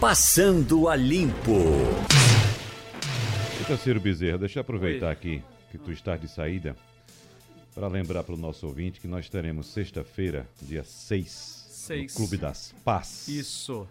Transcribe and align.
Passando 0.00 0.88
a 0.88 0.96
Limpo. 0.96 1.58
Então, 3.60 3.76
Ciro 3.76 4.00
Bezerra, 4.00 4.38
deixa 4.38 4.58
eu 4.58 4.62
aproveitar 4.62 5.08
Oi. 5.08 5.12
aqui 5.12 5.42
que 5.70 5.76
tu 5.76 5.92
estás 5.92 6.18
de 6.18 6.26
saída 6.26 6.74
para 7.74 7.86
lembrar 7.86 8.24
para 8.24 8.34
o 8.34 8.38
nosso 8.38 8.66
ouvinte 8.66 8.98
que 8.98 9.06
nós 9.06 9.28
teremos 9.28 9.66
sexta-feira, 9.66 10.48
dia 10.62 10.82
6, 10.82 11.66
Seis. 11.68 12.12
no 12.12 12.16
Clube 12.16 12.38
das 12.38 12.74
Paz. 12.82 13.28
Isso. 13.28 13.86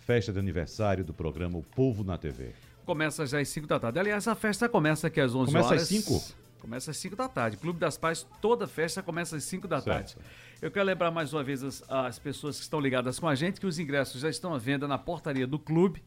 Festa 0.00 0.30
de 0.30 0.38
aniversário 0.38 1.02
do 1.02 1.14
programa 1.14 1.56
O 1.56 1.62
Povo 1.62 2.04
na 2.04 2.18
TV. 2.18 2.50
Começa 2.84 3.24
já 3.26 3.40
às 3.40 3.48
5 3.48 3.66
da 3.66 3.80
tarde. 3.80 3.98
Aliás, 3.98 4.28
a 4.28 4.34
festa 4.34 4.68
começa 4.68 5.06
aqui 5.06 5.22
às 5.22 5.34
11 5.34 5.46
começa 5.46 5.68
horas. 5.68 5.88
Começa 5.88 6.10
às 6.10 6.22
5? 6.28 6.47
Começa 6.58 6.90
às 6.90 6.96
5 6.96 7.16
da 7.16 7.28
tarde. 7.28 7.56
Clube 7.56 7.78
das 7.78 7.96
Paz, 7.96 8.26
toda 8.40 8.66
festa 8.66 9.02
começa 9.02 9.36
às 9.36 9.44
5 9.44 9.66
da 9.66 9.80
certo. 9.80 10.14
tarde. 10.14 10.16
Eu 10.60 10.70
quero 10.70 10.84
lembrar 10.84 11.10
mais 11.10 11.32
uma 11.32 11.42
vez 11.42 11.62
as, 11.62 11.82
as 11.88 12.18
pessoas 12.18 12.56
que 12.56 12.62
estão 12.62 12.80
ligadas 12.80 13.18
com 13.18 13.28
a 13.28 13.34
gente 13.34 13.60
que 13.60 13.66
os 13.66 13.78
ingressos 13.78 14.20
já 14.20 14.28
estão 14.28 14.52
à 14.52 14.58
venda 14.58 14.88
na 14.88 14.98
portaria 14.98 15.46
do 15.46 15.58
clube. 15.58 16.02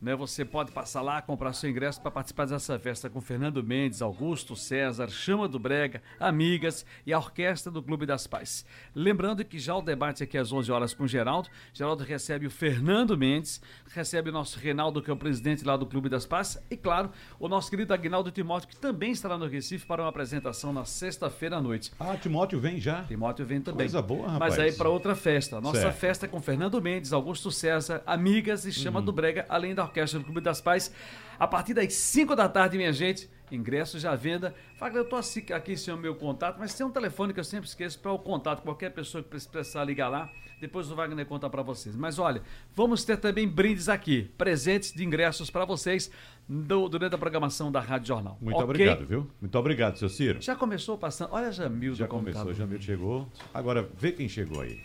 Né, 0.00 0.14
você 0.14 0.44
pode 0.44 0.70
passar 0.70 1.02
lá, 1.02 1.20
comprar 1.20 1.52
seu 1.52 1.68
ingresso 1.68 2.00
para 2.00 2.10
participar 2.10 2.46
dessa 2.46 2.78
festa 2.78 3.10
com 3.10 3.20
Fernando 3.20 3.62
Mendes, 3.64 4.00
Augusto 4.00 4.54
César, 4.54 5.08
Chama 5.08 5.48
do 5.48 5.58
Brega, 5.58 6.00
Amigas 6.20 6.86
e 7.04 7.12
a 7.12 7.18
Orquestra 7.18 7.72
do 7.72 7.82
Clube 7.82 8.06
das 8.06 8.26
Pais. 8.26 8.64
Lembrando 8.94 9.44
que 9.44 9.58
já 9.58 9.74
o 9.74 9.82
debate 9.82 10.22
aqui 10.22 10.38
às 10.38 10.52
11 10.52 10.70
horas 10.70 10.94
com 10.94 11.02
o 11.02 11.08
Geraldo. 11.08 11.48
Geraldo 11.72 12.04
recebe 12.04 12.46
o 12.46 12.50
Fernando 12.50 13.18
Mendes, 13.18 13.60
recebe 13.92 14.30
o 14.30 14.32
nosso 14.32 14.58
Reinaldo, 14.60 15.02
que 15.02 15.10
é 15.10 15.12
o 15.12 15.16
presidente 15.16 15.64
lá 15.64 15.76
do 15.76 15.84
Clube 15.84 16.08
das 16.08 16.24
Paz, 16.24 16.62
e 16.70 16.76
claro, 16.76 17.10
o 17.40 17.48
nosso 17.48 17.68
querido 17.68 17.92
Agnaldo 17.92 18.30
Timóteo, 18.30 18.68
que 18.68 18.76
também 18.76 19.10
estará 19.10 19.36
no 19.36 19.46
Recife 19.46 19.84
para 19.84 20.02
uma 20.02 20.10
apresentação 20.10 20.72
na 20.72 20.84
sexta-feira 20.84 21.56
à 21.56 21.60
noite. 21.60 21.90
Ah, 21.98 22.16
Timóteo 22.16 22.60
vem 22.60 22.78
já? 22.78 23.02
Timóteo 23.02 23.44
vem 23.44 23.60
também. 23.60 23.86
Coisa 23.86 24.00
boa, 24.00 24.28
rapaz. 24.28 24.56
Mas 24.56 24.60
aí 24.60 24.72
para 24.72 24.88
outra 24.88 25.16
festa. 25.16 25.60
Nossa 25.60 25.80
certo. 25.80 25.96
festa 25.96 26.28
com 26.28 26.40
Fernando 26.40 26.80
Mendes, 26.80 27.12
Augusto 27.12 27.50
César, 27.50 28.00
Amigas 28.06 28.64
e 28.64 28.72
Chama 28.72 29.00
uhum. 29.00 29.06
do 29.06 29.12
Brega, 29.12 29.44
além 29.48 29.74
da 29.74 29.87
Orquestra 29.88 30.18
do 30.18 30.24
Clube 30.24 30.40
das 30.40 30.60
Pais. 30.60 30.92
A 31.38 31.46
partir 31.46 31.74
das 31.74 31.92
5 31.94 32.34
da 32.34 32.48
tarde, 32.48 32.76
minha 32.76 32.92
gente, 32.92 33.30
ingressos 33.50 34.02
já 34.02 34.12
à 34.12 34.16
venda. 34.16 34.54
Fagner, 34.76 35.02
eu 35.02 35.18
estou 35.18 35.56
aqui 35.56 35.76
sem 35.76 35.92
o 35.92 35.96
meu 35.96 36.14
contato, 36.14 36.58
mas 36.58 36.74
tem 36.74 36.86
um 36.86 36.90
telefone 36.90 37.32
que 37.32 37.40
eu 37.40 37.44
sempre 37.44 37.68
esqueço 37.68 37.98
para 38.00 38.12
o 38.12 38.18
contato. 38.18 38.62
Qualquer 38.62 38.90
pessoa 38.90 39.22
que 39.22 39.28
precisar 39.28 39.84
ligar 39.84 40.08
lá, 40.08 40.30
depois 40.60 40.90
o 40.90 40.96
Wagner 40.96 41.24
conta 41.26 41.48
para 41.48 41.62
vocês. 41.62 41.94
Mas 41.96 42.18
olha, 42.18 42.42
vamos 42.74 43.04
ter 43.04 43.16
também 43.16 43.46
brindes 43.46 43.88
aqui, 43.88 44.30
presentes 44.36 44.92
de 44.92 45.04
ingressos 45.04 45.50
para 45.50 45.64
vocês 45.64 46.10
do, 46.48 46.88
durante 46.88 47.14
a 47.14 47.18
programação 47.18 47.70
da 47.70 47.80
Rádio 47.80 48.08
Jornal. 48.08 48.36
Muito 48.40 48.56
okay? 48.56 48.64
obrigado, 48.64 49.06
viu? 49.06 49.30
Muito 49.40 49.58
obrigado, 49.58 49.96
seu 49.96 50.08
Ciro. 50.08 50.40
Já 50.40 50.56
começou 50.56 50.98
passando. 50.98 51.30
Olha, 51.32 51.52
Jamil. 51.52 51.94
Já 51.94 52.06
começou, 52.06 52.52
Jamil 52.52 52.80
chegou. 52.80 53.28
Agora, 53.54 53.88
vê 53.94 54.12
quem 54.12 54.28
chegou 54.28 54.60
aí. 54.60 54.80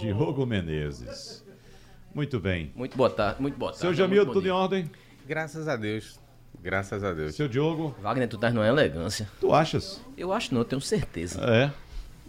Diogo 0.00 0.46
Menezes. 0.46 1.47
Muito 2.14 2.40
bem. 2.40 2.72
Muito 2.74 2.96
boa 2.96 3.10
tarde. 3.10 3.40
Muito 3.40 3.56
boa 3.58 3.70
tarde. 3.70 3.82
Seu 3.82 3.94
Jamil, 3.94 4.26
tudo 4.26 4.42
dia. 4.42 4.50
em 4.50 4.54
ordem? 4.54 4.90
Graças 5.26 5.68
a 5.68 5.76
Deus. 5.76 6.18
Graças 6.60 7.04
a 7.04 7.12
Deus. 7.12 7.34
Seu 7.34 7.48
Diogo? 7.48 7.94
Wagner, 8.00 8.28
tu 8.28 8.38
tá 8.38 8.50
numa 8.50 8.66
elegância. 8.66 9.28
Tu 9.40 9.52
achas? 9.52 10.00
Eu 10.16 10.32
acho 10.32 10.52
não, 10.52 10.62
eu 10.62 10.64
tenho 10.64 10.80
certeza. 10.80 11.40
É. 11.44 11.70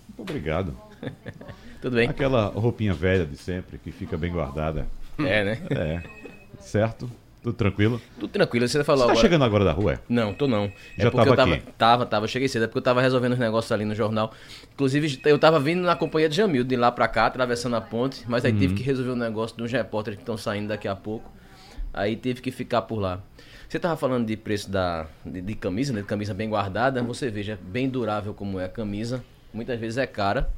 Muito 0.08 0.22
obrigado. 0.22 0.78
Tudo 1.82 1.96
bem? 1.96 2.10
Aquela 2.10 2.48
roupinha 2.48 2.94
velha 2.94 3.26
de 3.26 3.38
sempre, 3.38 3.78
que 3.78 3.92
fica 3.92 4.18
bem 4.18 4.32
guardada. 4.32 4.88
É, 5.18 5.44
né? 5.44 5.62
É. 5.72 6.04
Certo? 6.60 7.10
Tudo 7.42 7.54
tranquilo? 7.54 8.02
Tudo 8.20 8.30
tranquilo. 8.30 8.68
Você 8.68 8.84
falou 8.84 9.04
Você 9.04 9.08
tá 9.08 9.12
agora... 9.14 9.26
chegando 9.26 9.46
agora 9.46 9.64
da 9.64 9.72
rua? 9.72 9.94
É? 9.94 10.00
Não, 10.10 10.34
tô 10.34 10.46
não. 10.46 10.66
É 10.98 11.04
Já 11.04 11.12
tava 11.12 11.30
eu 11.30 11.36
tava, 11.36 11.54
aqui? 11.54 11.72
Tava, 11.78 12.06
tava. 12.06 12.28
Cheguei 12.28 12.50
cedo. 12.50 12.66
É 12.66 12.68
porque 12.68 12.80
eu 12.80 12.84
tava 12.84 13.02
resolvendo 13.02 13.34
os 13.34 13.40
negócios 13.40 13.72
ali 13.72 13.86
no 13.86 13.96
jornal. 13.96 14.34
Inclusive, 14.74 15.22
eu 15.26 15.40
tava 15.40 15.60
vindo 15.60 15.82
na 15.82 15.96
companhia 15.96 16.28
de 16.28 16.36
Jamil, 16.36 16.66
de 16.66 16.76
lá 16.76 16.92
pra 16.92 17.08
cá, 17.08 17.28
atravessando 17.28 17.78
a 17.78 17.82
ponte. 17.82 18.24
Mas 18.28 18.44
aí 18.44 18.52
uhum. 18.52 18.60
tive 18.60 18.74
que 18.74 18.84
resolver 18.84 19.12
um 19.12 19.16
negócio 19.16 19.56
de 19.56 19.64
uns 19.64 19.72
repórteres 19.72 20.18
que 20.18 20.24
estão 20.24 20.36
saindo 20.36 20.68
daqui 20.68 20.88
a 20.88 20.96
pouco. 20.96 21.32
Aí 21.94 22.18
teve 22.18 22.42
que 22.42 22.52
ficar 22.52 22.82
por 22.82 23.00
lá. 23.00 23.22
Você 23.70 23.80
tava 23.80 23.96
falando 23.96 24.26
de 24.26 24.36
preço 24.36 24.70
da, 24.70 25.08
de, 25.26 25.42
de 25.42 25.56
camisa, 25.56 25.94
né? 25.94 26.02
De 26.02 26.08
camisa 26.08 26.34
bem 26.34 26.50
guardada. 26.50 27.02
Você 27.04 27.30
veja, 27.30 27.58
bem 27.62 27.88
durável 27.88 28.34
como 28.34 28.60
é 28.60 28.66
a 28.66 28.70
camisa. 28.70 29.24
Muitas 29.54 29.80
vezes 29.80 29.98
é 29.98 30.06
cara. 30.06 30.50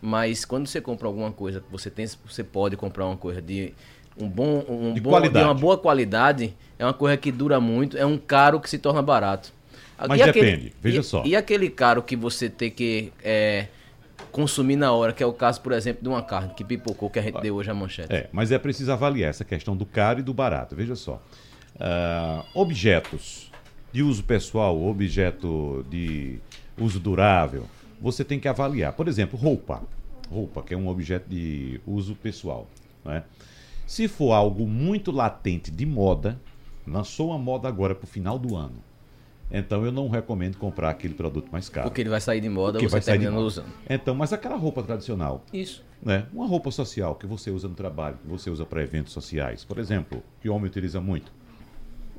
Mas 0.00 0.44
quando 0.44 0.68
você 0.68 0.80
compra 0.80 1.08
alguma 1.08 1.32
coisa, 1.32 1.64
você 1.70 1.90
tem, 1.90 2.06
você 2.06 2.44
pode 2.44 2.76
comprar 2.76 3.06
uma 3.06 3.16
coisa 3.16 3.42
de 3.42 3.74
um 4.20 4.28
bom, 4.28 4.64
um 4.68 4.94
de, 4.94 5.00
bom, 5.00 5.10
qualidade. 5.10 5.44
de 5.44 5.50
uma 5.50 5.54
boa 5.54 5.78
qualidade, 5.78 6.54
é 6.78 6.84
uma 6.84 6.94
coisa 6.94 7.16
que 7.16 7.30
dura 7.30 7.60
muito, 7.60 7.96
é 7.96 8.04
um 8.04 8.18
caro 8.18 8.60
que 8.60 8.68
se 8.68 8.78
torna 8.78 9.02
barato. 9.02 9.52
Mas 10.08 10.20
e 10.20 10.24
depende, 10.24 10.46
aquele, 10.46 10.74
veja 10.80 11.00
e, 11.00 11.04
só. 11.04 11.22
E 11.24 11.34
aquele 11.34 11.70
caro 11.70 12.02
que 12.02 12.14
você 12.14 12.48
tem 12.48 12.70
que 12.70 13.12
é, 13.22 13.66
consumir 14.30 14.76
na 14.76 14.92
hora, 14.92 15.12
que 15.12 15.22
é 15.22 15.26
o 15.26 15.32
caso, 15.32 15.60
por 15.60 15.72
exemplo, 15.72 16.02
de 16.02 16.08
uma 16.08 16.22
carne 16.22 16.52
que 16.54 16.62
pipocou, 16.62 17.10
que 17.10 17.18
a 17.18 17.22
gente 17.22 17.40
deu 17.40 17.56
hoje 17.56 17.70
a 17.70 17.74
manchete. 17.74 18.12
É, 18.12 18.28
mas 18.32 18.52
é 18.52 18.58
preciso 18.58 18.92
avaliar 18.92 19.30
essa 19.30 19.44
questão 19.44 19.76
do 19.76 19.84
caro 19.84 20.20
e 20.20 20.22
do 20.22 20.32
barato. 20.32 20.76
Veja 20.76 20.94
só. 20.94 21.20
Uh, 21.74 22.44
objetos 22.54 23.50
de 23.92 24.02
uso 24.02 24.22
pessoal, 24.22 24.80
objeto 24.80 25.84
de 25.88 26.38
uso 26.78 27.00
durável, 27.00 27.66
você 28.00 28.24
tem 28.24 28.38
que 28.38 28.48
avaliar. 28.48 28.92
Por 28.92 29.08
exemplo, 29.08 29.38
roupa. 29.38 29.82
Roupa, 30.30 30.62
que 30.62 30.74
é 30.74 30.76
um 30.76 30.88
objeto 30.88 31.28
de 31.28 31.80
uso 31.86 32.14
pessoal. 32.14 32.68
Né? 33.04 33.22
Se 33.88 34.06
for 34.06 34.34
algo 34.34 34.66
muito 34.66 35.10
latente 35.10 35.70
de 35.70 35.86
moda, 35.86 36.38
lançou 36.86 37.30
uma 37.30 37.38
moda 37.38 37.68
agora 37.68 37.94
para 37.94 38.04
o 38.04 38.06
final 38.06 38.38
do 38.38 38.54
ano. 38.54 38.84
Então 39.50 39.82
eu 39.82 39.90
não 39.90 40.10
recomendo 40.10 40.58
comprar 40.58 40.90
aquele 40.90 41.14
produto 41.14 41.50
mais 41.50 41.70
caro. 41.70 41.88
Porque 41.88 42.02
ele 42.02 42.10
vai 42.10 42.20
sair 42.20 42.42
de 42.42 42.50
moda, 42.50 42.72
Porque 42.72 42.86
você 42.86 42.92
vai 42.92 43.00
sair 43.00 43.18
de 43.18 43.30
moda. 43.30 43.40
usando. 43.46 43.72
Então, 43.88 44.14
mas 44.14 44.30
aquela 44.30 44.56
roupa 44.56 44.82
tradicional. 44.82 45.42
Isso. 45.54 45.82
Né? 46.02 46.26
Uma 46.34 46.46
roupa 46.46 46.70
social 46.70 47.14
que 47.14 47.26
você 47.26 47.50
usa 47.50 47.66
no 47.66 47.74
trabalho, 47.74 48.18
que 48.22 48.28
você 48.28 48.50
usa 48.50 48.66
para 48.66 48.82
eventos 48.82 49.10
sociais. 49.10 49.64
Por 49.64 49.78
exemplo, 49.78 50.22
que 50.42 50.50
o 50.50 50.54
homem 50.54 50.66
utiliza 50.66 51.00
muito. 51.00 51.32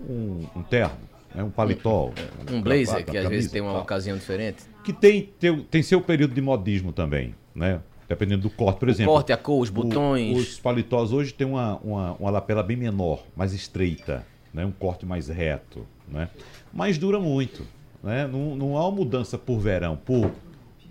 Um, 0.09 0.47
um 0.55 0.63
terno, 0.63 0.97
né? 1.35 1.43
um 1.43 1.51
paletó. 1.51 2.11
Um, 2.51 2.55
um 2.55 2.61
blazer, 2.63 3.05
que 3.05 3.15
às 3.15 3.29
vezes 3.29 3.51
tem 3.51 3.61
uma 3.61 3.73
tal. 3.73 3.83
ocasião 3.83 4.17
diferente. 4.17 4.63
Que 4.83 4.91
tem, 4.91 5.29
tem, 5.39 5.59
tem 5.61 5.83
seu 5.83 6.01
período 6.01 6.33
de 6.33 6.41
modismo 6.41 6.91
também. 6.91 7.35
Né? 7.53 7.79
Dependendo 8.09 8.41
do 8.41 8.49
corte, 8.49 8.79
por 8.79 8.89
exemplo. 8.89 9.13
O 9.13 9.15
corte, 9.15 9.31
a 9.31 9.37
cor, 9.37 9.61
os 9.61 9.69
botões. 9.69 10.35
O, 10.35 10.39
os 10.39 10.59
paletós 10.59 11.13
hoje 11.13 11.31
tem 11.31 11.45
uma, 11.45 11.77
uma, 11.77 12.13
uma, 12.13 12.31
lapela 12.31 12.63
bem 12.63 12.75
menor, 12.75 13.23
mais 13.35 13.53
estreita, 13.53 14.25
né? 14.51 14.65
um 14.65 14.71
corte 14.71 15.05
mais 15.05 15.27
reto. 15.27 15.85
Né? 16.07 16.27
Mas 16.73 16.97
dura 16.97 17.19
muito. 17.19 17.65
Né? 18.01 18.27
Não, 18.27 18.55
não 18.55 18.77
há 18.77 18.87
uma 18.87 18.97
mudança 18.97 19.37
por 19.37 19.59
verão, 19.59 19.95
por, 19.95 20.31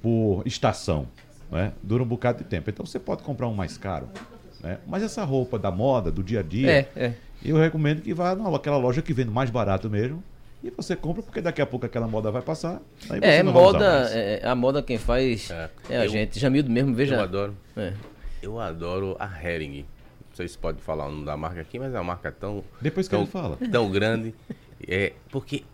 por 0.01 0.43
estação. 0.47 1.09
Né? 1.51 1.73
Dura 1.83 2.05
um 2.05 2.07
bocado 2.07 2.39
de 2.39 2.45
tempo. 2.45 2.71
Então 2.71 2.87
você 2.87 3.01
pode 3.01 3.25
comprar 3.25 3.49
um 3.49 3.55
mais 3.55 3.77
caro. 3.77 4.09
Né? 4.63 4.79
Mas 4.87 5.03
essa 5.03 5.25
roupa 5.25 5.59
da 5.59 5.73
moda, 5.73 6.13
do 6.13 6.23
dia 6.23 6.39
a 6.39 6.43
dia, 6.43 6.71
é, 6.71 6.89
é. 6.95 7.15
eu 7.45 7.57
recomendo 7.57 8.01
que 8.01 8.15
vá 8.15 8.37
naquela 8.37 8.77
loja 8.77 9.03
que 9.03 9.13
vende 9.13 9.31
mais 9.31 9.51
barato 9.51 9.91
mesmo 9.91 10.23
e 10.63 10.71
você 10.71 10.97
compra 10.97 11.23
porque 11.23 11.41
daqui 11.41 11.63
a 11.63 11.67
pouco 11.67 11.87
aquela 11.87 12.09
moda 12.09 12.31
vai 12.31 12.43
passar. 12.43 12.81
é, 13.23 13.43
moda, 13.43 14.11
é, 14.11 14.47
a 14.47 14.55
moda 14.55 14.83
quem 14.83 14.99
faz 14.99 15.51
é, 15.51 15.71
é 15.89 15.99
a 15.99 16.05
eu, 16.05 16.09
gente. 16.09 16.39
Jamildo 16.39 16.69
mesmo, 16.71 16.95
veja. 16.95 17.15
Eu 17.15 17.21
adoro. 17.21 17.57
É. 17.77 17.93
Eu 18.43 18.61
adoro 18.61 19.17
a 19.19 19.27
Hering. 19.27 19.81
Não 19.81 20.35
sei 20.35 20.49
se 20.49 20.59
pode 20.59 20.81
falar 20.81 21.07
o 21.07 21.11
nome 21.11 21.25
da 21.25 21.37
marca 21.37 21.61
aqui, 21.61 21.79
mas 21.79 21.95
é 21.95 21.99
uma 21.99 22.05
marca 22.05 22.33
tão. 22.33 22.65
Depois 22.81 23.07
que 23.07 23.13
tão, 23.13 23.23
ele 23.23 23.31
fala. 23.31 23.57
Tão 23.71 23.91
grande. 23.91 24.35
É, 24.87 25.13
porque 25.31 25.65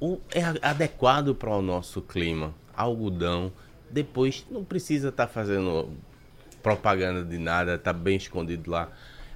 o, 0.00 0.18
é 0.34 0.42
adequado 0.66 1.34
para 1.34 1.50
o 1.50 1.62
nosso 1.62 2.00
clima. 2.00 2.54
Algodão. 2.74 3.52
Depois 3.90 4.46
não 4.50 4.64
precisa 4.64 5.10
estar 5.10 5.26
tá 5.26 5.32
fazendo 5.32 5.90
propaganda 6.62 7.22
de 7.24 7.36
nada, 7.36 7.76
tá 7.76 7.92
bem 7.92 8.16
escondido 8.16 8.70
lá. 8.70 8.88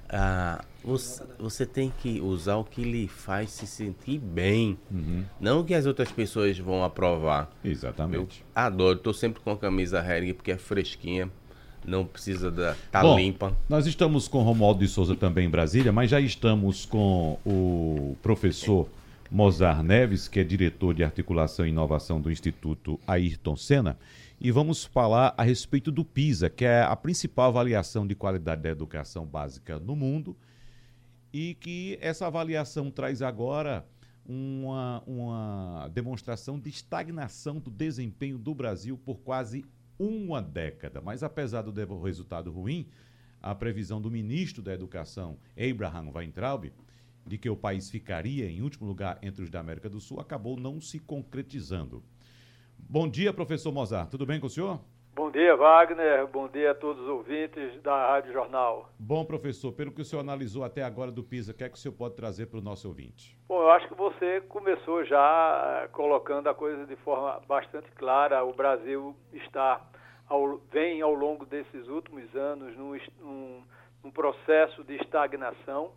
Ah, 0.09 0.63
você, 0.87 1.23
você, 1.37 1.65
tem 1.65 1.91
que 2.01 2.21
usar 2.21 2.55
o 2.55 2.63
que 2.63 2.81
lhe 2.81 3.07
faz 3.07 3.51
se 3.51 3.67
sentir 3.67 4.19
bem. 4.19 4.77
Uhum. 4.89 5.23
Não 5.39 5.59
o 5.59 5.65
que 5.65 5.73
as 5.73 5.85
outras 5.85 6.11
pessoas 6.11 6.57
vão 6.57 6.83
aprovar. 6.83 7.51
Exatamente. 7.63 8.41
Eu 8.41 8.47
adoro, 8.55 8.97
estou 8.97 9.13
sempre 9.13 9.41
com 9.41 9.51
a 9.51 9.57
camisa 9.57 9.99
Hering 9.99 10.33
porque 10.33 10.51
é 10.51 10.57
fresquinha. 10.57 11.29
Não 11.85 12.05
precisa 12.05 12.49
da. 12.49 12.75
tá 12.91 13.01
Bom, 13.01 13.17
limpa. 13.17 13.55
Nós 13.69 13.85
estamos 13.85 14.27
com 14.27 14.41
Romualdo 14.41 14.79
de 14.79 14.87
Souza 14.87 15.15
também 15.15 15.47
em 15.47 15.49
Brasília, 15.49 15.91
mas 15.91 16.09
já 16.09 16.19
estamos 16.19 16.85
com 16.85 17.37
o 17.45 18.17
professor 18.21 18.89
Mozart 19.29 19.83
Neves, 19.83 20.27
que 20.27 20.39
é 20.39 20.43
diretor 20.43 20.93
de 20.93 21.03
articulação 21.03 21.65
e 21.65 21.69
inovação 21.69 22.19
do 22.19 22.31
Instituto 22.31 22.99
Ayrton 23.05 23.55
Senna. 23.55 23.97
E 24.39 24.51
vamos 24.51 24.85
falar 24.85 25.33
a 25.37 25.43
respeito 25.43 25.91
do 25.91 26.05
PISA, 26.05 26.49
que 26.49 26.63
é 26.63 26.81
a 26.81 26.95
principal 26.95 27.49
avaliação 27.49 28.05
de 28.05 28.15
qualidade 28.15 28.61
da 28.61 28.69
educação 28.69 29.25
básica 29.25 29.79
no 29.79 29.95
mundo, 29.95 30.35
e 31.37 31.53
que 31.53 31.99
essa 32.01 32.25
avaliação 32.25 32.89
traz 32.89 33.21
agora 33.21 33.87
uma, 34.25 35.03
uma 35.05 35.87
demonstração 35.93 36.59
de 36.59 36.67
estagnação 36.67 37.59
do 37.59 37.69
desempenho 37.69 38.39
do 38.39 38.55
Brasil 38.55 38.97
por 38.97 39.19
quase 39.19 39.63
uma 39.99 40.41
década. 40.41 40.99
Mas 40.99 41.21
apesar 41.21 41.61
do 41.61 42.01
resultado 42.01 42.49
ruim, 42.49 42.87
a 43.39 43.53
previsão 43.53 44.01
do 44.01 44.09
ministro 44.09 44.63
da 44.63 44.73
Educação, 44.73 45.37
Abraham 45.55 46.09
Weintraub, 46.11 46.73
de 47.23 47.37
que 47.37 47.51
o 47.51 47.55
país 47.55 47.87
ficaria 47.87 48.49
em 48.49 48.63
último 48.63 48.87
lugar 48.87 49.19
entre 49.21 49.43
os 49.43 49.51
da 49.51 49.59
América 49.59 49.87
do 49.87 49.99
Sul, 49.99 50.19
acabou 50.19 50.59
não 50.59 50.81
se 50.81 50.97
concretizando. 50.97 52.03
Bom 52.79 53.07
dia, 53.07 53.31
professor 53.31 53.71
Mozart. 53.71 54.09
Tudo 54.09 54.25
bem 54.25 54.39
com 54.39 54.47
o 54.47 54.49
senhor? 54.49 54.83
Bom 55.17 55.31
dia, 55.31 55.55
Wagner. 55.55 56.27
Bom 56.27 56.47
dia 56.47 56.69
a 56.69 56.75
todos 56.75 57.01
os 57.01 57.09
ouvintes 57.09 57.81
da 57.81 58.09
Rádio 58.09 58.31
Jornal. 58.31 58.91
Bom, 58.99 59.25
professor, 59.25 59.71
pelo 59.71 59.91
que 59.91 60.01
o 60.01 60.05
senhor 60.05 60.21
analisou 60.21 60.63
até 60.63 60.83
agora 60.83 61.11
do 61.11 61.23
PISA, 61.23 61.53
o 61.53 61.55
que 61.55 61.63
é 61.63 61.69
que 61.69 61.73
o 61.73 61.79
senhor 61.79 61.95
pode 61.95 62.15
trazer 62.15 62.45
para 62.45 62.59
o 62.59 62.61
nosso 62.61 62.87
ouvinte? 62.87 63.35
Bom, 63.47 63.59
eu 63.59 63.71
acho 63.71 63.87
que 63.87 63.95
você 63.95 64.41
começou 64.41 65.03
já 65.05 65.81
eh, 65.81 65.87
colocando 65.87 66.47
a 66.49 66.53
coisa 66.53 66.85
de 66.85 66.95
forma 66.97 67.41
bastante 67.47 67.89
clara. 67.93 68.45
O 68.45 68.53
Brasil 68.53 69.15
está 69.33 69.81
ao, 70.29 70.59
vem 70.71 71.01
ao 71.01 71.15
longo 71.15 71.47
desses 71.47 71.87
últimos 71.87 72.35
anos 72.35 72.77
num, 72.77 72.95
num, 73.19 73.63
num 74.03 74.11
processo 74.11 74.83
de 74.83 74.97
estagnação. 74.97 75.93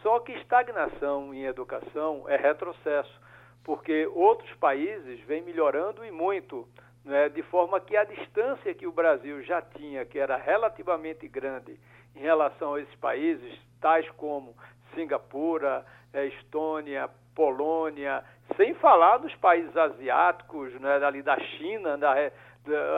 Só 0.00 0.20
que 0.20 0.30
estagnação 0.30 1.34
em 1.34 1.44
educação 1.44 2.24
é 2.28 2.36
retrocesso, 2.36 3.20
porque 3.64 4.06
outros 4.14 4.54
países 4.60 5.18
vêm 5.26 5.42
melhorando 5.42 6.04
e 6.04 6.12
muito 6.12 6.68
né, 7.04 7.28
de 7.28 7.42
forma 7.44 7.80
que 7.80 7.96
a 7.96 8.04
distância 8.04 8.74
que 8.74 8.86
o 8.86 8.92
Brasil 8.92 9.42
já 9.42 9.62
tinha, 9.62 10.04
que 10.04 10.18
era 10.18 10.36
relativamente 10.36 11.26
grande 11.26 11.78
em 12.14 12.20
relação 12.20 12.74
a 12.74 12.80
esses 12.80 12.94
países, 12.96 13.58
tais 13.80 14.08
como 14.10 14.54
Singapura, 14.94 15.84
eh, 16.12 16.26
Estônia, 16.26 17.08
Polônia, 17.34 18.22
sem 18.56 18.74
falar 18.74 19.18
dos 19.18 19.34
países 19.36 19.74
asiáticos, 19.76 20.72
né, 20.80 21.02
ali 21.04 21.22
da 21.22 21.38
China, 21.38 21.96
da, 21.96 22.14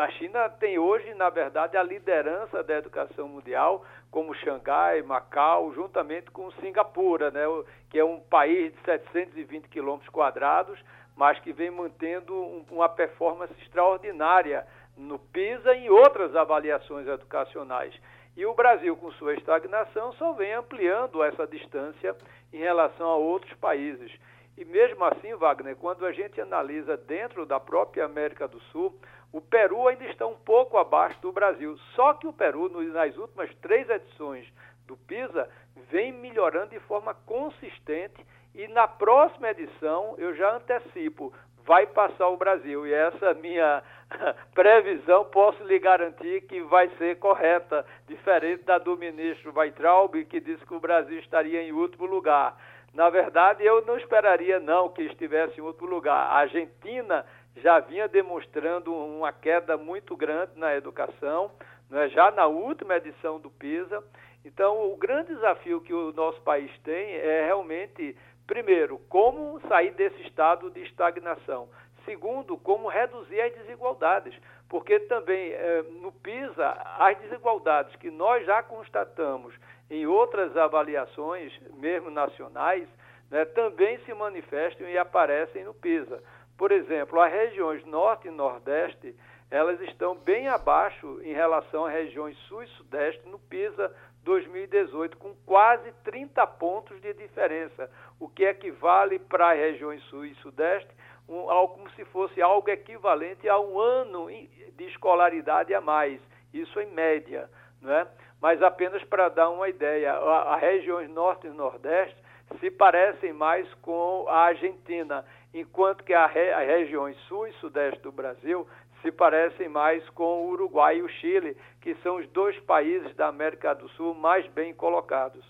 a 0.03 0.11
China 0.19 0.49
tem 0.49 0.79
hoje, 0.79 1.15
na 1.15 1.31
verdade, 1.31 1.77
a 1.77 1.83
liderança 1.83 2.65
da 2.65 2.75
educação 2.75 3.29
mundial, 3.29 3.85
como 4.11 4.35
Xangai, 4.35 5.03
Macau, 5.03 5.73
juntamente 5.73 6.31
com 6.31 6.51
Singapura, 6.53 7.31
né, 7.31 7.45
que 7.89 7.99
é 7.99 8.05
um 8.05 8.19
país 8.19 8.73
de 8.73 8.81
720 8.81 9.69
quilômetros 9.69 10.11
quadrados, 10.11 10.79
mas 11.23 11.39
que 11.39 11.53
vem 11.53 11.71
mantendo 11.71 12.35
um, 12.35 12.65
uma 12.69 12.89
performance 12.89 13.55
extraordinária 13.63 14.67
no 14.97 15.21
PISA 15.21 15.73
e 15.73 15.87
em 15.87 15.89
outras 15.89 16.35
avaliações 16.35 17.07
educacionais. 17.07 17.95
E 18.37 18.45
o 18.45 18.53
Brasil, 18.55 18.97
com 18.97 19.13
sua 19.13 19.35
estagnação, 19.35 20.13
só 20.15 20.33
vem 20.33 20.53
ampliando 20.53 21.23
essa 21.23 21.47
distância 21.47 22.17
em 22.53 22.59
relação 22.59 23.07
a 23.07 23.15
outros 23.15 23.55
países. 23.61 24.11
E 24.59 24.65
mesmo 24.65 25.05
assim, 25.05 25.33
Wagner, 25.37 25.77
quando 25.77 26.05
a 26.05 26.11
gente 26.11 26.41
analisa 26.41 26.97
dentro 26.97 27.47
da 27.47 27.61
própria 27.61 28.05
América 28.05 28.49
do 28.49 28.59
Sul, 28.73 28.93
o 29.31 29.41
Peru 29.41 29.87
ainda 29.87 30.05
está 30.07 30.27
um 30.27 30.35
pouco 30.35 30.77
abaixo 30.77 31.21
do 31.23 31.31
Brasil. 31.31 31.79
Só 31.95 32.15
que 32.15 32.27
o 32.27 32.33
Peru, 32.33 32.69
nas 32.69 33.17
últimas 33.17 33.55
três 33.63 33.89
edições 33.89 34.53
do 34.89 34.97
PISA, 34.97 35.49
vem 35.89 36.13
melhorando 36.13 36.71
de 36.71 36.81
forma 36.81 37.15
consistente 37.15 38.27
e 38.55 38.69
na 38.69 38.87
próxima 38.87 39.51
edição, 39.51 40.15
eu 40.19 40.35
já 40.35 40.57
antecipo, 40.57 41.33
vai 41.65 41.87
passar 41.87 42.29
o 42.29 42.37
Brasil. 42.37 42.87
E 42.87 42.93
essa 42.93 43.35
minha 43.35 43.83
previsão, 44.55 45.25
posso 45.25 45.63
lhe 45.65 45.79
garantir 45.79 46.43
que 46.43 46.61
vai 46.63 46.89
ser 46.99 47.19
correta, 47.19 47.85
diferente 48.07 48.65
da 48.65 48.79
do 48.79 48.97
ministro 48.97 49.53
Weitraub, 49.57 50.25
que 50.25 50.41
disse 50.41 50.65
que 50.67 50.75
o 50.75 50.81
Brasil 50.81 51.19
estaria 51.19 51.63
em 51.63 51.73
último 51.73 52.07
lugar. 52.07 52.57
Na 52.93 53.09
verdade, 53.09 53.65
eu 53.65 53.85
não 53.87 53.97
esperaria 53.97 54.61
não 54.61 54.91
que 54.91 55.03
estivesse 55.03 55.59
em 55.59 55.63
último 55.63 55.89
lugar. 55.89 56.27
A 56.27 56.41
Argentina 56.41 57.25
já 57.57 57.81
vinha 57.81 58.07
demonstrando 58.07 58.95
uma 58.95 59.33
queda 59.33 59.77
muito 59.77 60.17
grande 60.17 60.53
na 60.57 60.75
educação, 60.75 61.51
né, 61.89 62.09
já 62.09 62.31
na 62.31 62.47
última 62.47 62.97
edição 62.97 63.41
do 63.41 63.51
PISA. 63.51 64.03
Então, 64.45 64.93
o 64.93 64.97
grande 64.97 65.35
desafio 65.35 65.81
que 65.81 65.95
o 65.95 66.13
nosso 66.13 66.41
país 66.43 66.71
tem 66.81 67.15
é 67.15 67.45
realmente 67.47 68.17
Primeiro, 68.47 68.99
como 69.09 69.61
sair 69.69 69.93
desse 69.93 70.21
estado 70.23 70.71
de 70.71 70.83
estagnação. 70.83 71.69
Segundo, 72.05 72.57
como 72.57 72.89
reduzir 72.89 73.41
as 73.41 73.53
desigualdades, 73.55 74.35
porque 74.69 74.99
também 75.01 75.53
eh, 75.53 75.85
no 76.01 76.11
PISA 76.11 76.71
as 76.99 77.17
desigualdades 77.19 77.95
que 77.97 78.11
nós 78.11 78.45
já 78.45 78.63
constatamos 78.63 79.55
em 79.89 80.07
outras 80.07 80.57
avaliações, 80.57 81.53
mesmo 81.75 82.11
nacionais, 82.11 82.89
né, 83.31 83.45
também 83.45 83.99
se 84.01 84.13
manifestam 84.13 84.89
e 84.89 84.99
aparecem 84.99 85.65
no 85.65 85.75
PISA. 85.75 86.23
Por 86.59 86.73
exemplo, 86.73 87.21
as 87.21 87.33
regiões 87.33 87.85
Norte 87.85 88.29
e 88.29 88.31
Nordeste, 88.31 89.15
elas 89.51 89.81
estão 89.83 90.15
bem 90.17 90.49
abaixo 90.49 91.21
em 91.23 91.33
relação 91.33 91.85
às 91.85 91.93
regiões 91.93 92.37
Sul 92.49 92.63
e 92.63 92.69
Sudeste 92.69 93.27
no 93.29 93.39
PISA 93.39 93.95
2018, 94.25 95.17
com 95.17 95.35
quase 95.45 95.93
30 96.05 96.47
pontos 96.47 97.01
de 97.01 97.13
diferença, 97.15 97.91
o 98.21 98.29
que 98.29 98.45
equivale 98.45 99.19
para 99.19 99.51
as 99.51 99.59
regiões 99.59 100.03
Sul 100.05 100.25
e 100.25 100.35
Sudeste 100.37 100.91
um, 101.29 101.47
como 101.69 101.91
se 101.91 102.05
fosse 102.07 102.41
algo 102.43 102.69
equivalente 102.71 103.49
a 103.49 103.59
um 103.59 103.79
ano 103.79 104.29
de 104.29 104.85
escolaridade 104.87 105.73
a 105.75 105.81
mais, 105.81 106.21
isso 106.53 106.81
em 106.81 106.87
média, 106.87 107.49
não 107.81 107.93
é? 107.93 108.07
mas 108.41 108.61
apenas 108.61 109.03
para 109.05 109.29
dar 109.29 109.51
uma 109.51 109.69
ideia, 109.69 110.13
as 110.15 110.61
regiões 110.61 111.09
Norte 111.09 111.47
e 111.47 111.51
Nordeste 111.51 112.17
se 112.59 112.71
parecem 112.71 113.33
mais 113.33 113.73
com 113.75 114.27
a 114.29 114.47
Argentina, 114.47 115.25
enquanto 115.55 116.03
que 116.05 116.13
as 116.13 116.31
regiões 116.33 117.17
Sul 117.29 117.47
e 117.47 117.53
Sudeste 117.55 118.01
do 118.01 118.13
Brasil 118.13 118.67
se 119.03 119.11
parecem 119.11 119.69
mais 119.69 120.09
com 120.11 120.45
o 120.45 120.51
Uruguai 120.51 120.99
e 120.99 121.03
o 121.03 121.09
Chile, 121.09 121.57
que 121.81 121.95
são 121.97 122.19
os 122.19 122.29
dois 122.31 122.59
países 122.61 123.15
da 123.17 123.29
América 123.29 123.75
do 123.75 123.89
Sul 123.91 124.15
mais 124.15 124.51
bem 124.53 124.73
colocados. 124.73 125.45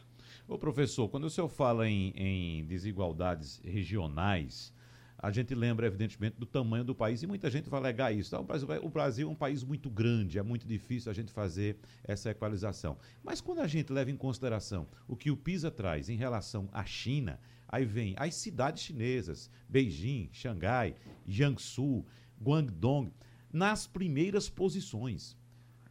Ô 0.48 0.58
professor, 0.58 1.08
quando 1.08 1.24
o 1.24 1.30
senhor 1.30 1.48
fala 1.48 1.88
em, 1.88 2.12
em 2.16 2.64
desigualdades 2.64 3.60
regionais, 3.64 4.74
a 5.22 5.30
gente 5.30 5.54
lembra, 5.54 5.86
evidentemente, 5.86 6.36
do 6.36 6.44
tamanho 6.44 6.82
do 6.82 6.96
país 6.96 7.22
e 7.22 7.28
muita 7.28 7.48
gente 7.48 7.70
vai 7.70 7.78
alegar 7.78 8.12
isso. 8.12 8.32
Tá? 8.32 8.40
O, 8.40 8.44
Brasil, 8.44 8.68
o 8.82 8.88
Brasil 8.88 9.28
é 9.28 9.30
um 9.30 9.36
país 9.36 9.62
muito 9.62 9.88
grande, 9.88 10.36
é 10.36 10.42
muito 10.42 10.66
difícil 10.66 11.12
a 11.12 11.14
gente 11.14 11.30
fazer 11.30 11.78
essa 12.02 12.30
equalização. 12.30 12.98
Mas 13.22 13.40
quando 13.40 13.60
a 13.60 13.68
gente 13.68 13.92
leva 13.92 14.10
em 14.10 14.16
consideração 14.16 14.88
o 15.06 15.14
que 15.14 15.30
o 15.30 15.36
PISA 15.36 15.70
traz 15.70 16.08
em 16.08 16.16
relação 16.16 16.68
à 16.72 16.84
China, 16.84 17.38
aí 17.68 17.84
vem 17.84 18.14
as 18.18 18.34
cidades 18.34 18.82
chinesas, 18.82 19.48
Beijing, 19.68 20.28
Xangai, 20.32 20.96
Jiangsu, 21.24 22.04
Guangdong 22.42 23.12
nas 23.52 23.86
primeiras 23.86 24.48
posições. 24.48 25.36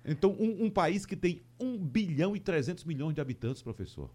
Então, 0.03 0.31
um, 0.31 0.65
um, 0.65 0.69
país 0.69 1.05
que 1.05 1.15
tem 1.15 1.43
1 1.59 1.77
bilhão 1.77 2.35
e 2.35 2.39
300 2.39 2.83
milhões 2.85 3.13
de 3.13 3.21
habitantes, 3.21 3.61
professor. 3.61 4.09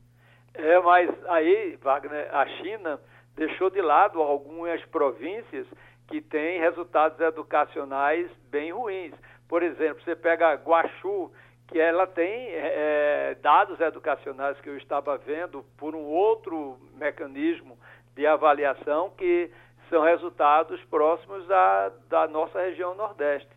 É, 0.52 0.80
mas 0.80 1.10
aí, 1.28 1.78
Wagner, 1.82 2.34
a 2.34 2.46
China 2.58 3.00
deixou 3.36 3.70
de 3.70 3.80
lado 3.80 4.20
algumas 4.20 4.84
províncias 4.86 5.66
que 6.08 6.20
têm 6.20 6.58
resultados 6.60 7.20
educacionais 7.20 8.28
bem 8.50 8.72
ruins. 8.72 9.12
Por 9.48 9.62
exemplo, 9.62 10.02
você 10.02 10.16
pega 10.16 10.54
Guaxu, 10.54 11.30
que 11.68 11.78
ela 11.78 12.06
tem 12.06 12.48
é, 12.48 13.36
dados 13.42 13.78
educacionais 13.80 14.58
que 14.60 14.68
eu 14.68 14.76
estava 14.76 15.16
vendo 15.18 15.64
por 15.76 15.94
um 15.94 16.04
outro 16.04 16.78
mecanismo 16.94 17.78
de 18.14 18.26
avaliação 18.26 19.10
que 19.10 19.50
são 19.88 20.02
resultados 20.02 20.82
próximos 20.84 21.50
à, 21.50 21.92
da 22.08 22.26
nossa 22.28 22.60
região 22.60 22.94
Nordeste. 22.94 23.48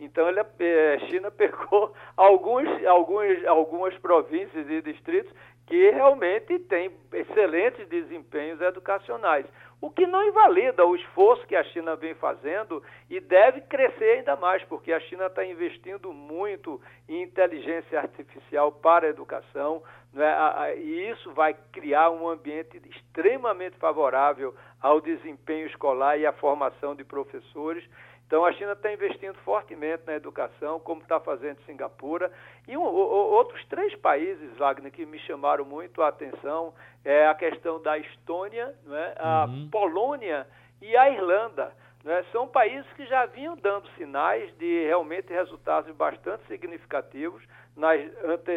Então, 0.00 0.28
ele, 0.28 0.40
a 0.40 0.46
é, 0.60 0.98
China 1.08 1.30
pegou 1.32 1.92
alguns, 2.16 2.68
alguns, 2.86 3.44
algumas 3.46 3.96
províncias 3.98 4.68
e 4.68 4.80
distritos 4.82 5.32
que 5.66 5.90
realmente 5.90 6.58
têm 6.60 6.90
excelentes 7.12 7.86
desempenhos 7.88 8.58
educacionais, 8.60 9.44
o 9.80 9.90
que 9.90 10.06
não 10.06 10.26
invalida 10.26 10.84
o 10.84 10.96
esforço 10.96 11.46
que 11.46 11.54
a 11.54 11.62
China 11.64 11.94
vem 11.94 12.14
fazendo 12.14 12.82
e 13.10 13.20
deve 13.20 13.60
crescer 13.60 14.18
ainda 14.18 14.34
mais, 14.34 14.64
porque 14.64 14.92
a 14.92 15.00
China 15.00 15.26
está 15.26 15.44
investindo 15.44 16.12
muito 16.12 16.80
em 17.06 17.22
inteligência 17.22 18.00
artificial 18.00 18.72
para 18.72 19.06
a 19.06 19.10
educação, 19.10 19.82
né? 20.12 20.76
e 20.76 21.10
isso 21.10 21.32
vai 21.32 21.54
criar 21.72 22.10
um 22.10 22.28
ambiente 22.28 22.80
extremamente 22.88 23.76
favorável 23.76 24.54
ao 24.80 25.00
desempenho 25.00 25.66
escolar 25.66 26.16
e 26.18 26.26
à 26.26 26.32
formação 26.32 26.94
de 26.94 27.04
professores. 27.04 27.84
Então, 28.28 28.44
a 28.44 28.52
China 28.52 28.72
está 28.72 28.92
investindo 28.92 29.36
fortemente 29.38 30.02
na 30.06 30.12
educação, 30.14 30.78
como 30.80 31.00
está 31.00 31.18
fazendo 31.18 31.62
Singapura. 31.64 32.30
E 32.66 32.76
um, 32.76 32.82
outros 32.82 33.64
três 33.68 33.94
países, 33.96 34.54
Wagner, 34.58 34.92
que 34.92 35.06
me 35.06 35.18
chamaram 35.20 35.64
muito 35.64 36.02
a 36.02 36.08
atenção 36.08 36.74
é 37.02 37.26
a 37.26 37.34
questão 37.34 37.80
da 37.80 37.96
Estônia, 37.96 38.74
é? 38.90 39.14
a 39.18 39.46
uhum. 39.46 39.70
Polônia 39.70 40.46
e 40.82 40.94
a 40.94 41.10
Irlanda. 41.10 41.72
É? 42.04 42.22
São 42.24 42.46
países 42.46 42.90
que 42.92 43.06
já 43.06 43.24
vinham 43.24 43.56
dando 43.56 43.88
sinais 43.96 44.54
de 44.58 44.84
realmente 44.84 45.32
resultados 45.32 45.90
bastante 45.96 46.46
significativos 46.48 47.42
nas, 47.78 48.00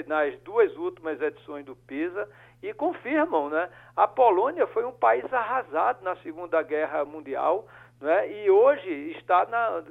nas 0.07 0.37
duas 0.39 0.75
últimas 0.75 1.21
edições 1.21 1.63
do 1.63 1.75
PISA 1.75 2.27
e 2.61 2.73
confirmam, 2.73 3.49
né? 3.49 3.69
A 3.95 4.07
Polônia 4.07 4.67
foi 4.67 4.83
um 4.83 4.91
país 4.91 5.31
arrasado 5.31 6.03
na 6.03 6.15
Segunda 6.17 6.61
Guerra 6.61 7.05
Mundial, 7.05 7.67
né? 8.01 8.31
E 8.31 8.49
hoje 8.49 8.89
está 9.17 9.45
na, 9.45 9.83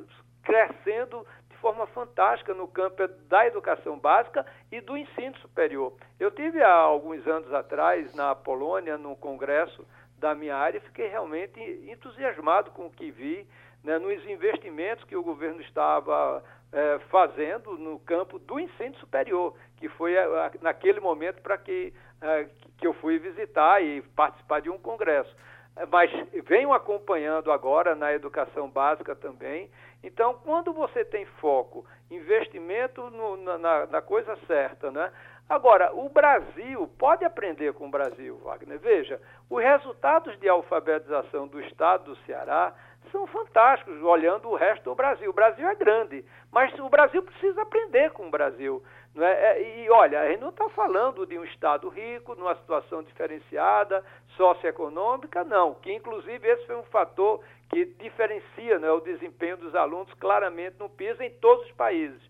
crescendo 0.43 1.25
de 1.49 1.57
forma 1.59 1.87
fantástica 1.89 2.53
no 2.53 2.67
campo 2.67 3.07
da 3.29 3.47
educação 3.47 3.99
básica 3.99 4.45
e 4.71 4.81
do 4.81 4.97
ensino 4.97 5.37
superior. 5.39 5.95
Eu 6.19 6.31
tive 6.31 6.63
há 6.63 6.73
alguns 6.73 7.27
anos 7.27 7.53
atrás 7.55 8.13
na 8.15 8.35
Polônia, 8.35 8.99
num 8.99 9.15
congresso 9.15 9.87
da 10.19 10.35
minha 10.35 10.57
área, 10.57 10.79
e 10.79 10.83
fiquei 10.83 11.09
realmente 11.09 11.61
entusiasmado 11.89 12.71
com 12.73 12.87
o 12.87 12.91
que 12.91 13.11
vi, 13.11 13.47
né, 13.83 13.99
nos 13.99 14.23
investimentos 14.29 15.05
que 15.05 15.17
o 15.17 15.23
governo 15.23 15.61
estava 15.63 16.45
é, 16.73 16.99
fazendo 17.11 17.77
no 17.77 17.99
campo 18.01 18.39
do 18.39 18.59
ensino 18.59 18.95
superior, 18.97 19.55
que 19.77 19.89
foi 19.89 20.17
a, 20.17 20.47
a, 20.47 20.51
naquele 20.61 21.01
momento 21.01 21.43
para 21.43 21.59
que, 21.59 21.93
é, 22.21 22.47
que 22.79 22.87
eu 22.87 22.93
fui 22.95 23.19
visitar 23.19 23.83
e 23.83 24.03
participar 24.15 24.61
de 24.61 24.71
um 24.71 24.79
congresso. 24.79 25.35
É, 25.77 25.87
mas 25.87 26.11
venho 26.47 26.73
acompanhando 26.73 27.51
agora 27.51 27.95
na 27.95 28.13
educação 28.13 28.69
básica 28.69 29.15
também. 29.15 29.71
Então, 30.03 30.35
quando 30.45 30.73
você 30.73 31.05
tem 31.05 31.27
foco, 31.41 31.85
investimento 32.11 33.11
no, 33.11 33.37
na, 33.37 33.87
na, 33.87 34.03
coisa 34.03 34.37
certa, 34.47 34.91
né? 34.91 35.13
Agora, 35.49 35.93
o 35.95 36.09
Brasil 36.09 36.89
pode 36.97 37.25
aprender 37.25 37.73
com 37.75 37.89
o 37.89 37.91
Brasil, 37.91 38.39
Wagner. 38.39 38.79
Veja, 38.79 39.21
os 39.49 39.61
resultados 39.61 40.39
de 40.39 40.49
alfabetização 40.49 41.49
do 41.49 41.61
estado 41.61 42.05
do 42.05 42.17
Ceará 42.25 42.73
são 43.11 43.27
fantásticos, 43.27 44.03
olhando 44.03 44.49
o 44.49 44.55
resto 44.55 44.85
do 44.85 44.95
Brasil. 44.95 45.31
O 45.31 45.35
Brasil 45.35 45.69
é 45.69 45.75
grande, 45.75 46.25
mas 46.53 46.77
o 46.79 46.89
Brasil 46.89 47.23
precisa 47.23 47.63
aprender 47.63 48.11
com 48.11 48.29
o 48.29 48.31
Brasil. 48.31 48.83
Não 49.15 49.25
é? 49.25 49.33
é 49.33 49.83
e 49.83 49.91
olha, 49.91 50.21
a 50.21 50.29
gente 50.29 50.41
não 50.41 50.51
está 50.51 50.69
falando 50.71 51.27
de 51.27 51.39
um 51.39 51.45
Estado 51.45 51.89
rico, 51.89 52.35
numa 52.35 52.55
situação 52.57 53.03
diferenciada, 53.03 54.05
socioeconômica, 54.37 55.43
não. 55.45 55.75
Que 55.75 55.93
inclusive 55.93 56.47
esse 56.47 56.67
foi 56.67 56.77
um 56.77 56.85
fator 56.85 57.41
que 57.71 57.85
diferencia 57.85 58.79
né, 58.79 58.91
o 58.91 59.01
desempenho 59.01 59.57
dos 59.57 59.75
alunos 59.75 60.13
claramente 60.15 60.77
no 60.79 60.89
PISA 60.89 61.25
em 61.25 61.31
todos 61.31 61.67
os 61.67 61.73
países. 61.73 62.21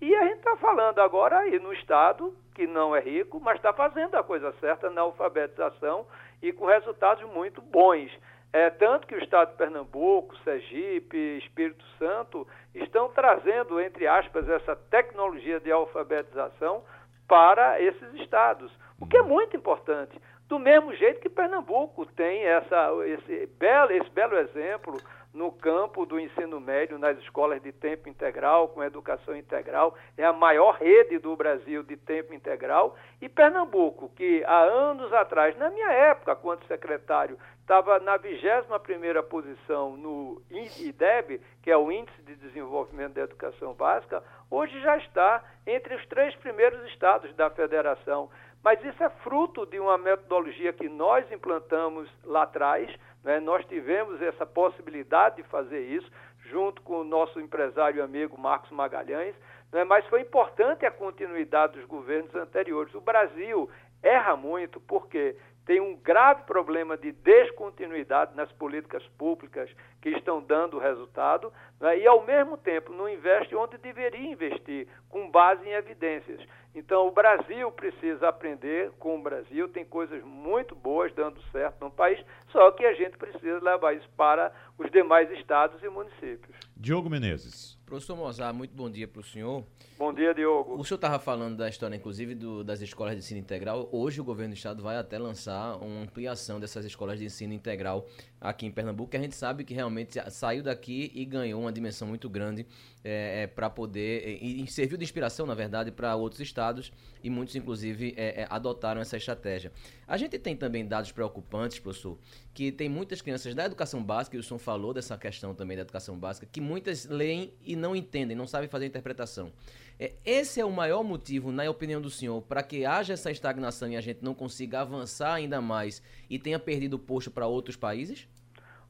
E 0.00 0.14
a 0.14 0.24
gente 0.24 0.38
está 0.38 0.56
falando 0.56 0.98
agora 0.98 1.38
aí 1.38 1.58
no 1.58 1.72
Estado, 1.72 2.34
que 2.54 2.66
não 2.66 2.94
é 2.94 3.00
rico, 3.00 3.40
mas 3.40 3.56
está 3.56 3.72
fazendo 3.72 4.14
a 4.14 4.22
coisa 4.22 4.52
certa 4.60 4.90
na 4.90 5.02
alfabetização 5.02 6.06
e 6.42 6.52
com 6.52 6.66
resultados 6.66 7.24
muito 7.32 7.62
bons. 7.62 8.10
É, 8.56 8.70
tanto 8.70 9.06
que 9.06 9.14
o 9.14 9.22
Estado 9.22 9.50
de 9.50 9.58
Pernambuco, 9.58 10.34
Sergipe, 10.38 11.36
Espírito 11.36 11.84
Santo 11.98 12.48
estão 12.74 13.10
trazendo, 13.10 13.78
entre 13.78 14.06
aspas, 14.06 14.48
essa 14.48 14.74
tecnologia 14.74 15.60
de 15.60 15.70
alfabetização 15.70 16.82
para 17.28 17.78
esses 17.82 18.14
estados, 18.14 18.72
o 18.98 19.06
que 19.06 19.18
é 19.18 19.22
muito 19.22 19.54
importante. 19.54 20.18
Do 20.48 20.58
mesmo 20.58 20.94
jeito 20.94 21.20
que 21.20 21.28
Pernambuco 21.28 22.06
tem 22.06 22.44
essa, 22.44 22.92
esse, 23.04 23.46
belo, 23.58 23.92
esse 23.92 24.08
belo 24.08 24.38
exemplo 24.38 25.02
no 25.36 25.52
campo 25.52 26.06
do 26.06 26.18
ensino 26.18 26.58
médio, 26.58 26.98
nas 26.98 27.18
escolas 27.18 27.62
de 27.62 27.70
tempo 27.70 28.08
integral, 28.08 28.68
com 28.68 28.82
educação 28.82 29.36
integral, 29.36 29.94
é 30.16 30.24
a 30.24 30.32
maior 30.32 30.76
rede 30.76 31.18
do 31.18 31.36
Brasil 31.36 31.82
de 31.82 31.94
tempo 31.94 32.32
integral, 32.32 32.96
e 33.20 33.28
Pernambuco, 33.28 34.08
que 34.16 34.42
há 34.46 34.60
anos 34.60 35.12
atrás, 35.12 35.54
na 35.58 35.68
minha 35.68 35.92
época, 35.92 36.34
quando 36.34 36.66
secretário, 36.66 37.38
estava 37.60 37.98
na 37.98 38.18
21ª 38.18 39.22
posição 39.24 39.94
no 39.94 40.40
IDEB, 40.50 41.42
que 41.62 41.70
é 41.70 41.76
o 41.76 41.92
Índice 41.92 42.22
de 42.22 42.34
Desenvolvimento 42.36 43.12
da 43.12 43.20
Educação 43.20 43.74
Básica, 43.74 44.22
hoje 44.50 44.80
já 44.80 44.96
está 44.96 45.44
entre 45.66 45.96
os 45.96 46.06
três 46.06 46.34
primeiros 46.36 46.82
estados 46.86 47.34
da 47.34 47.50
federação. 47.50 48.30
Mas 48.64 48.82
isso 48.82 49.04
é 49.04 49.10
fruto 49.10 49.66
de 49.66 49.78
uma 49.78 49.98
metodologia 49.98 50.72
que 50.72 50.88
nós 50.88 51.30
implantamos 51.30 52.08
lá 52.24 52.44
atrás, 52.44 52.90
né? 53.26 53.40
Nós 53.40 53.66
tivemos 53.66 54.22
essa 54.22 54.46
possibilidade 54.46 55.36
de 55.36 55.42
fazer 55.42 55.80
isso, 55.80 56.08
junto 56.48 56.80
com 56.80 57.00
o 57.00 57.04
nosso 57.04 57.40
empresário 57.40 57.98
e 57.98 58.00
amigo 58.00 58.40
Marcos 58.40 58.70
Magalhães, 58.70 59.34
né? 59.72 59.82
mas 59.82 60.06
foi 60.06 60.20
importante 60.20 60.86
a 60.86 60.92
continuidade 60.92 61.72
dos 61.72 61.84
governos 61.86 62.32
anteriores. 62.36 62.94
O 62.94 63.00
Brasil 63.00 63.68
erra 64.00 64.36
muito 64.36 64.80
porque 64.80 65.36
tem 65.66 65.80
um 65.80 65.96
grave 65.96 66.44
problema 66.44 66.96
de 66.96 67.10
descontinuidade 67.10 68.36
nas 68.36 68.50
políticas 68.52 69.04
públicas 69.18 69.68
que 70.06 70.10
estão 70.10 70.40
dando 70.40 70.78
resultado 70.78 71.52
né? 71.80 71.98
e, 71.98 72.06
ao 72.06 72.24
mesmo 72.24 72.56
tempo, 72.56 72.92
não 72.92 73.08
investe 73.08 73.56
onde 73.56 73.76
deveria 73.76 74.30
investir, 74.30 74.86
com 75.08 75.28
base 75.28 75.66
em 75.66 75.72
evidências. 75.72 76.40
Então, 76.76 77.08
o 77.08 77.10
Brasil 77.10 77.72
precisa 77.72 78.28
aprender 78.28 78.92
com 79.00 79.18
o 79.18 79.22
Brasil, 79.22 79.68
tem 79.68 79.84
coisas 79.84 80.22
muito 80.22 80.76
boas 80.76 81.12
dando 81.14 81.42
certo 81.50 81.84
no 81.84 81.90
país, 81.90 82.24
só 82.52 82.70
que 82.70 82.84
a 82.84 82.94
gente 82.94 83.16
precisa 83.16 83.58
levar 83.60 83.94
isso 83.94 84.08
para 84.16 84.52
os 84.78 84.88
demais 84.92 85.28
estados 85.32 85.82
e 85.82 85.88
municípios. 85.88 86.54
Diogo 86.76 87.10
Menezes. 87.10 87.76
Professor 87.86 88.16
Mozart, 88.16 88.54
muito 88.54 88.74
bom 88.74 88.90
dia 88.90 89.08
para 89.08 89.20
o 89.20 89.24
senhor. 89.24 89.64
Bom 89.96 90.12
dia, 90.12 90.34
Diogo. 90.34 90.74
O 90.74 90.84
senhor 90.84 90.96
estava 90.96 91.18
falando 91.18 91.56
da 91.56 91.68
história, 91.68 91.96
inclusive, 91.96 92.34
do, 92.34 92.62
das 92.62 92.80
escolas 92.80 93.14
de 93.14 93.20
ensino 93.20 93.40
integral. 93.40 93.88
Hoje 93.90 94.20
o 94.20 94.24
governo 94.24 94.52
do 94.52 94.56
estado 94.56 94.82
vai 94.82 94.96
até 94.96 95.18
lançar 95.18 95.76
uma 95.76 96.02
ampliação 96.02 96.60
dessas 96.60 96.84
escolas 96.84 97.18
de 97.18 97.24
ensino 97.24 97.54
integral 97.54 98.06
aqui 98.48 98.66
em 98.66 98.70
Pernambuco, 98.70 99.10
que 99.10 99.16
a 99.16 99.20
gente 99.20 99.34
sabe 99.34 99.64
que 99.64 99.74
realmente 99.74 100.18
saiu 100.30 100.62
daqui 100.62 101.10
e 101.14 101.24
ganhou 101.24 101.60
uma 101.60 101.72
dimensão 101.72 102.06
muito 102.06 102.28
grande 102.28 102.66
é, 103.04 103.42
é, 103.42 103.46
para 103.46 103.68
poder. 103.68 104.38
E, 104.40 104.62
e, 104.62 104.66
serviu 104.66 104.96
de 104.96 105.04
inspiração, 105.04 105.46
na 105.46 105.54
verdade, 105.54 105.90
para 105.90 106.14
outros 106.14 106.40
estados 106.40 106.92
e 107.22 107.28
muitos, 107.28 107.56
inclusive, 107.56 108.14
é, 108.16 108.42
é, 108.42 108.46
adotaram 108.48 109.00
essa 109.00 109.16
estratégia. 109.16 109.72
A 110.06 110.16
gente 110.16 110.38
tem 110.38 110.56
também 110.56 110.86
dados 110.86 111.12
preocupantes, 111.12 111.78
professor, 111.78 112.18
que 112.54 112.70
tem 112.70 112.88
muitas 112.88 113.20
crianças 113.20 113.54
da 113.54 113.64
educação 113.64 114.02
básica, 114.02 114.36
e 114.36 114.40
o 114.40 114.42
senhor 114.42 114.58
falou 114.58 114.94
dessa 114.94 115.18
questão 115.18 115.54
também 115.54 115.76
da 115.76 115.82
educação 115.82 116.18
básica, 116.18 116.46
que 116.50 116.60
muitas 116.60 117.06
leem 117.06 117.52
e 117.64 117.74
não 117.74 117.94
entendem, 117.96 118.36
não 118.36 118.46
sabem 118.46 118.68
fazer 118.68 118.86
interpretação. 118.86 119.52
É, 119.98 120.12
esse 120.24 120.60
é 120.60 120.64
o 120.64 120.70
maior 120.70 121.02
motivo, 121.02 121.50
na 121.50 121.68
opinião 121.70 122.00
do 122.00 122.10
senhor, 122.10 122.42
para 122.42 122.62
que 122.62 122.84
haja 122.84 123.14
essa 123.14 123.30
estagnação 123.30 123.88
e 123.88 123.96
a 123.96 124.00
gente 124.00 124.22
não 124.22 124.34
consiga 124.34 124.80
avançar 124.80 125.34
ainda 125.34 125.60
mais 125.60 126.02
e 126.28 126.38
tenha 126.38 126.58
perdido 126.58 126.94
o 126.94 126.98
posto 126.98 127.30
para 127.30 127.46
outros 127.46 127.76
países? 127.76 128.28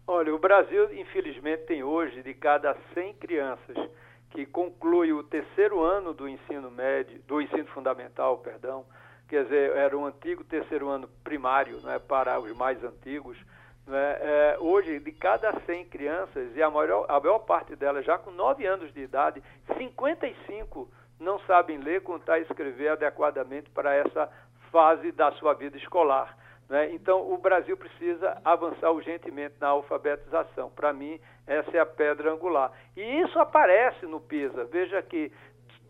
Olha, 0.05 0.35
o 0.35 0.39
Brasil, 0.39 0.93
infelizmente, 0.95 1.65
tem 1.65 1.83
hoje, 1.83 2.23
de 2.23 2.35
cada 2.35 2.77
100 2.95 3.15
crianças 3.15 3.77
que 4.31 4.45
conclui 4.47 5.13
o 5.13 5.23
terceiro 5.23 5.83
ano 5.83 6.13
do 6.13 6.29
ensino 6.29 6.71
médio, 6.71 7.21
do 7.27 7.41
ensino 7.41 7.67
fundamental, 7.67 8.39
perdão, 8.39 8.85
quer 9.29 9.45
dizer, 9.45 9.73
era 9.77 9.97
um 9.97 10.07
antigo 10.07 10.45
terceiro 10.45 10.89
ano 10.89 11.09
primário, 11.23 11.81
não 11.81 11.91
é, 11.91 11.99
para 11.99 12.39
os 12.41 12.53
mais 12.57 12.83
antigos, 12.83 13.39
não 13.87 13.97
é, 13.97 14.19
é, 14.21 14.57
hoje, 14.59 14.99
de 14.99 15.13
cada 15.13 15.53
100 15.61 15.85
crianças, 15.87 16.57
e 16.57 16.63
a 16.63 16.69
maior, 16.69 17.07
a 17.09 17.21
maior 17.21 17.39
parte 17.41 17.77
delas 17.77 18.05
já 18.05 18.19
com 18.19 18.31
9 18.33 18.67
anos 18.67 18.93
de 18.93 19.01
idade, 19.01 19.43
55 19.79 20.91
não 21.21 21.39
sabem 21.41 21.79
ler, 21.79 22.03
contar 22.03 22.39
e 22.39 22.43
escrever 22.43 22.89
adequadamente 22.89 23.71
para 23.71 23.95
essa 23.95 24.29
fase 24.71 25.13
da 25.13 25.31
sua 25.33 25.55
vida 25.55 25.77
escolar. 25.77 26.37
Né? 26.69 26.93
Então, 26.93 27.33
o 27.33 27.39
Brasil 27.39 27.77
precisa 27.77 28.41
avançar 28.45 28.91
urgentemente 28.91 29.55
na 29.61 29.69
alfabetização. 29.69 30.69
Para 30.71 30.93
mim, 30.93 31.21
essa 31.47 31.77
é 31.77 31.81
a 31.81 31.87
pedra 31.87 32.33
angular. 32.33 32.73
E 32.97 33.03
isso 33.21 33.39
aparece 33.39 34.05
no 34.05 34.21
PISA. 34.21 34.65
Veja 34.65 35.01
que 35.01 35.33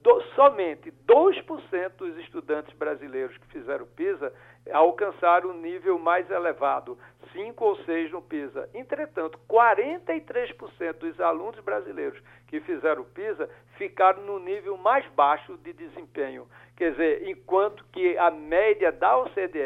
do, 0.06 0.22
somente 0.36 0.92
2% 1.04 1.90
dos 1.98 2.16
estudantes 2.18 2.72
brasileiros 2.76 3.36
que 3.38 3.46
fizeram 3.48 3.84
PISA 3.86 4.32
alcançaram 4.72 5.48
o 5.48 5.52
um 5.52 5.60
nível 5.60 5.98
mais 5.98 6.30
elevado, 6.30 6.96
5 7.32 7.64
ou 7.64 7.76
6 7.84 8.12
no 8.12 8.22
PISA. 8.22 8.68
Entretanto, 8.72 9.36
43% 9.48 10.92
dos 10.92 11.20
alunos 11.20 11.58
brasileiros 11.58 12.22
que 12.46 12.60
fizeram 12.60 13.02
PISA 13.02 13.50
ficaram 13.76 14.22
no 14.22 14.38
nível 14.38 14.76
mais 14.76 15.04
baixo 15.08 15.56
de 15.56 15.72
desempenho. 15.72 16.46
Quer 16.76 16.92
dizer, 16.92 17.28
enquanto 17.28 17.84
que 17.86 18.16
a 18.16 18.30
média 18.30 18.92
da 18.92 19.18
OCDE 19.18 19.58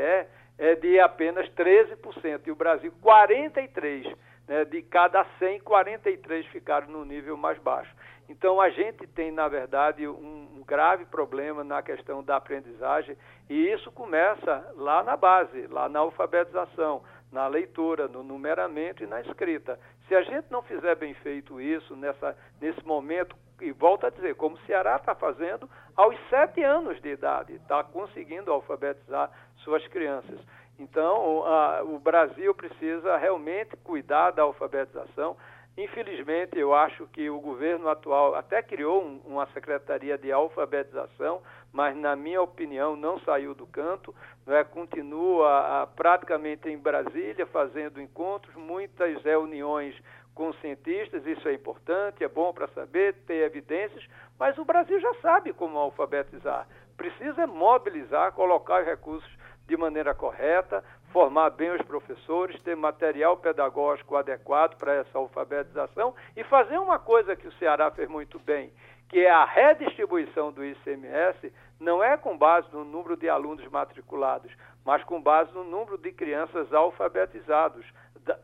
é 0.59 0.75
de 0.75 0.99
apenas 1.01 1.51
13%, 1.51 2.47
e 2.47 2.51
o 2.51 2.57
Brasil 2.57 2.91
43%. 3.03 4.17
Né, 4.49 4.65
de 4.65 4.83
cada 4.83 5.25
100, 5.39 5.61
43 5.61 6.47
ficaram 6.47 6.89
no 6.89 7.05
nível 7.05 7.37
mais 7.37 7.59
baixo. 7.59 7.95
Então, 8.29 8.61
a 8.61 8.71
gente 8.71 9.07
tem, 9.09 9.31
na 9.33 9.49
verdade, 9.49 10.07
um, 10.07 10.63
grave 10.71 11.05
problema 11.05 11.65
na 11.65 11.83
questão 11.83 12.23
da 12.23 12.37
aprendizagem, 12.37 13.17
e 13.49 13.73
isso 13.73 13.91
começa 13.91 14.73
lá 14.77 15.03
na 15.03 15.17
base, 15.17 15.67
lá 15.67 15.89
na 15.89 15.99
alfabetização, 15.99 17.03
na 17.33 17.49
leitura, 17.49 18.07
no 18.07 18.23
numeramento 18.23 19.03
e 19.03 19.07
na 19.07 19.21
escrita. 19.21 19.77
Se 20.07 20.15
a 20.15 20.23
gente 20.23 20.47
não 20.49 20.63
fizer 20.63 20.95
bem 20.95 21.13
feito 21.15 21.61
isso 21.61 21.97
nessa, 21.97 22.37
nesse 22.61 22.87
momento, 22.87 23.35
e 23.61 23.73
volta 23.73 24.07
a 24.07 24.11
dizer, 24.11 24.37
como 24.37 24.55
o 24.55 24.61
Ceará 24.61 24.95
está 24.95 25.13
fazendo 25.13 25.69
aos 25.97 26.17
sete 26.29 26.63
anos 26.63 27.01
de 27.03 27.09
idade, 27.09 27.55
está 27.55 27.83
conseguindo 27.83 28.53
alfabetizar 28.53 29.29
suas 29.57 29.85
crianças. 29.89 30.41
Então, 30.81 31.45
a, 31.45 31.83
o 31.83 31.99
Brasil 31.99 32.55
precisa 32.55 33.19
realmente 33.19 33.77
cuidar 33.85 34.31
da 34.31 34.43
alfabetização. 34.43 35.37
Infelizmente, 35.77 36.59
eu 36.59 36.75
acho 36.75 37.07
que 37.09 37.29
o 37.29 37.39
governo 37.39 37.87
atual 37.87 38.35
até 38.35 38.63
criou 38.63 39.05
um, 39.05 39.21
uma 39.27 39.47
secretaria 39.49 40.17
de 40.17 40.33
alfabetização, 40.33 41.43
mas, 41.71 41.95
na 41.95 42.17
minha 42.17 42.41
opinião, 42.41 42.97
não 42.97 43.21
saiu 43.21 43.55
do 43.55 43.67
canto. 43.67 44.15
Né? 44.47 44.65
Continua 44.65 45.83
a, 45.83 45.87
praticamente 45.87 46.67
em 46.71 46.79
Brasília 46.79 47.45
fazendo 47.45 48.01
encontros, 48.01 48.55
muitas 48.57 49.23
reuniões 49.23 49.95
com 50.35 50.51
cientistas, 50.55 51.27
isso 51.27 51.47
é 51.47 51.53
importante, 51.53 52.25
é 52.25 52.29
bom 52.29 52.55
para 52.55 52.69
saber, 52.69 53.15
ter 53.27 53.45
evidências, 53.45 54.03
mas 54.39 54.57
o 54.57 54.65
Brasil 54.65 54.99
já 54.99 55.13
sabe 55.17 55.53
como 55.53 55.77
alfabetizar. 55.77 56.67
Precisa 56.97 57.47
mobilizar, 57.47 58.33
colocar 58.33 58.81
os 58.81 58.87
recursos 58.87 59.40
de 59.71 59.77
maneira 59.77 60.13
correta, 60.13 60.83
formar 61.13 61.51
bem 61.51 61.71
os 61.71 61.83
professores, 61.83 62.61
ter 62.63 62.75
material 62.75 63.37
pedagógico 63.37 64.17
adequado 64.17 64.77
para 64.77 64.95
essa 64.95 65.17
alfabetização 65.17 66.13
e 66.37 66.43
fazer 66.43 66.77
uma 66.79 66.99
coisa 66.99 67.37
que 67.37 67.47
o 67.47 67.53
Ceará 67.53 67.89
fez 67.93 68.09
muito 68.09 68.37
bem, 68.41 68.73
que 69.09 69.21
é 69.21 69.31
a 69.31 69.45
redistribuição 69.45 70.51
do 70.51 70.65
ICMS, 70.65 71.53
não 71.79 72.03
é 72.03 72.17
com 72.17 72.37
base 72.37 72.67
no 72.73 72.85
número 72.85 73.17
de 73.17 73.29
alunos 73.29 73.65
matriculados, 73.69 74.51
mas 74.85 75.05
com 75.05 75.23
base 75.23 75.53
no 75.55 75.63
número 75.63 75.97
de 75.97 76.11
crianças 76.11 76.73
alfabetizados, 76.75 77.87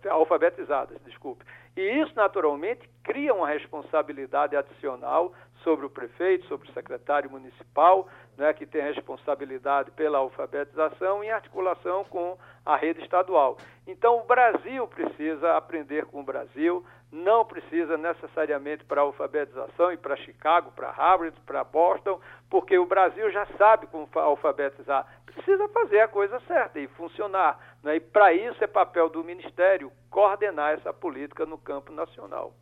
alfabetizadas, 0.08 0.96
desculpe. 1.04 1.44
E 1.76 1.80
isso, 2.00 2.12
naturalmente, 2.16 2.88
cria 3.04 3.34
uma 3.34 3.48
responsabilidade 3.48 4.56
adicional 4.56 5.32
sobre 5.62 5.84
o 5.84 5.90
prefeito, 5.90 6.46
sobre 6.46 6.68
o 6.68 6.72
secretário 6.72 7.30
municipal, 7.30 8.08
né, 8.36 8.52
que 8.52 8.64
tem 8.64 8.82
responsabilidade 8.82 9.90
pela 9.90 10.18
alfabetização 10.18 11.22
em 11.22 11.30
articulação 11.30 12.04
com 12.04 12.38
a 12.64 12.76
rede 12.76 13.02
estadual. 13.02 13.58
Então, 13.86 14.20
o 14.20 14.24
Brasil 14.24 14.86
precisa 14.86 15.56
aprender 15.56 16.06
com 16.06 16.20
o 16.20 16.24
Brasil, 16.24 16.84
não 17.10 17.44
precisa 17.44 17.96
necessariamente 17.96 18.84
para 18.84 19.00
alfabetização 19.00 19.92
e 19.92 19.96
para 19.96 20.16
Chicago, 20.16 20.72
para 20.72 20.90
Harvard, 20.90 21.36
para 21.46 21.64
Boston, 21.64 22.20
porque 22.50 22.78
o 22.78 22.86
Brasil 22.86 23.30
já 23.30 23.46
sabe 23.58 23.86
como 23.86 24.08
alfabetizar. 24.14 25.06
Precisa 25.24 25.68
fazer 25.68 26.00
a 26.00 26.08
coisa 26.08 26.40
certa 26.40 26.80
e 26.80 26.88
funcionar. 26.88 27.58
Né? 27.82 27.96
E 27.96 28.00
para 28.00 28.32
isso 28.32 28.62
é 28.62 28.66
papel 28.66 29.08
do 29.08 29.22
Ministério 29.22 29.92
coordenar 30.10 30.72
essa 30.72 30.92
política 30.92 31.46
no 31.46 31.58
campo 31.66 31.92
nacional. 31.92 32.56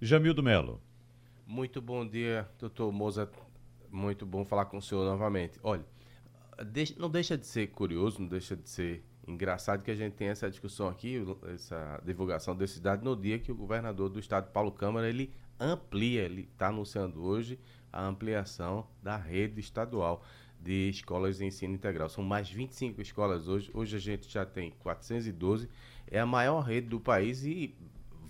Jamildo 0.00 0.42
Melo. 0.42 0.82
Muito 1.46 1.80
bom 1.80 2.04
dia, 2.04 2.48
doutor 2.58 2.90
Moza. 2.90 3.30
Muito 3.88 4.26
bom 4.26 4.44
falar 4.44 4.64
com 4.64 4.78
o 4.78 4.82
senhor 4.82 5.04
novamente. 5.04 5.60
Olha, 5.62 5.84
não 6.96 7.08
deixa 7.08 7.38
de 7.38 7.46
ser 7.46 7.68
curioso, 7.68 8.20
não 8.20 8.26
deixa 8.26 8.56
de 8.56 8.68
ser 8.68 9.04
engraçado 9.28 9.84
que 9.84 9.92
a 9.92 9.94
gente 9.94 10.14
tem 10.14 10.26
essa 10.26 10.50
discussão 10.50 10.88
aqui, 10.88 11.24
essa 11.54 12.02
divulgação 12.04 12.56
desse 12.56 12.80
dado 12.80 13.04
no 13.04 13.14
dia 13.14 13.38
que 13.38 13.52
o 13.52 13.54
governador 13.54 14.08
do 14.08 14.18
estado, 14.18 14.50
Paulo 14.50 14.72
Câmara, 14.72 15.08
ele 15.08 15.32
amplia, 15.60 16.22
ele 16.22 16.48
está 16.52 16.66
anunciando 16.66 17.22
hoje 17.22 17.60
a 17.92 18.04
ampliação 18.04 18.88
da 19.00 19.16
rede 19.16 19.60
estadual 19.60 20.24
de 20.62 20.88
escolas 20.88 21.38
de 21.38 21.44
ensino 21.44 21.74
integral. 21.74 22.08
São 22.08 22.24
mais 22.24 22.50
25 22.50 23.00
escolas 23.02 23.46
hoje. 23.46 23.70
Hoje 23.74 23.96
a 23.96 24.00
gente 24.00 24.28
já 24.28 24.44
tem 24.44 24.70
412. 24.80 25.68
É 26.06 26.20
a 26.20 26.26
maior 26.26 26.60
rede 26.60 26.88
do 26.88 27.00
país 27.00 27.44
e 27.44 27.74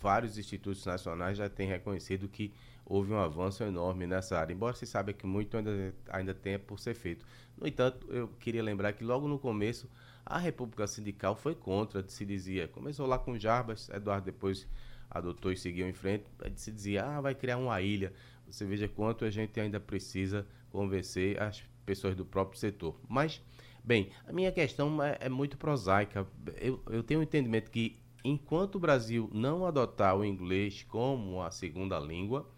vários 0.02 0.37
institutos 0.37 0.85
nacionais 0.85 1.38
já 1.38 1.49
têm 1.49 1.68
reconhecido 1.68 2.28
que 2.28 2.52
houve 2.85 3.12
um 3.12 3.18
avanço 3.18 3.62
enorme 3.62 4.06
nessa 4.06 4.37
área, 4.37 4.52
embora 4.52 4.75
se 4.75 4.85
saiba 4.85 5.12
que 5.12 5.25
muito 5.25 5.56
ainda, 5.56 5.94
ainda 6.11 6.35
tenha 6.35 6.59
por 6.59 6.80
ser 6.80 6.94
feito. 6.94 7.25
No 7.56 7.66
entanto, 7.66 8.06
eu 8.11 8.28
queria 8.40 8.62
lembrar 8.62 8.92
que 8.92 9.04
logo 9.04 9.28
no 9.28 9.38
começo 9.38 9.88
a 10.26 10.38
República 10.38 10.87
Sindical 10.87 11.37
foi 11.37 11.54
contra, 11.54 12.04
se 12.09 12.25
dizia, 12.25 12.66
começou 12.68 13.06
lá 13.06 13.18
com 13.18 13.38
Jarbas, 13.38 13.88
Eduardo 13.88 14.26
depois 14.26 14.66
adotou 15.11 15.52
e 15.52 15.56
seguiu 15.56 15.88
em 15.88 15.92
frente, 15.92 16.25
se 16.56 16.73
dizia, 16.73 17.04
ah, 17.04 17.21
vai 17.21 17.35
criar 17.35 17.59
uma 17.59 17.80
ilha. 17.80 18.12
Você 18.47 18.64
veja 18.64 18.88
quanto 18.88 19.25
a 19.25 19.30
gente 19.30 19.59
ainda 19.61 19.78
precisa 19.78 20.47
convencer 20.71 21.40
as 21.40 21.62
pessoas 21.87 22.16
do 22.16 22.25
próprio 22.25 22.59
setor. 22.59 22.99
Mas, 23.09 23.40
bem, 23.85 24.11
a 24.26 24.32
minha 24.32 24.50
questão 24.50 25.02
é, 25.02 25.18
é 25.21 25.28
muito 25.28 25.56
prosaica. 25.56 26.26
Eu, 26.61 26.82
eu 26.90 27.02
tenho 27.02 27.21
o 27.21 27.23
um 27.23 27.25
entendimento 27.25 27.71
que 27.71 28.01
enquanto 28.25 28.76
o 28.76 28.81
Brasil 28.81 29.29
não 29.33 29.67
adotar 29.67 30.17
o 30.17 30.25
inglês 30.25 30.85
como 30.88 31.43
a 31.43 31.50
segunda 31.50 31.99
língua, 31.99 32.49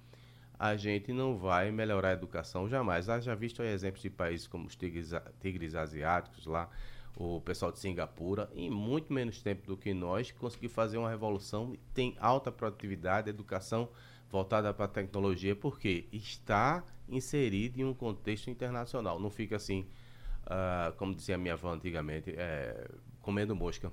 a 0.58 0.76
gente 0.76 1.12
não 1.12 1.36
vai 1.36 1.70
melhorar 1.70 2.10
a 2.10 2.12
educação 2.12 2.68
jamais. 2.68 3.06
Já 3.06 3.34
visto 3.34 3.62
exemplos 3.62 4.02
de 4.02 4.10
países 4.10 4.46
como 4.46 4.66
os 4.66 4.76
tigres, 4.76 5.10
tigres 5.40 5.74
asiáticos 5.74 6.46
lá, 6.46 6.68
o 7.16 7.40
pessoal 7.40 7.70
de 7.70 7.78
Singapura, 7.78 8.50
em 8.54 8.70
muito 8.70 9.12
menos 9.12 9.40
tempo 9.42 9.66
do 9.66 9.76
que 9.76 9.94
nós, 9.94 10.32
conseguiu 10.32 10.70
fazer 10.70 10.98
uma 10.98 11.08
revolução, 11.08 11.76
tem 11.92 12.16
alta 12.18 12.50
produtividade, 12.50 13.30
educação 13.30 13.88
voltada 14.30 14.72
para 14.74 14.86
a 14.86 14.88
tecnologia, 14.88 15.54
porque 15.54 16.06
está 16.12 16.82
inserido 17.08 17.80
em 17.80 17.84
um 17.84 17.94
contexto 17.94 18.50
internacional. 18.50 19.20
Não 19.20 19.30
fica 19.30 19.56
assim, 19.56 19.86
uh, 20.46 20.92
como 20.96 21.14
dizia 21.14 21.38
minha 21.38 21.54
avó 21.54 21.72
antigamente, 21.72 22.34
é, 22.36 22.88
comendo 23.20 23.54
mosca. 23.54 23.92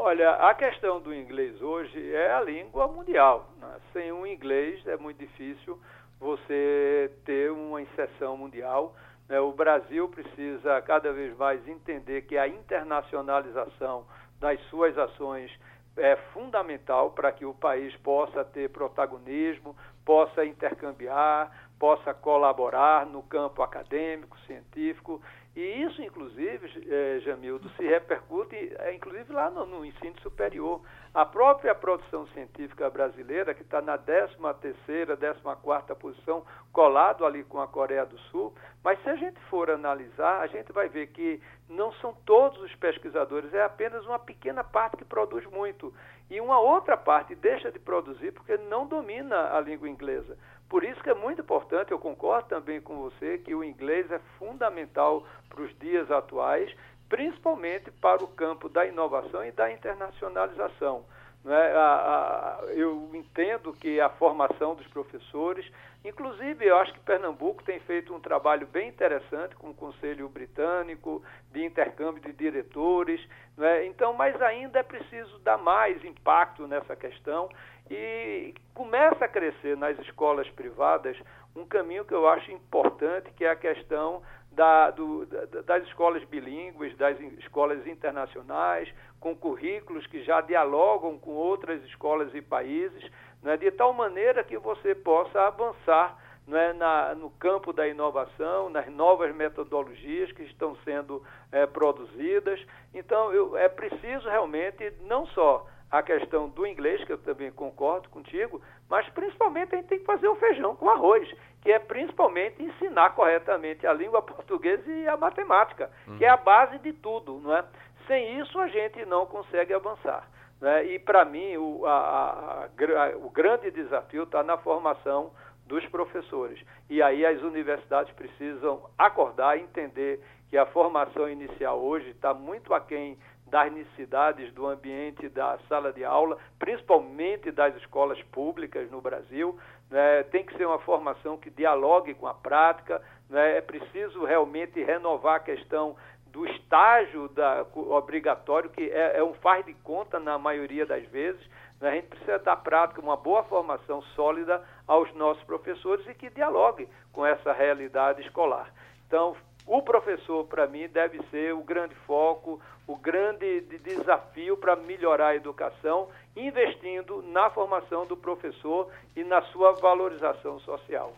Olha, 0.00 0.30
a 0.34 0.54
questão 0.54 1.00
do 1.00 1.12
inglês 1.12 1.60
hoje 1.60 2.14
é 2.14 2.32
a 2.32 2.40
língua 2.40 2.86
mundial. 2.86 3.50
Né? 3.60 3.80
Sem 3.92 4.12
o 4.12 4.24
inglês 4.24 4.86
é 4.86 4.96
muito 4.96 5.18
difícil 5.18 5.76
você 6.20 7.10
ter 7.24 7.50
uma 7.50 7.82
inserção 7.82 8.36
mundial. 8.36 8.94
Né? 9.28 9.40
O 9.40 9.50
Brasil 9.50 10.08
precisa 10.08 10.80
cada 10.82 11.12
vez 11.12 11.36
mais 11.36 11.66
entender 11.66 12.22
que 12.22 12.38
a 12.38 12.46
internacionalização 12.46 14.06
das 14.38 14.60
suas 14.68 14.96
ações 14.96 15.50
é 15.96 16.14
fundamental 16.32 17.10
para 17.10 17.32
que 17.32 17.44
o 17.44 17.52
país 17.52 17.92
possa 17.96 18.44
ter 18.44 18.70
protagonismo, 18.70 19.74
possa 20.04 20.44
intercambiar, 20.44 21.50
possa 21.76 22.14
colaborar 22.14 23.04
no 23.04 23.24
campo 23.24 23.62
acadêmico, 23.62 24.38
científico 24.46 25.20
e 25.58 25.82
isso, 25.82 26.00
inclusive, 26.00 26.86
é, 26.88 27.18
Jamildo, 27.18 27.68
se 27.70 27.82
repercute, 27.82 28.54
é, 28.78 28.94
inclusive, 28.94 29.32
lá 29.32 29.50
no, 29.50 29.66
no, 29.66 29.84
ensino 29.84 30.14
superior. 30.20 30.80
A 31.12 31.26
própria 31.26 31.74
produção 31.74 32.28
científica 32.28 32.88
brasileira, 32.88 33.52
que 33.52 33.62
está 33.62 33.82
na 33.82 33.98
13ª, 33.98 35.16
14ª 35.16 35.96
posição, 35.96 36.46
colado 36.72 37.26
ali 37.26 37.42
com 37.42 37.60
a 37.60 37.66
Coreia 37.66 38.06
do 38.06 38.16
Sul, 38.30 38.54
mas 38.84 39.02
se 39.02 39.10
a 39.10 39.16
gente 39.16 39.40
for 39.50 39.68
analisar, 39.68 40.42
a 40.42 40.46
gente 40.46 40.70
vai 40.70 40.88
ver 40.88 41.08
que 41.08 41.42
não 41.68 41.92
são 41.94 42.14
todos 42.24 42.60
os 42.60 42.72
pesquisadores, 42.76 43.52
é 43.52 43.64
apenas 43.64 44.06
uma 44.06 44.20
pequena 44.20 44.62
parte 44.62 44.98
que 44.98 45.04
produz 45.04 45.44
muito. 45.46 45.92
E 46.30 46.40
uma 46.40 46.60
outra 46.60 46.96
parte 46.96 47.34
deixa 47.34 47.72
de 47.72 47.80
produzir 47.80 48.30
porque 48.32 48.56
não 48.56 48.86
domina 48.86 49.56
a 49.56 49.60
língua 49.60 49.88
inglesa. 49.88 50.38
Por 50.68 50.84
isso 50.84 51.02
que 51.02 51.08
é 51.08 51.14
muito 51.14 51.40
importante, 51.40 51.92
eu 51.92 51.98
concordo 51.98 52.48
também 52.48 52.80
com 52.80 52.96
você, 52.98 53.38
que 53.38 53.54
o 53.54 53.64
inglês 53.64 54.10
é 54.10 54.18
fundamental 54.38 55.26
para 55.48 55.62
os 55.62 55.78
dias 55.78 56.10
atuais, 56.10 56.70
principalmente 57.08 57.90
para 57.90 58.22
o 58.22 58.28
campo 58.28 58.68
da 58.68 58.84
inovação 58.84 59.44
e 59.44 59.50
da 59.50 59.72
internacionalização. 59.72 61.04
É? 61.46 61.72
A, 61.76 62.60
eu 62.74 63.08
entendo 63.14 63.72
que 63.72 64.00
a 64.00 64.10
formação 64.10 64.74
dos 64.74 64.86
professores, 64.88 65.64
inclusive 66.04 66.66
eu 66.66 66.76
acho 66.76 66.92
que 66.92 67.00
Pernambuco 67.00 67.62
tem 67.62 67.80
feito 67.80 68.12
um 68.12 68.20
trabalho 68.20 68.66
bem 68.66 68.88
interessante 68.88 69.54
com 69.56 69.70
o 69.70 69.74
Conselho 69.74 70.28
Britânico, 70.28 71.22
de 71.52 71.64
intercâmbio 71.64 72.20
de 72.20 72.32
diretores, 72.32 73.26
é? 73.58 73.86
então, 73.86 74.12
mas 74.12 74.40
ainda 74.42 74.80
é 74.80 74.82
preciso 74.82 75.38
dar 75.38 75.56
mais 75.56 76.04
impacto 76.04 76.66
nessa 76.66 76.94
questão 76.94 77.48
e 77.90 78.54
começa 78.74 79.24
a 79.24 79.28
crescer 79.28 79.76
nas 79.76 79.98
escolas 80.00 80.48
privadas 80.50 81.16
um 81.56 81.64
caminho 81.66 82.04
que 82.04 82.14
eu 82.14 82.28
acho 82.28 82.50
importante, 82.52 83.30
que 83.32 83.44
é 83.44 83.50
a 83.50 83.56
questão 83.56 84.22
da, 84.52 84.90
do, 84.90 85.26
das 85.64 85.84
escolas 85.84 86.22
bilíngues, 86.24 86.96
das 86.96 87.18
escolas 87.38 87.86
internacionais, 87.86 88.92
com 89.20 89.34
currículos 89.34 90.06
que 90.06 90.22
já 90.22 90.40
dialogam 90.40 91.18
com 91.18 91.32
outras 91.32 91.82
escolas 91.84 92.34
e 92.34 92.42
países, 92.42 93.10
né, 93.42 93.56
de 93.56 93.70
tal 93.70 93.92
maneira 93.92 94.44
que 94.44 94.58
você 94.58 94.94
possa 94.94 95.40
avançar 95.46 96.16
né, 96.46 96.72
na, 96.72 97.14
no 97.14 97.30
campo 97.30 97.72
da 97.72 97.86
inovação, 97.86 98.70
nas 98.70 98.88
novas 98.88 99.34
metodologias 99.34 100.32
que 100.32 100.42
estão 100.44 100.76
sendo 100.84 101.22
é, 101.52 101.66
produzidas. 101.66 102.58
Então, 102.94 103.32
eu, 103.32 103.56
é 103.56 103.68
preciso 103.68 104.28
realmente 104.28 104.92
não 105.02 105.26
só 105.28 105.66
a 105.90 106.02
questão 106.02 106.48
do 106.48 106.66
inglês, 106.66 107.02
que 107.04 107.12
eu 107.12 107.18
também 107.18 107.50
concordo 107.50 108.08
contigo, 108.10 108.60
mas 108.88 109.08
principalmente 109.10 109.74
a 109.74 109.78
gente 109.78 109.88
tem 109.88 109.98
que 109.98 110.04
fazer 110.04 110.28
o 110.28 110.36
feijão 110.36 110.76
com 110.76 110.88
arroz, 110.88 111.28
que 111.62 111.72
é 111.72 111.78
principalmente 111.78 112.62
ensinar 112.62 113.10
corretamente 113.10 113.86
a 113.86 113.92
língua 113.92 114.20
portuguesa 114.22 114.90
e 114.90 115.08
a 115.08 115.16
matemática, 115.16 115.90
que 116.16 116.24
é 116.24 116.28
a 116.28 116.36
base 116.36 116.78
de 116.78 116.92
tudo, 116.92 117.40
não 117.40 117.56
é? 117.56 117.64
Sem 118.06 118.40
isso 118.40 118.58
a 118.58 118.68
gente 118.68 119.04
não 119.04 119.26
consegue 119.26 119.72
avançar. 119.72 120.28
Né? 120.60 120.86
E 120.86 120.98
para 120.98 121.24
mim 121.24 121.56
o, 121.56 121.86
a, 121.86 121.90
a, 121.90 122.64
a, 122.64 123.16
o 123.16 123.30
grande 123.30 123.70
desafio 123.70 124.24
está 124.24 124.42
na 124.42 124.56
formação 124.58 125.30
dos 125.66 125.84
professores. 125.86 126.58
E 126.88 127.02
aí 127.02 127.24
as 127.24 127.42
universidades 127.42 128.12
precisam 128.14 128.88
acordar 128.96 129.58
entender 129.58 130.20
que 130.48 130.56
a 130.56 130.66
formação 130.66 131.28
inicial 131.28 131.78
hoje 131.78 132.08
está 132.08 132.32
muito 132.32 132.72
aquém 132.72 133.18
das 133.48 133.72
necessidades 133.72 134.52
do 134.52 134.66
ambiente 134.66 135.28
da 135.28 135.58
sala 135.68 135.92
de 135.92 136.04
aula, 136.04 136.38
principalmente 136.58 137.50
das 137.50 137.74
escolas 137.76 138.20
públicas 138.24 138.90
no 138.90 139.00
Brasil. 139.00 139.58
Né? 139.90 140.22
Tem 140.24 140.44
que 140.44 140.56
ser 140.56 140.66
uma 140.66 140.78
formação 140.80 141.36
que 141.36 141.50
dialogue 141.50 142.14
com 142.14 142.26
a 142.26 142.34
prática. 142.34 143.02
Né? 143.28 143.58
É 143.58 143.60
preciso 143.60 144.24
realmente 144.24 144.82
renovar 144.82 145.36
a 145.36 145.40
questão 145.40 145.96
do 146.26 146.46
estágio 146.46 147.28
da, 147.30 147.64
obrigatório, 147.74 148.70
que 148.70 148.90
é, 148.90 149.18
é 149.18 149.24
um 149.24 149.34
faz 149.34 149.64
de 149.64 149.74
conta 149.74 150.20
na 150.20 150.38
maioria 150.38 150.84
das 150.84 151.04
vezes. 151.06 151.40
Né? 151.80 151.90
A 151.90 151.94
gente 151.94 152.08
precisa 152.08 152.38
dar 152.38 152.56
prática, 152.56 153.00
uma 153.00 153.16
boa 153.16 153.42
formação 153.44 154.02
sólida 154.14 154.62
aos 154.86 155.12
nossos 155.14 155.42
professores 155.44 156.06
e 156.06 156.14
que 156.14 156.30
dialogue 156.30 156.88
com 157.12 157.24
essa 157.24 157.52
realidade 157.52 158.22
escolar. 158.22 158.72
Então, 159.06 159.34
o 159.68 159.82
professor, 159.82 160.46
para 160.46 160.66
mim, 160.66 160.88
deve 160.88 161.20
ser 161.30 161.54
o 161.54 161.62
grande 161.62 161.94
foco, 162.06 162.58
o 162.86 162.96
grande 162.96 163.60
desafio 163.84 164.56
para 164.56 164.74
melhorar 164.74 165.28
a 165.28 165.36
educação, 165.36 166.08
investindo 166.34 167.22
na 167.22 167.50
formação 167.50 168.06
do 168.06 168.16
professor 168.16 168.90
e 169.14 169.22
na 169.22 169.42
sua 169.52 169.72
valorização 169.72 170.58
social. 170.60 171.14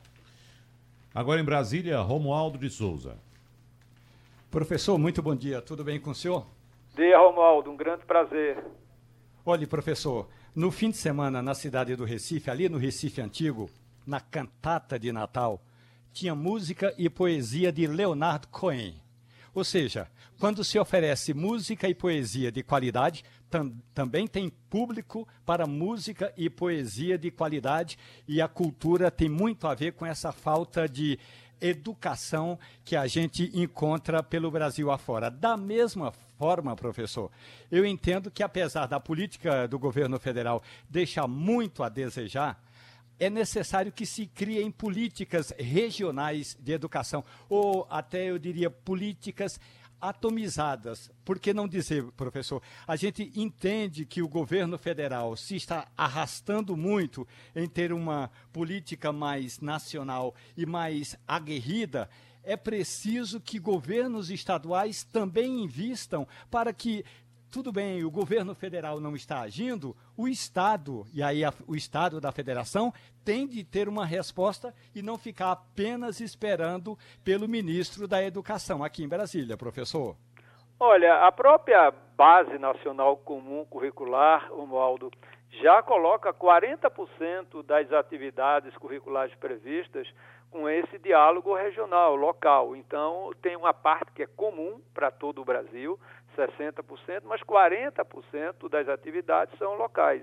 Agora 1.14 1.40
em 1.40 1.44
Brasília, 1.44 2.00
Romualdo 2.00 2.58
de 2.58 2.68
Souza. 2.68 3.16
Professor, 4.50 4.98
muito 4.98 5.22
bom 5.22 5.36
dia. 5.36 5.62
Tudo 5.62 5.84
bem 5.84 6.00
com 6.00 6.10
o 6.10 6.14
senhor? 6.14 6.44
Dia, 6.96 7.18
Romualdo. 7.18 7.70
Um 7.70 7.76
grande 7.76 8.04
prazer. 8.04 8.58
Olhe, 9.46 9.64
professor, 9.64 10.28
no 10.56 10.72
fim 10.72 10.90
de 10.90 10.96
semana 10.96 11.40
na 11.40 11.54
cidade 11.54 11.94
do 11.94 12.04
Recife, 12.04 12.50
ali 12.50 12.68
no 12.68 12.78
Recife 12.78 13.20
Antigo, 13.20 13.70
na 14.04 14.20
cantata 14.20 14.98
de 14.98 15.12
Natal, 15.12 15.60
tinha 16.12 16.34
música 16.34 16.94
e 16.98 17.08
poesia 17.08 17.72
de 17.72 17.86
Leonardo 17.86 18.48
Cohen. 18.48 19.00
Ou 19.54 19.64
seja, 19.64 20.08
quando 20.38 20.64
se 20.64 20.78
oferece 20.78 21.34
música 21.34 21.88
e 21.88 21.94
poesia 21.94 22.50
de 22.50 22.62
qualidade, 22.62 23.24
tam, 23.50 23.72
também 23.92 24.26
tem 24.26 24.48
público 24.70 25.26
para 25.44 25.66
música 25.66 26.32
e 26.36 26.48
poesia 26.48 27.18
de 27.18 27.30
qualidade, 27.30 27.98
e 28.26 28.40
a 28.40 28.48
cultura 28.48 29.10
tem 29.10 29.28
muito 29.28 29.66
a 29.66 29.74
ver 29.74 29.92
com 29.92 30.06
essa 30.06 30.32
falta 30.32 30.88
de 30.88 31.18
educação 31.60 32.58
que 32.84 32.96
a 32.96 33.06
gente 33.06 33.50
encontra 33.52 34.22
pelo 34.22 34.50
Brasil 34.50 34.90
afora. 34.90 35.30
Da 35.30 35.56
mesma 35.56 36.12
forma, 36.38 36.74
professor, 36.74 37.30
eu 37.70 37.84
entendo 37.84 38.30
que 38.30 38.42
apesar 38.42 38.86
da 38.86 38.98
política 38.98 39.68
do 39.68 39.78
governo 39.78 40.18
federal 40.18 40.62
deixar 40.88 41.28
muito 41.28 41.82
a 41.82 41.88
desejar, 41.88 42.58
é 43.20 43.28
necessário 43.28 43.92
que 43.92 44.06
se 44.06 44.26
criem 44.26 44.70
políticas 44.70 45.52
regionais 45.58 46.56
de 46.58 46.72
educação, 46.72 47.22
ou 47.50 47.86
até 47.90 48.30
eu 48.30 48.38
diria 48.38 48.70
políticas 48.70 49.60
atomizadas. 50.00 51.10
Por 51.22 51.38
que 51.38 51.52
não 51.52 51.68
dizer, 51.68 52.02
professor? 52.12 52.62
A 52.86 52.96
gente 52.96 53.30
entende 53.36 54.06
que 54.06 54.22
o 54.22 54.28
governo 54.28 54.78
federal 54.78 55.36
se 55.36 55.54
está 55.54 55.86
arrastando 55.94 56.74
muito 56.74 57.28
em 57.54 57.68
ter 57.68 57.92
uma 57.92 58.30
política 58.50 59.12
mais 59.12 59.60
nacional 59.60 60.34
e 60.56 60.64
mais 60.64 61.14
aguerrida. 61.28 62.08
É 62.42 62.56
preciso 62.56 63.38
que 63.38 63.58
governos 63.58 64.30
estaduais 64.30 65.04
também 65.04 65.62
invistam 65.62 66.26
para 66.50 66.72
que 66.72 67.04
tudo 67.50 67.72
bem, 67.72 68.04
o 68.04 68.10
governo 68.10 68.54
federal 68.54 69.00
não 69.00 69.16
está 69.16 69.40
agindo, 69.40 69.96
o 70.16 70.28
Estado, 70.28 71.04
e 71.12 71.22
aí 71.22 71.44
a, 71.44 71.52
o 71.66 71.74
Estado 71.74 72.20
da 72.20 72.30
Federação, 72.30 72.92
tem 73.24 73.46
de 73.46 73.64
ter 73.64 73.88
uma 73.88 74.06
resposta 74.06 74.72
e 74.94 75.02
não 75.02 75.18
ficar 75.18 75.52
apenas 75.52 76.20
esperando 76.20 76.96
pelo 77.24 77.48
ministro 77.48 78.06
da 78.06 78.22
Educação 78.22 78.84
aqui 78.84 79.02
em 79.02 79.08
Brasília, 79.08 79.56
professor. 79.56 80.16
Olha, 80.78 81.26
a 81.26 81.32
própria 81.32 81.92
Base 82.16 82.56
Nacional 82.56 83.16
Comum 83.16 83.64
Curricular, 83.64 84.50
Romualdo, 84.52 85.10
já 85.60 85.82
coloca 85.82 86.32
40% 86.32 87.62
das 87.64 87.92
atividades 87.92 88.76
curriculares 88.76 89.34
previstas 89.34 90.06
com 90.50 90.68
esse 90.68 90.98
diálogo 90.98 91.54
regional, 91.54 92.16
local. 92.16 92.74
Então, 92.74 93.30
tem 93.40 93.56
uma 93.56 93.72
parte 93.72 94.12
que 94.12 94.22
é 94.22 94.26
comum 94.26 94.80
para 94.92 95.10
todo 95.10 95.40
o 95.40 95.44
Brasil, 95.44 95.98
60%, 96.36 97.22
mas 97.24 97.40
40% 97.42 98.68
das 98.68 98.88
atividades 98.88 99.56
são 99.58 99.74
locais. 99.76 100.22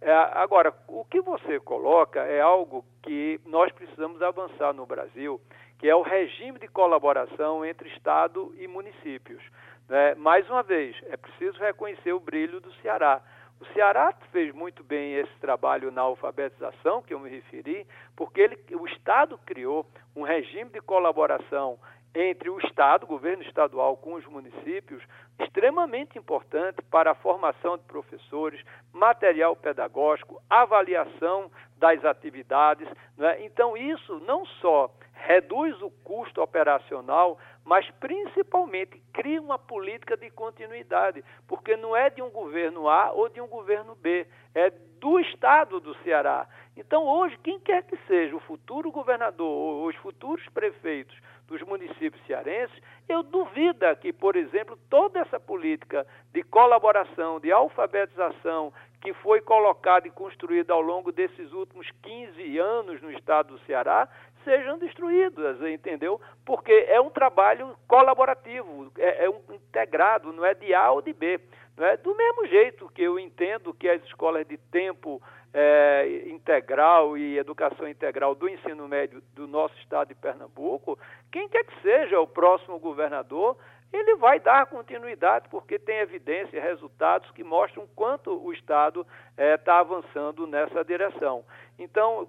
É, 0.00 0.12
agora, 0.12 0.74
o 0.88 1.04
que 1.04 1.20
você 1.20 1.58
coloca 1.60 2.20
é 2.20 2.40
algo 2.40 2.84
que 3.02 3.40
nós 3.46 3.72
precisamos 3.72 4.20
avançar 4.20 4.72
no 4.72 4.84
Brasil, 4.84 5.40
que 5.78 5.88
é 5.88 5.94
o 5.94 6.02
regime 6.02 6.58
de 6.58 6.68
colaboração 6.68 7.64
entre 7.64 7.88
Estado 7.88 8.54
e 8.58 8.66
municípios. 8.66 9.42
Né? 9.88 10.14
Mais 10.14 10.48
uma 10.48 10.62
vez, 10.62 10.96
é 11.08 11.16
preciso 11.16 11.58
reconhecer 11.58 12.12
o 12.12 12.20
brilho 12.20 12.60
do 12.60 12.72
Ceará. 12.74 13.22
O 13.60 13.66
Ceará 13.72 14.12
fez 14.30 14.54
muito 14.54 14.82
bem 14.84 15.14
esse 15.14 15.32
trabalho 15.40 15.90
na 15.90 16.02
alfabetização, 16.02 17.02
que 17.02 17.14
eu 17.14 17.20
me 17.20 17.30
referi, 17.30 17.86
porque 18.16 18.40
ele, 18.40 18.58
o 18.72 18.86
Estado 18.86 19.38
criou 19.46 19.86
um 20.14 20.22
regime 20.22 20.70
de 20.70 20.80
colaboração 20.80 21.78
entre 22.14 22.48
o 22.48 22.58
Estado, 22.60 23.06
governo 23.06 23.42
estadual, 23.42 23.96
com 23.96 24.14
os 24.14 24.24
municípios, 24.26 25.02
extremamente 25.40 26.16
importante 26.16 26.80
para 26.90 27.10
a 27.10 27.14
formação 27.14 27.76
de 27.76 27.82
professores, 27.84 28.62
material 28.92 29.56
pedagógico, 29.56 30.40
avaliação 30.48 31.50
das 31.76 32.04
atividades. 32.04 32.88
Né? 33.16 33.44
Então, 33.44 33.76
isso 33.76 34.20
não 34.20 34.46
só 34.46 34.94
reduz 35.12 35.80
o 35.82 35.90
custo 36.04 36.40
operacional, 36.40 37.38
mas 37.64 37.88
principalmente 37.98 39.02
cria 39.12 39.40
uma 39.40 39.58
política 39.58 40.16
de 40.16 40.30
continuidade, 40.30 41.24
porque 41.48 41.76
não 41.76 41.96
é 41.96 42.10
de 42.10 42.22
um 42.22 42.30
governo 42.30 42.88
A 42.88 43.10
ou 43.10 43.28
de 43.28 43.40
um 43.40 43.48
governo 43.48 43.94
B, 43.96 44.26
é 44.54 44.70
do 45.00 45.18
Estado 45.18 45.80
do 45.80 45.94
Ceará. 46.02 46.46
Então, 46.76 47.04
hoje, 47.04 47.38
quem 47.42 47.58
quer 47.58 47.82
que 47.84 47.96
seja 48.06 48.36
o 48.36 48.40
futuro 48.40 48.90
governador 48.90 49.46
ou 49.46 49.86
os 49.86 49.96
futuros 49.96 50.46
prefeitos 50.50 51.16
dos 51.46 51.62
municípios 51.62 52.24
cearenses, 52.26 52.76
eu 53.08 53.22
duvido 53.22 53.84
que, 54.00 54.12
por 54.12 54.36
exemplo, 54.36 54.78
toda 54.88 55.20
essa 55.20 55.38
política 55.38 56.06
de 56.32 56.42
colaboração, 56.42 57.38
de 57.38 57.52
alfabetização 57.52 58.72
que 59.00 59.12
foi 59.14 59.40
colocada 59.40 60.08
e 60.08 60.10
construída 60.10 60.72
ao 60.72 60.80
longo 60.80 61.12
desses 61.12 61.52
últimos 61.52 61.90
15 62.02 62.58
anos 62.58 63.02
no 63.02 63.10
estado 63.12 63.54
do 63.54 63.64
Ceará, 63.66 64.08
sejam 64.44 64.78
destruídas, 64.78 65.60
entendeu? 65.62 66.20
Porque 66.44 66.72
é 66.88 67.00
um 67.00 67.10
trabalho 67.10 67.76
colaborativo, 67.86 68.90
é, 68.98 69.24
é 69.24 69.30
um 69.30 69.40
integrado, 69.52 70.32
não 70.32 70.44
é 70.44 70.54
de 70.54 70.72
A 70.74 70.90
ou 70.90 71.02
de 71.02 71.12
B. 71.12 71.40
Não 71.76 71.84
é? 71.84 71.96
Do 71.96 72.14
mesmo 72.14 72.46
jeito 72.46 72.88
que 72.94 73.02
eu 73.02 73.18
entendo 73.18 73.74
que 73.74 73.88
as 73.88 74.02
escolas 74.04 74.46
de 74.46 74.56
tempo 74.56 75.20
é, 75.54 76.24
integral 76.26 77.16
e 77.16 77.38
educação 77.38 77.88
integral 77.88 78.34
do 78.34 78.48
ensino 78.48 78.88
médio 78.88 79.22
do 79.34 79.46
nosso 79.46 79.78
estado 79.78 80.08
de 80.08 80.14
Pernambuco, 80.16 80.98
quem 81.30 81.48
quer 81.48 81.64
que 81.64 81.80
seja 81.80 82.20
o 82.20 82.26
próximo 82.26 82.78
governador, 82.80 83.56
ele 83.92 84.16
vai 84.16 84.40
dar 84.40 84.66
continuidade, 84.66 85.48
porque 85.48 85.78
tem 85.78 85.98
evidência, 85.98 86.60
resultados 86.60 87.30
que 87.30 87.44
mostram 87.44 87.86
quanto 87.94 88.32
o 88.44 88.52
Estado 88.52 89.06
está 89.30 89.42
é, 89.42 89.56
tá 89.56 89.78
avançando 89.78 90.48
nessa 90.48 90.84
direção. 90.84 91.44
Então, 91.78 92.28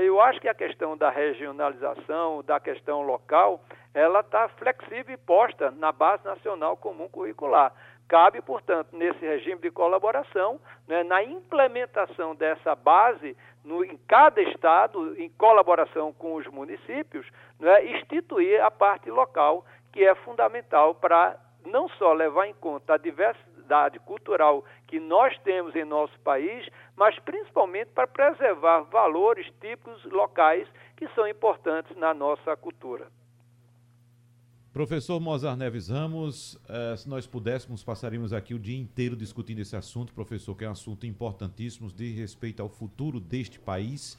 eu 0.00 0.20
acho 0.20 0.40
que 0.40 0.48
a 0.48 0.54
questão 0.54 0.96
da 0.96 1.10
regionalização, 1.10 2.44
da 2.44 2.60
questão 2.60 3.02
local, 3.02 3.64
ela 3.92 4.20
está 4.20 4.48
flexível 4.50 5.14
e 5.14 5.16
posta 5.16 5.72
na 5.72 5.90
base 5.90 6.24
nacional 6.24 6.76
comum 6.76 7.08
curricular. 7.08 7.72
Cabe, 8.12 8.42
portanto, 8.42 8.94
nesse 8.94 9.24
regime 9.24 9.58
de 9.62 9.70
colaboração, 9.70 10.60
né, 10.86 11.02
na 11.02 11.22
implementação 11.22 12.34
dessa 12.34 12.74
base 12.74 13.34
no, 13.64 13.82
em 13.82 13.96
cada 14.06 14.42
estado, 14.42 15.18
em 15.18 15.30
colaboração 15.30 16.12
com 16.12 16.34
os 16.34 16.46
municípios, 16.48 17.26
né, 17.58 17.86
instituir 17.86 18.62
a 18.62 18.70
parte 18.70 19.10
local, 19.10 19.64
que 19.90 20.04
é 20.04 20.14
fundamental 20.14 20.94
para 20.94 21.38
não 21.64 21.88
só 21.88 22.12
levar 22.12 22.46
em 22.46 22.52
conta 22.52 22.92
a 22.92 22.98
diversidade 22.98 23.98
cultural 24.00 24.62
que 24.86 25.00
nós 25.00 25.34
temos 25.38 25.74
em 25.74 25.86
nosso 25.86 26.20
país, 26.20 26.68
mas 26.94 27.18
principalmente 27.20 27.92
para 27.92 28.06
preservar 28.06 28.80
valores 28.90 29.46
típicos 29.58 30.04
locais 30.04 30.68
que 30.98 31.08
são 31.14 31.26
importantes 31.26 31.96
na 31.96 32.12
nossa 32.12 32.54
cultura. 32.58 33.06
Professor 34.72 35.20
Mozart 35.20 35.58
Neves 35.58 35.88
Ramos, 35.88 36.58
eh, 36.66 36.96
se 36.96 37.06
nós 37.06 37.26
pudéssemos, 37.26 37.84
passaríamos 37.84 38.32
aqui 38.32 38.54
o 38.54 38.58
dia 38.58 38.78
inteiro 38.78 39.14
discutindo 39.14 39.58
esse 39.58 39.76
assunto, 39.76 40.14
professor, 40.14 40.54
que 40.54 40.64
é 40.64 40.68
um 40.68 40.72
assunto 40.72 41.06
importantíssimo 41.06 41.92
de 41.92 42.10
respeito 42.12 42.62
ao 42.62 42.70
futuro 42.70 43.20
deste 43.20 43.60
país. 43.60 44.16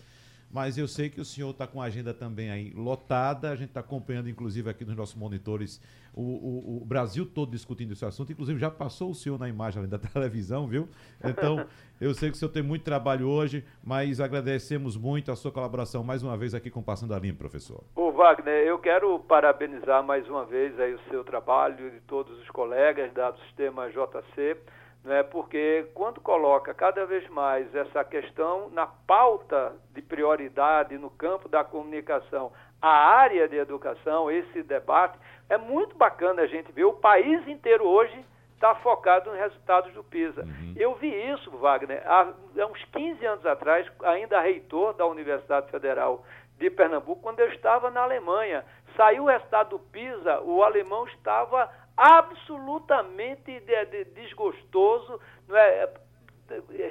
Mas 0.54 0.78
eu 0.78 0.88
sei 0.88 1.10
que 1.10 1.20
o 1.20 1.26
senhor 1.26 1.50
está 1.50 1.66
com 1.66 1.82
a 1.82 1.86
agenda 1.86 2.14
também 2.14 2.52
aí 2.52 2.72
lotada, 2.76 3.50
a 3.50 3.56
gente 3.56 3.70
está 3.70 3.80
acompanhando, 3.80 4.30
inclusive, 4.30 4.70
aqui 4.70 4.86
nos 4.86 4.96
nossos 4.96 5.16
monitores, 5.16 5.82
o, 6.14 6.22
o, 6.22 6.82
o, 6.84 6.86
Brasil 6.86 7.26
todo 7.26 7.50
discutindo 7.50 7.94
esse 7.94 8.06
assunto. 8.06 8.32
Inclusive, 8.32 8.60
já 8.60 8.70
passou 8.70 9.10
o 9.10 9.16
senhor 9.16 9.40
na 9.40 9.50
imagem 9.50 9.88
da 9.88 9.98
televisão, 9.98 10.68
viu? 10.68 10.88
Então, 11.24 11.66
eu 12.00 12.14
sei 12.14 12.30
que 12.30 12.36
o 12.36 12.40
senhor 12.40 12.52
tem 12.52 12.62
muito 12.62 12.84
trabalho 12.84 13.28
hoje, 13.28 13.66
mas 13.84 14.22
agradecemos 14.22 14.96
muito 14.96 15.32
a 15.32 15.36
sua 15.36 15.52
colaboração 15.52 16.04
mais 16.04 16.22
uma 16.22 16.38
vez 16.38 16.54
aqui 16.54 16.70
com 16.70 16.84
Passando 16.84 17.16
a 17.16 17.20
Limpo, 17.20 17.40
professor. 17.40 17.84
Ô, 17.96 18.12
Wagner, 18.12 18.64
eu 18.68 18.78
quero 18.78 19.18
parabenizar 19.22 20.04
mais 20.04 20.30
uma 20.30 20.46
vez 20.46 20.80
aí 20.80 20.94
o 20.94 21.00
seu 21.10 21.24
trabalho 21.24 21.88
e 21.88 21.92
de 21.92 22.02
todos 22.02 22.40
os 22.40 22.50
colegas 22.52 23.12
da, 23.12 23.32
do 23.32 23.40
Sistema 23.40 23.90
JC 23.90 24.56
né, 25.04 25.22
porque 25.24 25.86
quando 25.94 26.22
coloca 26.22 26.74
cada 26.74 27.06
vez 27.06 27.28
mais 27.30 27.74
essa 27.76 28.04
questão 28.04 28.70
na 28.70 28.88
pauta 28.88 29.74
de 29.92 30.02
prioridade 30.02 30.98
no 30.98 31.10
campo 31.10 31.50
da 31.50 31.64
comunicação, 31.64 32.52
a 32.82 32.90
área 32.90 33.48
de 33.48 33.58
educação, 33.58 34.32
esse 34.32 34.64
debate, 34.64 35.18
é 35.50 35.58
muito 35.58 35.96
bacana 35.96 36.42
a 36.42 36.48
gente 36.48 36.72
ver 36.72 36.86
o 36.86 36.94
país 36.94 37.48
inteiro 37.48 37.86
hoje 37.86 38.26
está 38.56 38.76
focado 38.76 39.30
nos 39.30 39.40
resultados 39.40 39.94
do 39.94 40.04
PISA. 40.04 40.42
Uhum. 40.42 40.74
Eu 40.78 40.96
vi 40.96 41.10
isso, 41.32 41.52
Wagner, 41.52 42.02
há, 42.06 42.22
há 42.58 42.66
uns 42.66 42.84
15 42.86 43.26
anos 43.26 43.46
atrás, 43.46 43.86
ainda 44.04 44.40
reitor 44.40 44.94
da 44.94 45.06
Universidade 45.06 45.70
Federal 45.70 46.24
de 46.58 46.70
Pernambuco, 46.70 47.22
quando 47.22 47.42
eu 47.42 47.50
estava 47.50 47.90
na 47.90 48.04
Alemanha, 48.04 48.64
Saiu 48.96 49.24
o 49.24 49.28
resultado 49.28 49.72
do 49.72 49.80
PISA, 49.80 50.42
o 50.42 50.64
alemão 50.64 51.06
estava 51.08 51.70
absolutamente 52.04 53.62
de, 53.62 53.86
de, 53.86 54.04
desgostoso, 54.06 55.22
não 55.48 55.56
é? 55.56 55.90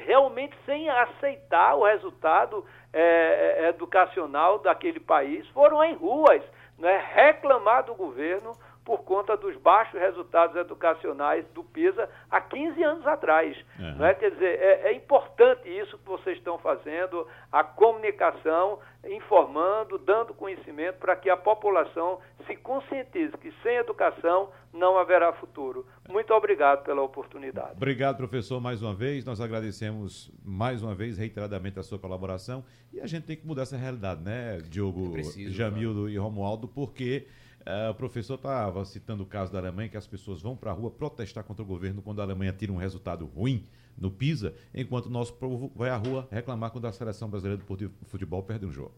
realmente 0.07 0.57
sem 0.65 0.89
aceitar 0.89 1.75
o 1.77 1.85
resultado 1.85 2.65
é, 2.93 3.69
educacional 3.69 4.59
daquele 4.59 4.99
país, 4.99 5.47
foram 5.49 5.85
em 5.85 5.95
ruas 5.95 6.43
não 6.79 6.89
é? 6.89 6.99
reclamar 7.15 7.85
do 7.85 7.95
governo 7.95 8.57
por 8.85 9.05
conta 9.05 9.37
dos 9.37 9.57
baixos 9.57 9.99
resultados 10.01 10.57
educacionais 10.57 11.45
do 11.55 11.63
PISA 11.63 12.09
há 12.31 12.41
15 12.41 12.83
anos 12.83 13.07
atrás. 13.07 13.57
Uhum. 13.79 13.97
Não 13.97 14.07
é? 14.07 14.15
Quer 14.15 14.33
dizer, 14.33 14.61
é, 14.61 14.89
é, 14.89 14.93
importante 14.93 15.69
isso 15.69 15.97
que 15.99 16.05
vocês 16.05 16.37
estão 16.37 16.59
fazendo, 16.59 17.27
a 17.51 17.63
comunicação, 17.63 18.81
informando, 19.09 19.99
dando 19.99 20.35
conhecimento 20.35 20.97
para 20.99 21.15
que 21.15 21.31
a 21.31 21.37
população 21.37 22.19
se 22.47 22.57
conscientize 22.57 23.37
que 23.39 23.53
sem 23.63 23.77
educação 23.77 24.51
não 24.73 24.99
haverá 24.99 25.33
futuro. 25.35 25.87
Muito 26.09 26.33
obrigado 26.33 26.83
pela 26.83 27.03
oportunidade. 27.03 27.73
Obrigado, 27.77 28.17
professor, 28.17 28.61
mais 28.61 28.83
uma 28.83 28.95
vez. 28.95 29.25
Nós 29.25 29.41
agradecemos 29.41 30.33
mais 30.45 30.83
uma 30.83 30.95
vez, 30.95 31.19
reiteradamente, 31.19 31.79
a 31.79 31.83
sua 31.83 31.99
colaboração. 31.99 32.65
E 32.93 33.01
a 33.01 33.07
gente 33.07 33.27
tem 33.27 33.37
que 33.37 33.47
mudar 33.47 33.63
essa 33.63 33.77
realidade, 33.77 34.23
né, 34.23 34.59
Diogo, 34.69 35.09
é 35.09 35.13
preciso, 35.13 35.53
Jamildo 35.53 36.09
e 36.09 36.17
Romualdo, 36.17 36.67
porque 36.67 37.27
Uh, 37.63 37.91
o 37.91 37.95
professor 37.95 38.35
estava 38.35 38.85
citando 38.85 39.23
o 39.23 39.27
caso 39.27 39.53
da 39.53 39.59
Alemanha, 39.59 39.89
que 39.89 39.97
as 39.97 40.07
pessoas 40.07 40.43
vão 40.43 40.57
para 40.57 40.73
a 40.73 40.75
rua 40.75 40.91
protestar 40.91 41.45
contra 41.45 41.63
o 41.63 41.67
governo 41.67 42.03
quando 42.03 42.21
a 42.21 42.25
Alemanha 42.25 42.53
tira 42.53 42.73
um 42.73 42.77
resultado 42.77 43.25
ruim 43.25 43.65
no 43.97 44.11
PISA, 44.11 44.53
enquanto 44.75 45.07
o 45.07 45.11
nosso 45.11 45.35
povo 45.35 45.71
vai 45.77 45.91
à 45.91 45.97
rua 45.97 46.27
reclamar 46.31 46.71
quando 46.71 46.87
a 46.87 46.93
seleção 46.93 47.31
brasileira 47.31 47.63
de 47.63 47.89
futebol 48.07 48.43
perde 48.43 48.67
um 48.67 48.73
jogo. 48.73 48.95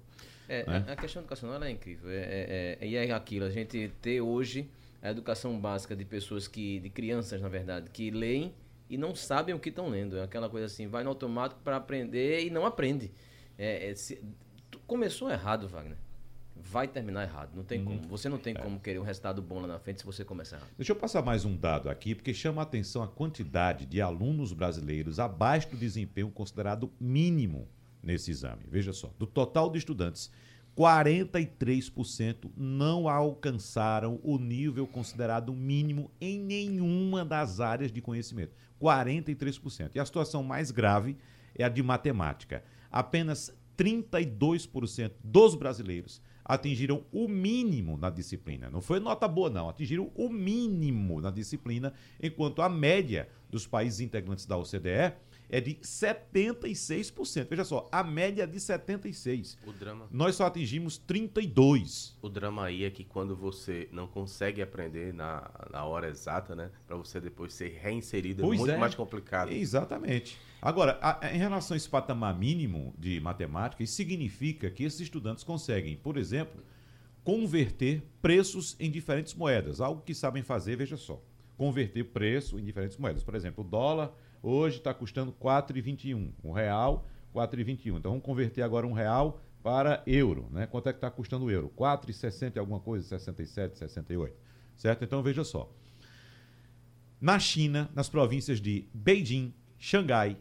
É, 0.49 0.65
né? 0.65 0.85
a, 0.89 0.97
questão 0.97 1.21
educacional 1.21 1.63
é 1.63 1.71
incrível. 1.71 2.09
É, 2.09 2.17
é, 2.17 2.79
é, 2.81 2.87
e 2.87 2.97
é 2.97 3.13
aquilo, 3.13 3.45
a 3.45 3.51
gente 3.51 3.93
ter 4.01 4.21
hoje 4.23 4.71
a 5.03 5.11
educação 5.11 5.59
básica 5.61 5.95
de 5.95 6.05
pessoas 6.05 6.49
que, 6.49 6.81
de 6.81 6.89
crianças, 6.89 7.41
na 7.43 7.49
verdade, 7.49 7.91
que 7.91 8.11
leem 8.11 8.55
e 8.89 8.97
não 8.97 9.15
sabem 9.15 9.55
o 9.55 9.59
que 9.59 9.69
estão 9.69 9.89
lendo. 9.91 10.17
É 10.17 10.23
aquela 10.23 10.49
coisa 10.49 10.67
assim, 10.67 10.87
vai 10.87 11.05
no 11.05 11.11
automático 11.11 11.61
para 11.63 11.77
aprender 11.77 12.47
e 12.47 12.51
não 12.51 12.65
aprende. 12.65 13.13
É, 13.59 13.91
é, 13.91 13.95
se, 13.95 14.23
começou 14.87 15.31
errado, 15.31 15.69
Wagner 15.69 15.99
vai 16.65 16.89
terminar 16.89 17.23
errado. 17.23 17.55
Não 17.55 17.63
tem 17.63 17.81
uhum. 17.81 17.99
como. 17.99 18.09
Você 18.09 18.29
não 18.29 18.39
tem 18.39 18.55
é. 18.57 18.61
como 18.61 18.81
querer 18.81 18.99
um 18.99 19.05
resultado 19.05 19.43
bom 19.43 19.61
lá 19.61 19.67
na 19.67 19.79
frente 19.79 20.01
se 20.01 20.07
você 20.07 20.25
começar 20.25 20.57
errado. 20.57 20.71
Deixa 20.77 20.93
eu 20.93 20.97
passar 20.97 21.23
mais 21.23 21.45
um 21.45 21.57
dado 21.57 21.91
aqui, 21.91 22.15
porque 22.15 22.33
chama 22.33 22.63
a 22.63 22.65
atenção 22.65 23.03
a 23.03 23.09
quantidade 23.09 23.87
de 23.87 24.01
alunos 24.01 24.53
brasileiros 24.53 25.21
abaixo 25.21 25.71
do 25.71 25.77
desempenho 25.77 26.31
considerado 26.31 26.91
mínimo 26.99 27.69
nesse 28.03 28.31
exame. 28.31 28.65
Veja 28.69 28.93
só, 28.93 29.13
do 29.19 29.27
total 29.27 29.71
de 29.71 29.79
estudantes, 29.79 30.31
43% 30.77 32.51
não 32.57 33.09
alcançaram 33.09 34.19
o 34.23 34.39
nível 34.39 34.87
considerado 34.87 35.53
mínimo 35.53 36.11
em 36.21 36.39
nenhuma 36.41 37.25
das 37.25 37.61
áreas 37.61 37.93
de 37.93 38.01
conhecimento. 38.01 38.55
43%. 38.83 39.93
E 39.95 40.01
a 40.01 40.05
situação 40.05 40.43
mais 40.43 40.71
grave 40.71 41.17
é 41.55 41.65
a 41.65 41.69
de 41.69 41.83
matemática. 41.83 42.65
Apenas 42.91 43.55
32% 43.77 45.13
dos 45.23 45.55
brasileiros 45.55 46.21
atingiram 46.45 47.03
o 47.11 47.27
mínimo 47.27 47.97
na 47.97 48.11
disciplina. 48.11 48.69
Não 48.69 48.81
foi 48.81 49.01
nota 49.01 49.27
boa, 49.27 49.49
não. 49.49 49.69
Atingiram 49.69 50.11
o 50.15 50.29
mínimo 50.29 51.21
na 51.21 51.31
disciplina, 51.31 51.93
enquanto 52.23 52.61
a 52.61 52.69
média 52.69 53.29
dos 53.51 53.67
países 53.67 54.01
integrantes 54.01 54.45
da 54.45 54.57
OCDE 54.57 55.15
é 55.55 55.61
de 55.61 55.77
76%. 55.77 57.47
Veja 57.49 57.65
só, 57.65 57.89
a 57.93 58.03
média 58.03 58.43
é 58.43 58.47
de 58.47 58.59
76%. 58.59 59.57
O 59.65 59.73
drama. 59.73 60.09
Nós 60.11 60.35
só 60.35 60.47
atingimos 60.47 61.01
32%. 61.07 62.15
O 62.21 62.29
drama 62.29 62.65
aí 62.65 62.83
é 62.83 62.91
que 62.91 63.05
quando 63.05 63.37
você 63.37 63.89
não 63.93 64.09
consegue 64.09 64.61
aprender 64.61 65.15
na, 65.15 65.49
na 65.71 65.85
hora 65.85 66.09
exata, 66.09 66.57
né? 66.57 66.73
Para 66.89 66.97
você 66.97 67.21
depois 67.21 67.55
ser 67.55 67.79
reinserido, 67.81 68.43
é 68.43 68.45
pois 68.45 68.59
é 68.59 68.63
muito 68.63 68.75
é. 68.75 68.79
mais 68.79 68.97
complicado. 68.97 69.53
Exatamente. 69.53 70.37
Agora, 70.61 70.99
a, 71.01 71.33
em 71.33 71.39
relação 71.39 71.77
a 71.77 71.79
esse 71.79 71.89
patamar 71.89 72.37
mínimo 72.37 72.93
de 72.99 73.21
matemática, 73.21 73.85
isso 73.85 73.95
significa 73.95 74.69
que 74.69 74.83
esses 74.83 74.99
estudantes 74.99 75.45
conseguem, 75.45 75.97
por 75.97 76.17
exemplo, 76.17 76.65
converter 77.23 78.03
preços 78.21 78.75
em 78.81 78.91
diferentes 78.91 79.35
moedas. 79.35 79.81
Algo 79.81 80.03
que 80.03 80.17
sabem 80.17 80.43
fazer, 80.43 80.75
veja 80.75 80.97
só. 80.97 81.23
Converter 81.57 82.03
preço 82.07 82.59
em 82.59 82.65
diferentes 82.65 82.97
moedas. 82.97 83.23
Por 83.23 83.37
exemplo, 83.37 83.63
o 83.63 83.67
dólar 83.69 84.13
hoje 84.45 84.77
está 84.77 84.93
custando 84.93 85.33
4,21. 85.33 86.31
Um 86.43 86.53
real, 86.53 87.07
4,21. 87.35 87.99
Então 87.99 88.13
vamos 88.13 88.25
converter 88.25 88.63
agora 88.63 88.87
um 88.87 88.93
real 88.93 89.41
para 89.63 90.03
euro. 90.07 90.49
Né? 90.51 90.67
Quanto 90.67 90.89
é 90.89 90.93
que 90.93 90.99
está 90.99 91.11
custando 91.11 91.47
o 91.47 91.51
euro? 91.51 91.73
4,60 91.77 92.59
alguma 92.59 92.81
coisa, 92.81 93.09
67, 93.09 93.79
68. 93.79 94.37
Certo? 94.77 95.05
Então 95.05 95.23
veja 95.23 95.43
só. 95.43 95.73
Na 97.21 97.39
China, 97.39 97.91
nas 97.95 98.09
províncias 98.09 98.61
de 98.61 98.87
Beijing, 98.93 99.55
Xangai, 99.79 100.37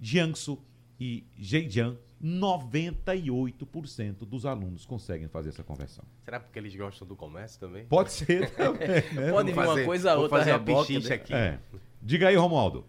Jiangsu 0.00 0.62
e 0.98 1.26
Zhejiang, 1.42 1.98
98% 2.22 4.18
dos 4.26 4.44
alunos 4.44 4.84
conseguem 4.84 5.26
fazer 5.26 5.48
essa 5.48 5.64
conversão. 5.64 6.04
Será 6.24 6.38
porque 6.38 6.58
eles 6.58 6.76
gostam 6.76 7.08
do 7.08 7.16
comércio 7.16 7.58
também? 7.58 7.86
Pode 7.86 8.12
ser 8.12 8.50
também. 8.50 8.88
Né? 9.12 9.30
Pode 9.32 9.52
vir 9.52 9.58
uma 9.58 9.84
coisa 9.84 10.14
ou 10.14 10.22
outra. 10.22 10.38
fazer 10.38 10.52
reboque, 10.52 10.98
uma 10.98 11.14
aqui. 11.14 11.34
É. 11.34 11.58
Diga 12.00 12.28
aí, 12.28 12.36
Romualdo. 12.36 12.86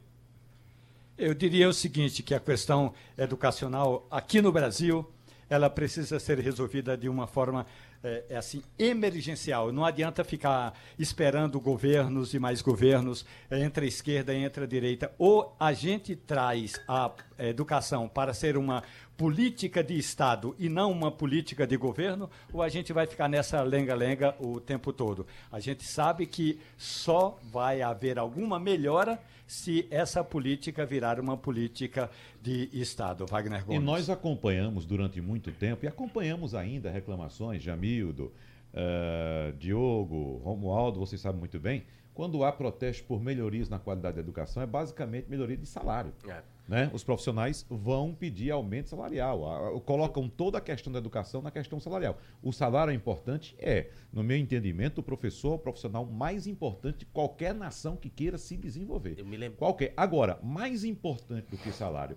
Eu 1.17 1.34
diria 1.34 1.69
o 1.69 1.74
seguinte, 1.74 2.24
que 2.24 2.34
a 2.34 2.39
questão 2.39 2.93
educacional 3.17 4.08
aqui 4.10 4.41
no 4.41 4.52
Brasil, 4.52 5.06
ela 5.50 5.69
precisa 5.69 6.19
ser 6.19 6.39
resolvida 6.39 6.97
de 6.97 7.10
uma 7.10 7.28
forma 7.28 7.65
é, 8.04 8.24
é, 8.30 8.38
assim 8.38 8.63
emergencial. 8.80 9.71
Não 9.71 9.86
adianta 9.86 10.24
ficar 10.24 10.74
esperando 10.97 11.60
governos 11.60 12.34
e 12.34 12.39
mais 12.39 12.62
governos 12.62 13.24
é, 13.50 13.60
entre 13.60 13.86
a 13.86 13.88
esquerda 13.88 14.34
e 14.34 14.43
entre 14.43 14.63
a 14.63 14.67
direita. 14.67 15.13
Ou 15.19 15.56
a 15.60 15.71
gente 15.74 16.15
traz 16.15 16.82
a 16.88 17.12
educação 17.47 18.08
para 18.08 18.34
ser 18.34 18.58
uma 18.58 18.84
política 19.17 19.84
de 19.84 19.97
Estado 19.97 20.56
e 20.58 20.67
não 20.67 20.91
uma 20.91 21.12
política 21.12 21.67
de 21.67 21.77
governo, 21.77 22.30
ou 22.51 22.62
a 22.62 22.69
gente 22.69 22.91
vai 22.91 23.06
ficar 23.06 23.27
nessa 23.27 23.62
lenga-lenga 23.62 24.36
o 24.39 24.60
tempo 24.60 24.91
todo. 24.91 25.25
A 25.51 25.60
gente 25.60 25.84
sabe 25.84 26.25
que 26.25 26.60
só 26.77 27.38
vai 27.51 27.82
haver 27.82 28.17
alguma 28.17 28.60
melhora 28.60 29.19
se 29.45 29.86
essa 29.91 30.23
política 30.23 30.86
virar 30.86 31.19
uma 31.19 31.36
política 31.36 32.10
de 32.41 32.69
Estado. 32.71 33.25
Wagner 33.25 33.65
Gomes. 33.65 33.82
E 33.82 33.86
nós 33.86 34.10
acompanhamos 34.10 34.86
durante 34.86 35.19
muito 35.19 35.51
tempo, 35.51 35.86
e 35.86 35.88
acompanhamos 35.88 36.56
ainda 36.56 36.89
reclamações, 36.89 37.62
Jamildo, 37.62 38.32
uh, 38.73 39.51
Diogo, 39.58 40.38
Romualdo, 40.43 40.99
vocês 40.99 41.19
sabem 41.19 41.39
muito 41.39 41.60
bem, 41.60 41.84
quando 42.13 42.43
há 42.43 42.51
protestos 42.51 43.06
por 43.06 43.21
melhorias 43.21 43.69
na 43.69 43.80
qualidade 43.80 44.15
da 44.15 44.21
educação, 44.21 44.62
é 44.63 44.65
basicamente 44.65 45.30
melhoria 45.30 45.58
de 45.58 45.65
salário. 45.65 46.13
É. 46.27 46.41
Né? 46.67 46.89
Os 46.93 47.04
profissionais 47.04 47.65
vão 47.69 48.13
pedir 48.13 48.52
aumento 48.52 48.89
salarial, 48.89 49.82
colocam 49.82 50.30
toda 50.30 50.58
a 50.58 50.62
questão 50.62 50.93
da 50.93 51.00
educação 51.00 51.41
na 51.41 51.52
questão 51.52 51.80
salarial. 51.80 52.17
O 52.41 52.54
salário 52.54 52.91
é 52.91 52.93
importante? 52.93 53.56
É. 53.60 53.89
No 54.13 54.24
meu 54.24 54.38
entendimento, 54.38 55.00
o 55.00 55.04
professor 55.04 55.54
é 55.54 55.56
o 55.56 55.60
profissional 55.60 56.06
mais 56.06 56.47
importante 56.47 57.00
de 57.00 57.06
qualquer 57.08 57.54
nação 57.54 57.97
que 57.97 58.10
queira 58.10 58.38
se 58.38 58.56
desenvolver. 58.56 59.15
Eu 59.17 59.26
me 59.26 59.36
lembro. 59.36 59.58
Qualquer. 59.58 59.93
Agora, 59.97 60.39
mais 60.41 60.86
importante 60.86 61.47
do 61.50 61.58
que 61.58 61.74
salário, 61.74 62.15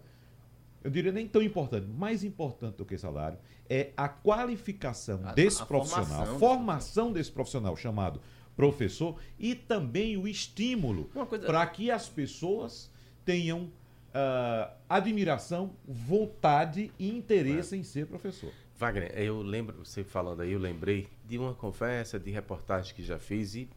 eu 0.85 0.91
diria 0.91 1.11
nem 1.11 1.27
tão 1.27 1.43
importante, 1.43 1.87
mais 1.89 2.23
importante 2.23 2.77
do 2.77 2.85
que 2.85 2.97
salário, 2.99 3.39
é 3.69 3.91
a 3.97 4.07
qualificação 4.07 5.21
a, 5.25 5.33
desse 5.33 5.63
a 5.63 5.67
profissional, 5.67 6.07
formação, 6.07 6.37
a 6.37 6.39
formação 6.39 7.13
desse 7.13 7.33
profissional 7.33 7.75
chamado 7.75 8.21
professor 8.55 9.17
e 9.39 9.55
também 9.55 10.17
o 10.17 10.29
estímulo 10.29 11.07
coisa... 11.07 11.47
para 11.47 11.67
que 11.67 11.91
as 11.91 12.09
pessoas 12.09 12.93
tenham 13.25 13.71
uh, 14.15 14.73
admiração, 14.89 15.75
vontade 15.85 16.91
e 16.99 17.11
interesse 17.17 17.75
é. 17.75 17.79
em 17.79 17.83
ser 17.83 18.07
professor. 18.07 18.53
Wagner, 18.77 19.13
eu 19.17 19.41
lembro, 19.41 19.85
você 19.85 20.03
falando 20.03 20.43
aí, 20.43 20.53
eu 20.53 20.59
lembrei 20.59 21.09
de 21.25 21.39
uma 21.39 21.55
conversa, 21.55 22.19
de 22.19 22.31
reportagem 22.31 22.95
que 22.95 23.03
já 23.03 23.19
fiz 23.19 23.55
e 23.55 23.69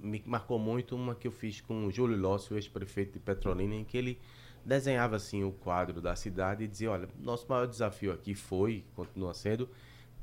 me 0.00 0.22
marcou 0.26 0.58
muito 0.58 0.94
uma 0.94 1.14
que 1.14 1.26
eu 1.26 1.32
fiz 1.32 1.60
com 1.60 1.86
o 1.86 1.90
Júlio 1.90 2.16
Lócio, 2.16 2.56
ex-prefeito 2.56 3.12
de 3.14 3.18
Petrolina, 3.20 3.74
em 3.74 3.84
que 3.84 3.96
ele 3.96 4.18
desenhava 4.64 5.16
assim 5.16 5.42
o 5.42 5.52
quadro 5.52 6.00
da 6.00 6.14
cidade 6.14 6.64
e 6.64 6.68
dizia, 6.68 6.90
olha, 6.90 7.08
nosso 7.18 7.46
maior 7.48 7.66
desafio 7.66 8.12
aqui 8.12 8.34
foi, 8.34 8.84
continua 8.94 9.32
sendo, 9.32 9.68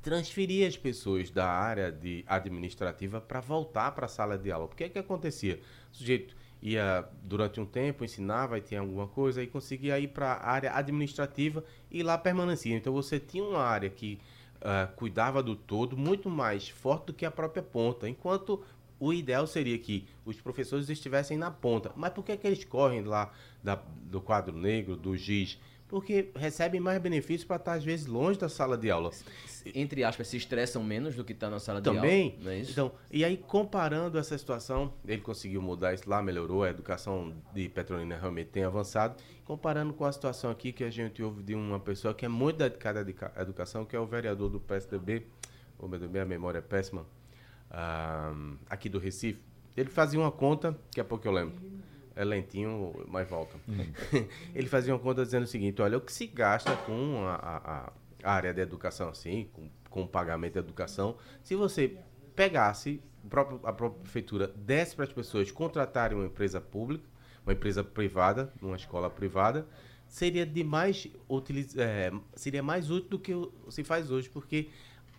transferir 0.01 0.67
as 0.67 0.77
pessoas 0.77 1.29
da 1.29 1.47
área 1.49 1.91
de 1.91 2.23
administrativa 2.27 3.19
para 3.19 3.41
voltar 3.41 3.91
para 3.91 4.05
a 4.05 4.09
sala 4.09 4.37
de 4.37 4.51
aula. 4.51 4.67
Porque 4.67 4.85
é 4.85 4.89
que 4.89 4.99
acontecia? 4.99 5.59
O 5.91 5.97
sujeito 5.97 6.35
ia 6.61 7.07
durante 7.23 7.59
um 7.59 7.65
tempo, 7.65 8.03
ensinava 8.03 8.57
e 8.57 8.61
tinha 8.61 8.79
alguma 8.79 9.07
coisa, 9.07 9.41
e 9.41 9.47
conseguia 9.47 9.99
ir 9.99 10.09
para 10.09 10.33
a 10.33 10.49
área 10.49 10.75
administrativa 10.75 11.63
e 11.89 12.03
lá 12.03 12.17
permanecia. 12.17 12.75
Então 12.75 12.93
você 12.93 13.19
tinha 13.19 13.43
uma 13.43 13.63
área 13.63 13.89
que 13.89 14.19
uh, 14.57 14.93
cuidava 14.95 15.41
do 15.41 15.55
todo 15.55 15.97
muito 15.97 16.29
mais 16.29 16.69
forte 16.69 17.07
do 17.07 17.13
que 17.13 17.25
a 17.25 17.31
própria 17.31 17.63
ponta, 17.63 18.07
enquanto 18.09 18.63
o 18.99 19.13
ideal 19.13 19.47
seria 19.47 19.77
que 19.77 20.05
os 20.25 20.39
professores 20.41 20.89
estivessem 20.89 21.37
na 21.37 21.49
ponta. 21.49 21.91
Mas 21.95 22.11
por 22.11 22.23
que, 22.23 22.33
é 22.33 22.37
que 22.37 22.45
eles 22.45 22.65
correm 22.65 23.03
lá 23.03 23.31
da, 23.63 23.75
do 24.03 24.19
quadro 24.19 24.55
negro, 24.55 24.95
do 24.97 25.15
giz, 25.15 25.57
porque 25.89 26.29
recebem 26.35 26.79
mais 26.79 27.01
benefícios 27.01 27.43
para 27.43 27.57
estar, 27.57 27.73
às 27.73 27.83
vezes, 27.83 28.05
longe 28.05 28.39
da 28.39 28.47
sala 28.47 28.77
de 28.77 28.89
aula. 28.89 29.09
Entre 29.75 30.03
aspas, 30.03 30.27
se 30.27 30.37
estressam 30.37 30.83
menos 30.83 31.15
do 31.15 31.25
que 31.25 31.33
está 31.33 31.49
na 31.49 31.59
sala 31.59 31.81
Também. 31.81 32.29
de 32.29 32.35
aula. 32.37 32.43
Não 32.45 32.51
é? 32.51 32.59
Então, 32.61 32.91
e 33.11 33.25
aí, 33.25 33.35
comparando 33.35 34.17
essa 34.17 34.37
situação, 34.37 34.93
ele 35.05 35.21
conseguiu 35.21 35.61
mudar 35.61 35.93
isso 35.93 36.07
lá, 36.09 36.21
melhorou, 36.21 36.63
a 36.63 36.69
educação 36.69 37.33
de 37.53 37.67
Petrolina 37.67 38.15
realmente 38.17 38.51
tem 38.51 38.63
avançado. 38.63 39.15
Comparando 39.43 39.91
com 39.93 40.05
a 40.05 40.11
situação 40.11 40.51
aqui 40.51 40.71
que 40.71 40.83
a 40.83 40.91
gente 40.91 41.21
ouve 41.23 41.41
de 41.41 41.55
uma 41.55 41.79
pessoa 41.79 42.13
que 42.13 42.23
é 42.23 42.29
muito 42.29 42.57
dedicada 42.57 42.99
à 42.99 43.01
educa- 43.01 43.33
à 43.35 43.41
educação, 43.41 43.83
que 43.83 43.95
é 43.95 43.99
o 43.99 44.05
vereador 44.05 44.47
do 44.49 44.59
PSDB, 44.59 45.25
o 45.79 45.87
meu 45.87 45.97
Deus, 45.99 46.11
minha 46.11 46.23
memória 46.25 46.59
é 46.59 46.61
péssima, 46.61 47.03
ah, 47.71 48.31
aqui 48.69 48.87
do 48.89 48.99
Recife. 48.99 49.39
Ele 49.75 49.89
fazia 49.89 50.19
uma 50.19 50.31
conta, 50.31 50.71
daqui 50.71 50.99
a 51.01 51.03
pouco 51.05 51.27
eu 51.27 51.31
lembro. 51.31 51.55
É 52.19 52.23
lentinho, 52.25 52.93
mas 53.07 53.29
volta. 53.29 53.55
ele 54.53 54.67
fazia 54.67 54.93
uma 54.93 54.99
conta 54.99 55.23
dizendo 55.23 55.43
o 55.43 55.47
seguinte: 55.47 55.81
olha, 55.81 55.97
o 55.97 56.01
que 56.01 56.11
se 56.11 56.27
gasta 56.27 56.75
com 56.75 57.23
a, 57.25 57.35
a- 57.35 57.93
a 58.21 58.33
área 58.33 58.53
da 58.53 58.61
educação, 58.61 59.07
assim, 59.09 59.47
com, 59.53 59.69
com 59.89 60.01
o 60.03 60.07
pagamento 60.07 60.55
da 60.55 60.59
educação, 60.59 61.15
se 61.41 61.55
você 61.55 61.95
pegasse, 62.35 63.01
o 63.23 63.27
próprio- 63.29 63.59
a 63.63 63.71
própria 63.71 64.01
prefeitura 64.01 64.47
desse 64.49 64.95
para 64.95 65.05
as 65.05 65.13
pessoas 65.13 65.49
contratarem 65.51 66.17
uma 66.17 66.25
empresa 66.27 66.59
pública, 66.59 67.05
uma 67.45 67.53
empresa 67.53 67.83
privada, 67.83 68.51
numa 68.61 68.75
escola 68.75 69.09
privada, 69.09 69.65
seria 70.05 70.45
de 70.45 70.63
mais 70.63 71.07
utiliz, 71.29 71.77
é, 71.77 72.11
seria 72.35 72.61
mais 72.61 72.91
útil 72.91 73.09
do 73.11 73.19
que 73.19 73.31
se 73.69 73.83
faz 73.85 74.11
hoje, 74.11 74.29
porque 74.29 74.67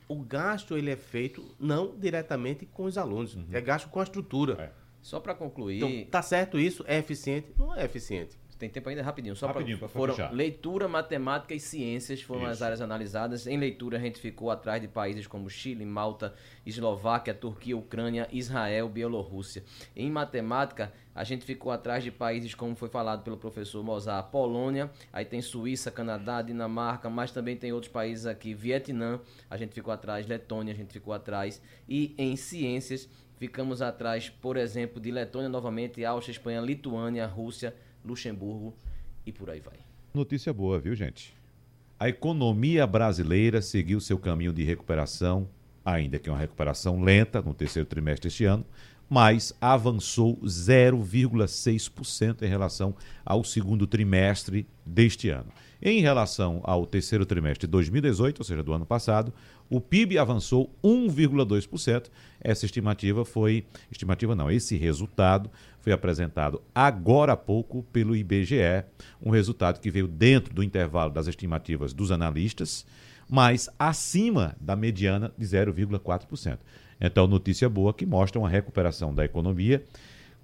o 0.08 0.16
gasto 0.22 0.76
ele 0.76 0.90
é 0.90 0.96
feito 0.96 1.42
não 1.58 1.96
diretamente 1.98 2.66
com 2.66 2.84
os 2.84 2.98
alunos, 2.98 3.38
é 3.50 3.60
gasto 3.62 3.88
com 3.88 4.00
a 4.00 4.02
estrutura. 4.02 4.74
Só 5.02 5.18
para 5.20 5.34
concluir, 5.34 5.78
Então, 5.82 6.10
tá 6.10 6.22
certo 6.22 6.58
isso? 6.58 6.84
É 6.86 6.98
eficiente? 6.98 7.48
Não 7.58 7.74
é 7.74 7.84
eficiente. 7.84 8.38
tem 8.58 8.68
tempo 8.68 8.90
ainda 8.90 9.02
rapidinho. 9.02 9.34
Só 9.34 9.46
Rapidinho, 9.46 9.78
pra, 9.78 9.88
pra 9.88 9.98
foram 9.98 10.14
fechar. 10.14 10.30
leitura, 10.34 10.86
matemática 10.86 11.54
e 11.54 11.58
ciências 11.58 12.20
foram 12.20 12.44
as 12.44 12.56
Isso. 12.56 12.64
áreas 12.64 12.80
analisadas. 12.82 13.46
Em 13.46 13.56
leitura 13.56 13.96
a 13.96 14.00
gente 14.00 14.20
ficou 14.20 14.50
atrás 14.50 14.82
de 14.82 14.86
países 14.86 15.26
como 15.26 15.48
Chile, 15.48 15.86
Malta, 15.86 16.34
Eslováquia, 16.66 17.32
Turquia, 17.32 17.74
Ucrânia, 17.74 18.28
Israel, 18.30 18.86
Bielorrússia. 18.90 19.64
Em 19.96 20.10
matemática 20.10 20.92
a 21.14 21.24
gente 21.24 21.42
ficou 21.46 21.72
atrás 21.72 22.04
de 22.04 22.10
países 22.10 22.54
como 22.54 22.76
foi 22.76 22.90
falado 22.90 23.22
pelo 23.22 23.38
professor 23.38 23.82
Mozart, 23.82 24.30
Polônia, 24.30 24.90
aí 25.12 25.24
tem 25.24 25.40
Suíça, 25.42 25.90
Canadá, 25.90 26.40
Dinamarca, 26.42 27.08
mas 27.10 27.32
também 27.32 27.56
tem 27.56 27.72
outros 27.72 27.90
países 27.92 28.26
aqui, 28.26 28.52
Vietnã, 28.54 29.20
a 29.48 29.56
gente 29.56 29.72
ficou 29.74 29.92
atrás, 29.92 30.26
Letônia, 30.26 30.72
a 30.72 30.76
gente 30.76 30.92
ficou 30.92 31.12
atrás. 31.14 31.60
E 31.88 32.14
em 32.16 32.36
ciências 32.36 33.08
ficamos 33.40 33.80
atrás, 33.80 34.28
por 34.28 34.58
exemplo, 34.58 35.00
de 35.00 35.10
Letônia 35.10 35.48
novamente, 35.48 36.04
Áustria, 36.04 36.32
Espanha, 36.32 36.60
Lituânia, 36.60 37.26
Rússia, 37.26 37.74
Luxemburgo 38.04 38.76
e 39.24 39.32
por 39.32 39.48
aí 39.48 39.60
vai. 39.60 39.78
Notícia 40.12 40.52
boa, 40.52 40.78
viu, 40.78 40.94
gente? 40.94 41.34
A 41.98 42.06
economia 42.06 42.86
brasileira 42.86 43.62
seguiu 43.62 43.98
seu 43.98 44.18
caminho 44.18 44.52
de 44.52 44.62
recuperação, 44.62 45.48
ainda 45.82 46.18
que 46.18 46.28
uma 46.28 46.38
recuperação 46.38 47.02
lenta 47.02 47.40
no 47.40 47.54
terceiro 47.54 47.88
trimestre 47.88 48.28
deste 48.28 48.44
ano, 48.44 48.64
mas 49.10 49.52
avançou 49.60 50.40
0,6% 50.42 52.42
em 52.42 52.46
relação 52.46 52.94
ao 53.26 53.42
segundo 53.42 53.88
trimestre 53.88 54.68
deste 54.86 55.28
ano. 55.28 55.48
Em 55.82 56.00
relação 56.00 56.60
ao 56.62 56.86
terceiro 56.86 57.26
trimestre 57.26 57.66
de 57.66 57.72
2018, 57.72 58.38
ou 58.38 58.44
seja, 58.44 58.62
do 58.62 58.72
ano 58.72 58.86
passado, 58.86 59.34
o 59.68 59.80
PIB 59.80 60.16
avançou 60.16 60.72
1,2%. 60.84 62.08
Essa 62.40 62.66
estimativa 62.66 63.24
foi, 63.24 63.66
estimativa 63.90 64.36
não, 64.36 64.48
esse 64.48 64.76
resultado 64.76 65.50
foi 65.80 65.92
apresentado 65.92 66.62
agora 66.72 67.32
há 67.32 67.36
pouco 67.36 67.82
pelo 67.92 68.14
IBGE, 68.14 68.84
um 69.20 69.30
resultado 69.30 69.80
que 69.80 69.90
veio 69.90 70.06
dentro 70.06 70.54
do 70.54 70.62
intervalo 70.62 71.10
das 71.10 71.26
estimativas 71.26 71.92
dos 71.92 72.12
analistas, 72.12 72.86
mas 73.28 73.68
acima 73.78 74.54
da 74.60 74.76
mediana 74.76 75.32
de 75.36 75.46
0,4%. 75.46 76.58
Então, 77.00 77.26
notícia 77.26 77.68
boa 77.68 77.94
que 77.94 78.04
mostra 78.04 78.38
uma 78.38 78.48
recuperação 78.48 79.14
da 79.14 79.24
economia, 79.24 79.84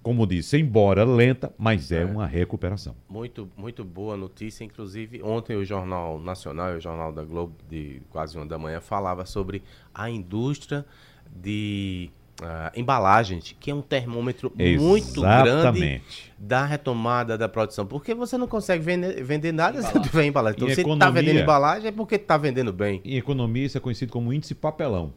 como 0.02 0.24
disse, 0.24 0.56
embora 0.56 1.02
lenta, 1.04 1.52
mas 1.58 1.90
é 1.90 2.04
uma 2.04 2.26
recuperação. 2.26 2.94
Muito, 3.08 3.50
muito 3.56 3.84
boa 3.84 4.16
notícia. 4.16 4.62
Inclusive, 4.62 5.20
ontem 5.22 5.56
o 5.56 5.64
Jornal 5.64 6.20
Nacional 6.20 6.74
e 6.74 6.76
o 6.76 6.80
Jornal 6.80 7.12
da 7.12 7.24
Globo, 7.24 7.56
de 7.68 8.00
quase 8.08 8.36
uma 8.38 8.46
da 8.46 8.56
manhã, 8.56 8.80
falava 8.80 9.26
sobre 9.26 9.64
a 9.92 10.08
indústria 10.08 10.86
de 11.34 12.08
ah, 12.40 12.70
embalagens, 12.76 13.56
que 13.58 13.70
é 13.70 13.74
um 13.74 13.82
termômetro 13.82 14.52
muito 14.56 15.20
grande 15.20 15.48
Exatamente. 15.48 16.32
da 16.38 16.64
retomada 16.64 17.36
da 17.36 17.48
produção. 17.48 17.84
Porque 17.84 18.14
você 18.14 18.38
não 18.38 18.46
consegue 18.46 18.84
vender, 18.84 19.24
vender 19.24 19.52
nada 19.52 19.82
se 19.82 19.92
não 19.94 20.02
tiver 20.02 20.24
embalagem. 20.24 20.56
Então, 20.56 20.68
Em 20.68 20.74
se 20.74 20.82
está 20.82 21.10
vendendo 21.10 21.40
embalagem, 21.40 21.88
é 21.88 21.92
porque 21.92 22.14
está 22.14 22.36
vendendo 22.36 22.72
bem. 22.72 23.00
Em 23.04 23.16
economia, 23.16 23.64
isso 23.64 23.76
é 23.76 23.80
conhecido 23.80 24.12
como 24.12 24.32
índice 24.32 24.54
papelão. 24.54 25.12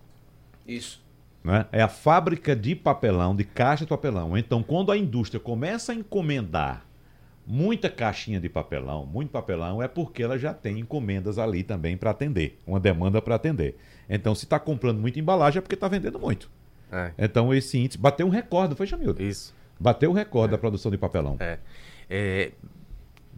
Isso. 0.67 0.99
Né? 1.43 1.65
É 1.71 1.81
a 1.81 1.87
fábrica 1.87 2.55
de 2.55 2.75
papelão, 2.75 3.35
de 3.35 3.43
caixa 3.43 3.85
de 3.85 3.89
papelão. 3.89 4.37
Então, 4.37 4.61
quando 4.61 4.91
a 4.91 4.97
indústria 4.97 5.39
começa 5.39 5.91
a 5.91 5.95
encomendar 5.95 6.85
muita 7.45 7.89
caixinha 7.89 8.39
de 8.39 8.47
papelão, 8.47 9.05
muito 9.05 9.31
papelão, 9.31 9.81
é 9.81 9.87
porque 9.87 10.21
ela 10.21 10.37
já 10.37 10.53
tem 10.53 10.79
encomendas 10.79 11.39
ali 11.39 11.63
também 11.63 11.97
para 11.97 12.11
atender, 12.11 12.59
uma 12.67 12.79
demanda 12.79 13.21
para 13.21 13.35
atender. 13.35 13.75
Então, 14.07 14.35
se 14.35 14.45
está 14.45 14.59
comprando 14.59 14.99
muita 14.99 15.19
embalagem, 15.19 15.57
é 15.57 15.61
porque 15.61 15.73
está 15.75 15.87
vendendo 15.87 16.19
muito. 16.19 16.49
É, 16.91 17.11
Então, 17.17 17.53
esse 17.53 17.77
índice 17.77 17.97
bateu 17.97 18.27
um 18.27 18.29
recorde, 18.29 18.75
foi, 18.75 18.85
Jamildo? 18.85 19.21
isso. 19.23 19.53
Bateu 19.79 20.11
o 20.11 20.13
recorde 20.13 20.51
da 20.51 20.57
produção 20.57 20.91
de 20.91 20.97
papelão. 20.97 21.37
É. 21.39 21.57
É, 22.09 22.51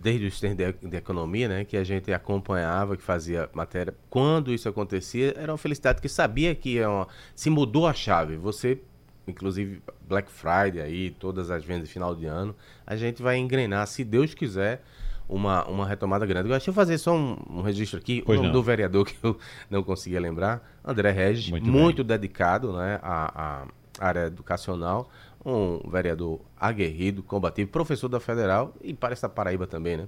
desde 0.02 0.26
os 0.26 0.40
tempos 0.40 0.58
de, 0.58 0.90
de 0.90 0.98
economia, 0.98 1.48
né, 1.48 1.64
que 1.66 1.78
a 1.78 1.84
gente 1.84 2.12
acompanhava, 2.12 2.98
que 2.98 3.04
fazia 3.04 3.50
matéria, 3.54 3.94
quando 4.10 4.52
isso 4.52 4.68
acontecia, 4.68 5.34
era 5.38 5.52
uma 5.52 5.58
felicidade, 5.58 6.02
que 6.02 6.10
sabia 6.10 6.56
que 6.56 6.80
é 6.80 6.88
uma- 6.88 7.08
se 7.36 7.50
mudou 7.50 7.86
a 7.88 7.94
chave. 7.94 8.36
Você, 8.38 8.80
inclusive 9.28 9.82
Black 10.08 10.30
Friday 10.32 10.82
aí, 10.82 11.12
todas 11.12 11.52
as 11.52 11.64
vendas 11.64 11.88
de 11.88 11.94
final 11.94 12.16
de 12.16 12.26
ano, 12.26 12.56
a 12.86 12.96
gente 12.96 13.22
vai 13.22 13.38
engrenar, 13.38 13.86
se 13.88 14.04
Deus 14.04 14.34
quiser, 14.34 14.84
uma, 15.30 15.66
uma 15.68 15.88
retomada 15.88 16.26
grande. 16.26 16.48
Agora, 16.48 16.58
deixa 16.60 16.72
eu 16.72 16.74
fazer 16.74 16.98
só 16.98 17.16
um, 17.16 17.38
um 17.50 17.62
registro 17.62 17.98
aqui, 18.00 18.22
Pois 18.26 18.38
o 18.38 18.42
nome 18.42 18.54
não. 18.54 18.60
do 18.60 18.64
vereador 18.66 19.06
que 19.08 19.16
eu 19.24 19.38
não 19.70 19.82
conseguia 19.84 20.20
lembrar, 20.20 20.62
André 20.84 21.12
Regis, 21.12 21.50
Muito 21.50 21.68
muito, 21.72 22.04
dedicado 22.04 22.74
né, 22.74 23.00
à, 23.02 23.62
à 23.62 24.06
área 24.06 24.26
educacional, 24.28 25.10
um 25.46 25.90
vereador 25.90 26.40
aguerrido, 26.60 27.24
combativo, 27.24 27.70
professor 27.72 28.08
da 28.08 28.20
Federal 28.20 28.74
e 28.82 28.94
parece 28.94 29.22
da 29.24 29.30
Paraíba 29.30 29.66
também, 29.68 29.98
né? 29.98 30.08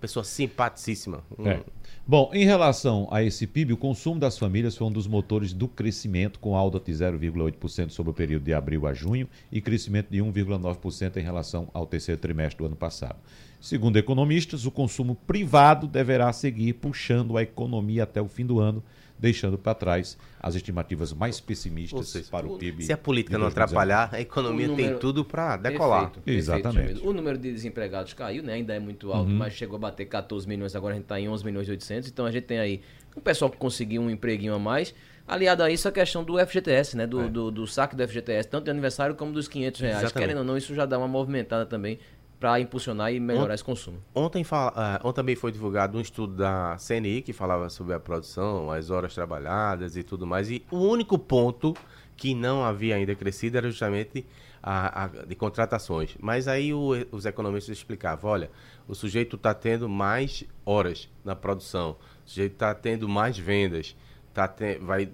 Pessoa 0.00 0.24
simpaticíssima. 0.24 1.22
Um- 1.38 1.42
Uhum. 1.44 1.48
É. 1.50 1.60
Bom, 2.06 2.30
em 2.32 2.44
relação 2.44 3.08
a 3.10 3.22
esse 3.22 3.46
PIB, 3.46 3.72
o 3.72 3.76
consumo 3.76 4.20
das 4.20 4.38
famílias 4.38 4.76
foi 4.76 4.86
um 4.86 4.92
dos 4.92 5.06
motores 5.08 5.52
do 5.52 5.66
crescimento, 5.66 6.38
com 6.38 6.54
alta 6.54 6.78
de 6.78 6.92
0,8% 6.92 7.90
sobre 7.90 8.10
o 8.10 8.14
período 8.14 8.44
de 8.44 8.52
abril 8.54 8.86
a 8.86 8.92
junho 8.94 9.28
e 9.50 9.60
crescimento 9.60 10.08
de 10.10 10.18
1,9% 10.18 11.16
em 11.16 11.22
relação 11.22 11.68
ao 11.72 11.86
terceiro 11.86 12.20
trimestre 12.20 12.58
do 12.58 12.66
ano 12.66 12.76
passado. 12.76 13.16
Segundo 13.60 13.96
economistas, 13.96 14.66
o 14.66 14.70
consumo 14.70 15.14
privado 15.26 15.86
deverá 15.88 16.32
seguir 16.32 16.74
puxando 16.74 17.36
a 17.36 17.42
economia 17.42 18.02
até 18.04 18.20
o 18.22 18.28
fim 18.28 18.44
do 18.46 18.60
ano, 18.60 18.82
deixando 19.18 19.56
para 19.56 19.74
trás 19.74 20.16
as 20.40 20.54
estimativas 20.54 21.12
mais 21.12 21.40
pessimistas 21.40 22.08
seja, 22.08 22.28
para 22.30 22.46
o 22.46 22.58
PIB. 22.58 22.84
se 22.84 22.92
a 22.92 22.96
política 22.98 23.38
não 23.38 23.46
2019. 23.46 23.64
atrapalhar, 23.86 24.14
a 24.14 24.20
economia 24.20 24.66
O 24.66 24.76
tem 24.76 24.84
número- 24.84 24.98
tudo 25.00 25.24
para 25.24 25.56
decolar. 25.56 26.10
Perfeito, 26.10 26.24
perfeito, 26.24 26.38
Exatamente. 26.38 27.06
O 27.06 27.12
número 27.12 27.38
de 27.38 27.52
desempregados 27.52 28.12
caiu, 28.12 28.42
né? 28.42 28.54
Ainda 28.54 28.74
é 28.74 28.78
muito 28.78 29.12
alto, 29.12 29.30
mas 29.30 29.52
chegou 29.54 29.76
a 29.76 29.78
bater 29.80 30.06
14 30.06 30.46
milhões, 30.46 30.76
agora 30.76 30.92
a 30.94 30.96
gente 30.96 31.04
está 31.04 31.18
em 31.18 31.28
11 31.28 31.44
milhões 31.44 31.66
e 31.66 31.70
800. 31.70 32.08
Então 32.08 32.26
a 32.26 32.30
gente 32.30 32.44
tem 32.44 32.58
aí 32.58 32.80
um 33.16 33.20
pessoal 33.20 33.50
que 33.50 33.56
conseguiu 33.56 34.02
um 34.02 34.10
empreguinho 34.10 34.54
a 34.54 34.58
mais. 34.58 34.94
Aliado 35.28 35.60
a 35.64 35.68
isso, 35.70 35.88
a 35.88 35.90
questão 35.92 36.22
do 36.22 36.38
FGTS, 36.38 36.96
né? 36.96 37.04
Do, 37.04 37.28
do, 37.28 37.50
do 37.50 37.66
saque 37.66 37.96
do 37.96 38.06
FGTS, 38.06 38.48
tanto 38.48 38.64
de 38.66 38.70
aniversário 38.70 39.16
como 39.16 39.32
dos 39.32 39.48
500 39.48 39.80
reais. 39.80 39.96
Exatamente. 40.02 40.20
Querendo 40.28 40.38
ou 40.38 40.44
não, 40.44 40.56
isso 40.56 40.72
já 40.72 40.86
dá 40.86 40.96
uma 40.96 41.08
movimentada 41.08 41.66
também 41.66 41.98
para 42.38 42.60
impulsionar 42.60 43.12
e 43.12 43.18
melhorar 43.18 43.54
esse 43.54 43.64
consumo. 43.64 43.98
Ontem, 44.14 44.44
ah, 44.50 45.00
ontem 45.02 45.16
também 45.16 45.36
foi 45.36 45.50
divulgado 45.50 45.96
um 45.96 46.00
estudo 46.00 46.34
da 46.36 46.76
CNI 46.78 47.22
que 47.22 47.32
falava 47.32 47.68
sobre 47.70 47.94
a 47.94 48.00
produção, 48.00 48.70
as 48.70 48.90
horas 48.90 49.14
trabalhadas 49.14 49.96
e 49.96 50.02
tudo 50.02 50.26
mais. 50.26 50.50
E 50.50 50.64
o 50.70 50.76
único 50.78 51.18
ponto 51.18 51.74
que 52.16 52.34
não 52.34 52.64
havia 52.64 52.96
ainda 52.96 53.14
crescido 53.14 53.56
era 53.56 53.68
justamente 53.70 54.24
a, 54.62 55.04
a- 55.04 55.06
de 55.08 55.34
contratações. 55.34 56.16
Mas 56.20 56.46
aí 56.48 56.74
o- 56.74 56.90
os 57.10 57.24
economistas 57.24 57.76
explicavam, 57.76 58.30
olha, 58.30 58.50
o 58.86 58.94
sujeito 58.94 59.36
está 59.36 59.54
tendo 59.54 59.88
mais 59.88 60.44
horas 60.64 61.08
na 61.24 61.34
produção, 61.36 61.96
o 62.24 62.28
sujeito 62.28 62.52
está 62.52 62.74
tendo 62.74 63.08
mais 63.08 63.38
vendas, 63.38 63.96
tá 64.34 64.46
te- 64.48 64.78
vai 64.78 65.08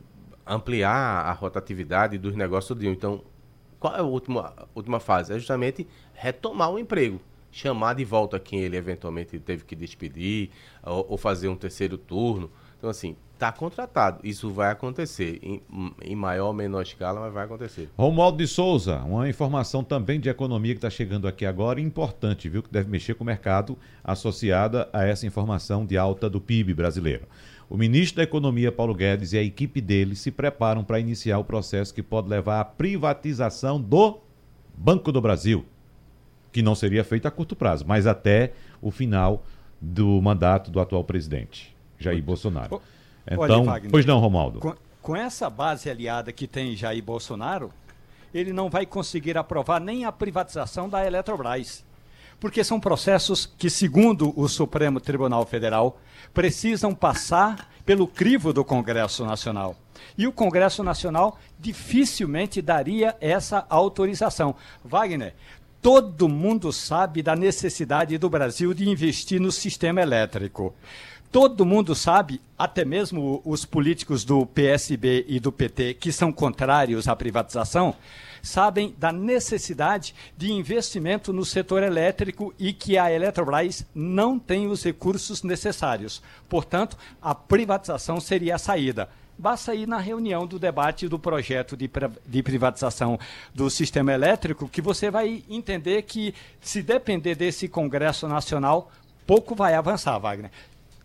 ampliar 0.46 1.24
a 1.26 1.32
rotatividade 1.32 2.18
dos 2.18 2.34
negócios 2.34 2.76
de 2.78 2.88
Então, 2.88 3.22
qual 3.78 3.96
é 3.96 3.98
a 4.00 4.02
última, 4.04 4.52
última 4.74 5.00
fase? 5.00 5.32
É 5.32 5.38
justamente 5.38 5.86
retomar 6.22 6.70
o 6.70 6.78
emprego. 6.78 7.20
Chamar 7.50 7.94
de 7.94 8.04
volta 8.04 8.38
quem 8.38 8.60
ele 8.60 8.76
eventualmente 8.76 9.38
teve 9.40 9.64
que 9.64 9.74
despedir, 9.74 10.50
ou, 10.82 11.06
ou 11.10 11.18
fazer 11.18 11.48
um 11.48 11.56
terceiro 11.56 11.98
turno. 11.98 12.48
Então, 12.78 12.88
assim, 12.88 13.16
está 13.34 13.50
contratado. 13.50 14.20
Isso 14.22 14.48
vai 14.48 14.70
acontecer. 14.70 15.38
Em, 15.42 15.60
em, 16.00 16.14
maior 16.14 16.46
ou 16.46 16.52
menor 16.52 16.82
escala, 16.82 17.20
mas 17.20 17.32
vai 17.32 17.44
acontecer. 17.44 17.90
Romualdo 17.98 18.38
de 18.38 18.46
Souza, 18.46 18.98
uma 19.00 19.28
informação 19.28 19.82
também 19.82 20.18
de 20.18 20.28
economia 20.28 20.72
que 20.72 20.78
está 20.78 20.88
chegando 20.88 21.26
aqui 21.26 21.44
agora, 21.44 21.80
importante, 21.80 22.48
viu? 22.48 22.62
Que 22.62 22.70
deve 22.70 22.88
mexer 22.88 23.14
com 23.14 23.24
o 23.24 23.26
mercado, 23.26 23.76
associada 24.02 24.88
a 24.92 25.04
essa 25.04 25.26
informação 25.26 25.84
de 25.84 25.98
alta 25.98 26.30
do 26.30 26.40
PIB 26.40 26.72
brasileiro. 26.72 27.26
O 27.68 27.76
ministro 27.76 28.18
da 28.18 28.22
Economia, 28.22 28.70
Paulo 28.70 28.94
Guedes, 28.94 29.32
e 29.32 29.38
a 29.38 29.42
equipe 29.42 29.80
dele 29.80 30.14
se 30.14 30.30
preparam 30.30 30.84
para 30.84 31.00
iniciar 31.00 31.38
o 31.38 31.44
processo 31.44 31.92
que 31.92 32.02
pode 32.02 32.28
levar 32.28 32.60
à 32.60 32.64
privatização 32.64 33.80
do 33.80 34.20
Banco 34.74 35.12
do 35.12 35.20
Brasil, 35.20 35.64
que 36.53 36.62
não 36.62 36.74
seria 36.74 37.03
feito 37.03 37.26
a 37.26 37.30
curto 37.30 37.57
prazo, 37.57 37.84
mas 37.86 38.07
até 38.07 38.53
o 38.80 38.90
final 38.90 39.42
do 39.80 40.20
mandato 40.20 40.70
do 40.70 40.80
atual 40.80 41.03
presidente, 41.03 41.74
Jair 41.98 42.22
Bolsonaro. 42.22 42.80
Então, 43.26 43.66
Olha, 43.66 43.82
pois 43.90 44.05
não, 44.05 44.18
Romaldo. 44.18 44.61
Com, 44.61 44.74
com 45.00 45.16
essa 45.16 45.48
base 45.48 45.88
aliada 45.90 46.32
que 46.32 46.46
tem 46.46 46.76
Jair 46.76 47.03
Bolsonaro, 47.03 47.72
ele 48.34 48.53
não 48.53 48.70
vai 48.70 48.86
conseguir 48.86 49.36
aprovar 49.36 49.80
nem 49.80 50.05
a 50.05 50.12
privatização 50.12 50.88
da 50.88 51.05
Eletrobras. 51.07 51.84
Porque 52.38 52.64
são 52.64 52.80
processos 52.80 53.46
que, 53.46 53.70
segundo 53.70 54.32
o 54.38 54.48
Supremo 54.48 55.00
Tribunal 55.00 55.46
Federal, 55.46 56.00
precisam 56.34 56.92
passar 56.94 57.70
pelo 57.86 58.07
crivo 58.07 58.53
do 58.53 58.64
Congresso 58.64 59.24
Nacional. 59.24 59.76
E 60.18 60.26
o 60.26 60.32
Congresso 60.32 60.82
Nacional 60.82 61.38
dificilmente 61.59 62.61
daria 62.61 63.16
essa 63.20 63.64
autorização. 63.68 64.57
Wagner, 64.84 65.34
todo 65.82 66.28
mundo 66.28 66.72
sabe 66.72 67.22
da 67.22 67.36
necessidade 67.36 68.16
do 68.16 68.30
Brasil 68.30 68.72
de 68.72 68.88
investir 68.88 69.40
no 69.40 69.52
sistema 69.52 70.00
elétrico 70.00 70.74
todo 71.32 71.64
mundo 71.64 71.94
sabe, 71.94 72.42
até 72.58 72.84
mesmo 72.84 73.40
os 73.42 73.64
políticos 73.64 74.22
do 74.22 74.44
PSB 74.44 75.24
e 75.26 75.40
do 75.40 75.50
PT, 75.50 75.94
que 75.94 76.12
são 76.12 76.30
contrários 76.30 77.08
à 77.08 77.16
privatização, 77.16 77.94
sabem 78.42 78.94
da 78.98 79.10
necessidade 79.10 80.14
de 80.36 80.52
investimento 80.52 81.32
no 81.32 81.42
setor 81.42 81.82
elétrico 81.82 82.52
e 82.58 82.74
que 82.74 82.98
a 82.98 83.10
Eletrobras 83.10 83.86
não 83.94 84.38
tem 84.38 84.66
os 84.66 84.84
recursos 84.84 85.42
necessários. 85.42 86.22
Portanto, 86.50 86.98
a 87.20 87.34
privatização 87.34 88.20
seria 88.20 88.56
a 88.56 88.58
saída. 88.58 89.08
Basta 89.43 89.74
ir 89.74 89.88
na 89.88 89.99
reunião 89.99 90.47
do 90.47 90.57
debate 90.57 91.09
do 91.09 91.18
projeto 91.18 91.76
de, 91.76 91.90
de 92.24 92.43
privatização 92.45 93.18
do 93.53 93.68
sistema 93.68 94.12
elétrico, 94.12 94.68
que 94.68 94.80
você 94.80 95.11
vai 95.11 95.43
entender 95.51 96.03
que, 96.03 96.32
se 96.61 96.80
depender 96.80 97.34
desse 97.34 97.66
Congresso 97.66 98.28
Nacional, 98.28 98.93
pouco 99.26 99.57
vai 99.57 99.74
avançar, 99.74 100.16
Wagner. 100.16 100.53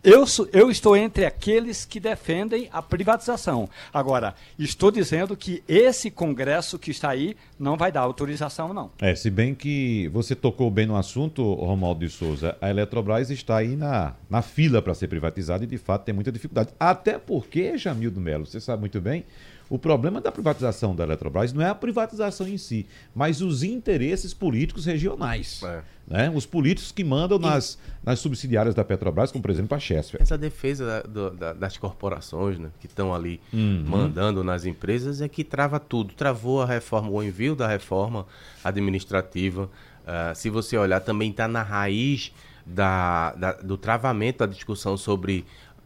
Eu, 0.02 0.24
eu, 0.52 0.70
estou 0.70 0.96
entre 0.96 1.24
aqueles 1.24 1.84
que 1.84 1.98
defendem 1.98 2.68
a 2.72 2.80
privatização. 2.80 3.68
Agora, 3.92 4.34
estou 4.58 4.90
dizendo 4.90 5.36
que 5.36 5.62
esse 5.66 6.10
Congresso 6.10 6.78
que 6.78 6.90
está 6.90 7.10
aí 7.10 7.36
não 7.58 7.76
vai 7.76 7.90
dar 7.90 8.02
autorização, 8.02 8.72
não. 8.72 8.90
É, 9.00 9.14
se 9.14 9.28
bem 9.28 9.54
que 9.54 10.08
você 10.08 10.36
tocou 10.36 10.70
bem 10.70 10.86
no 10.86 10.96
assunto, 10.96 11.42
Romualdo 11.54 12.06
de 12.06 12.10
Souza, 12.10 12.56
a 12.60 12.70
Eletrobras 12.70 13.30
está 13.30 13.56
aí 13.56 13.74
na, 13.74 14.14
na 14.30 14.40
fila 14.40 14.80
para 14.80 14.94
ser 14.94 15.08
privatizada 15.08 15.64
e, 15.64 15.66
de 15.66 15.78
fato, 15.78 16.04
tem 16.04 16.14
muita 16.14 16.30
dificuldade. 16.30 16.70
Até 16.78 17.18
porque, 17.18 17.76
Jamildo 17.76 18.20
Melo, 18.20 18.46
você 18.46 18.60
sabe 18.60 18.80
muito 18.80 19.00
bem, 19.00 19.24
o 19.68 19.78
problema 19.78 20.20
da 20.20 20.32
privatização 20.32 20.94
da 20.94 21.04
Eletrobras 21.04 21.52
não 21.52 21.62
é 21.62 21.68
a 21.68 21.74
privatização 21.74 22.48
em 22.48 22.56
si, 22.56 22.86
mas 23.14 23.42
os 23.42 23.62
interesses 23.62 24.32
políticos 24.32 24.86
regionais. 24.86 25.60
É. 25.62 25.82
Né? 26.08 26.32
Os 26.34 26.46
políticos 26.46 26.90
que 26.90 27.04
mandam 27.04 27.38
nas, 27.38 27.78
nas 28.02 28.18
subsidiárias 28.18 28.74
da 28.74 28.82
Petrobras, 28.82 29.30
como 29.30 29.42
por 29.42 29.50
exemplo 29.50 29.76
a 29.76 29.78
Chesfer. 29.78 30.22
Essa 30.22 30.38
defesa 30.38 31.02
da, 31.06 31.28
da, 31.28 31.52
das 31.52 31.76
corporações 31.76 32.58
né, 32.58 32.70
que 32.80 32.86
estão 32.86 33.14
ali 33.14 33.38
uhum. 33.52 33.84
mandando 33.86 34.42
nas 34.42 34.64
empresas 34.64 35.20
é 35.20 35.28
que 35.28 35.44
trava 35.44 35.78
tudo. 35.78 36.14
Travou 36.14 36.62
a 36.62 36.66
reforma, 36.66 37.10
o 37.10 37.22
envio 37.22 37.54
da 37.54 37.68
reforma 37.68 38.26
administrativa. 38.64 39.64
Uh, 39.64 40.34
se 40.34 40.48
você 40.48 40.78
olhar, 40.78 41.00
também 41.00 41.30
está 41.30 41.46
na 41.46 41.62
raiz 41.62 42.32
da, 42.64 43.32
da, 43.34 43.52
do 43.52 43.76
travamento 43.76 44.38
da 44.38 44.46
discussão 44.46 44.96
sobre 44.96 45.44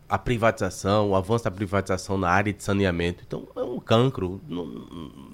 a 0.09 0.19
privatização, 0.19 1.11
o 1.11 1.17
avanço 1.17 1.45
da 1.45 1.51
privatização 1.51 2.19
na 2.19 2.29
área 2.29 2.53
de 2.53 2.63
saneamento. 2.63 3.25
Então, 3.27 3.49
é 3.57 3.63
um 3.63 3.81
cancro 3.81 4.41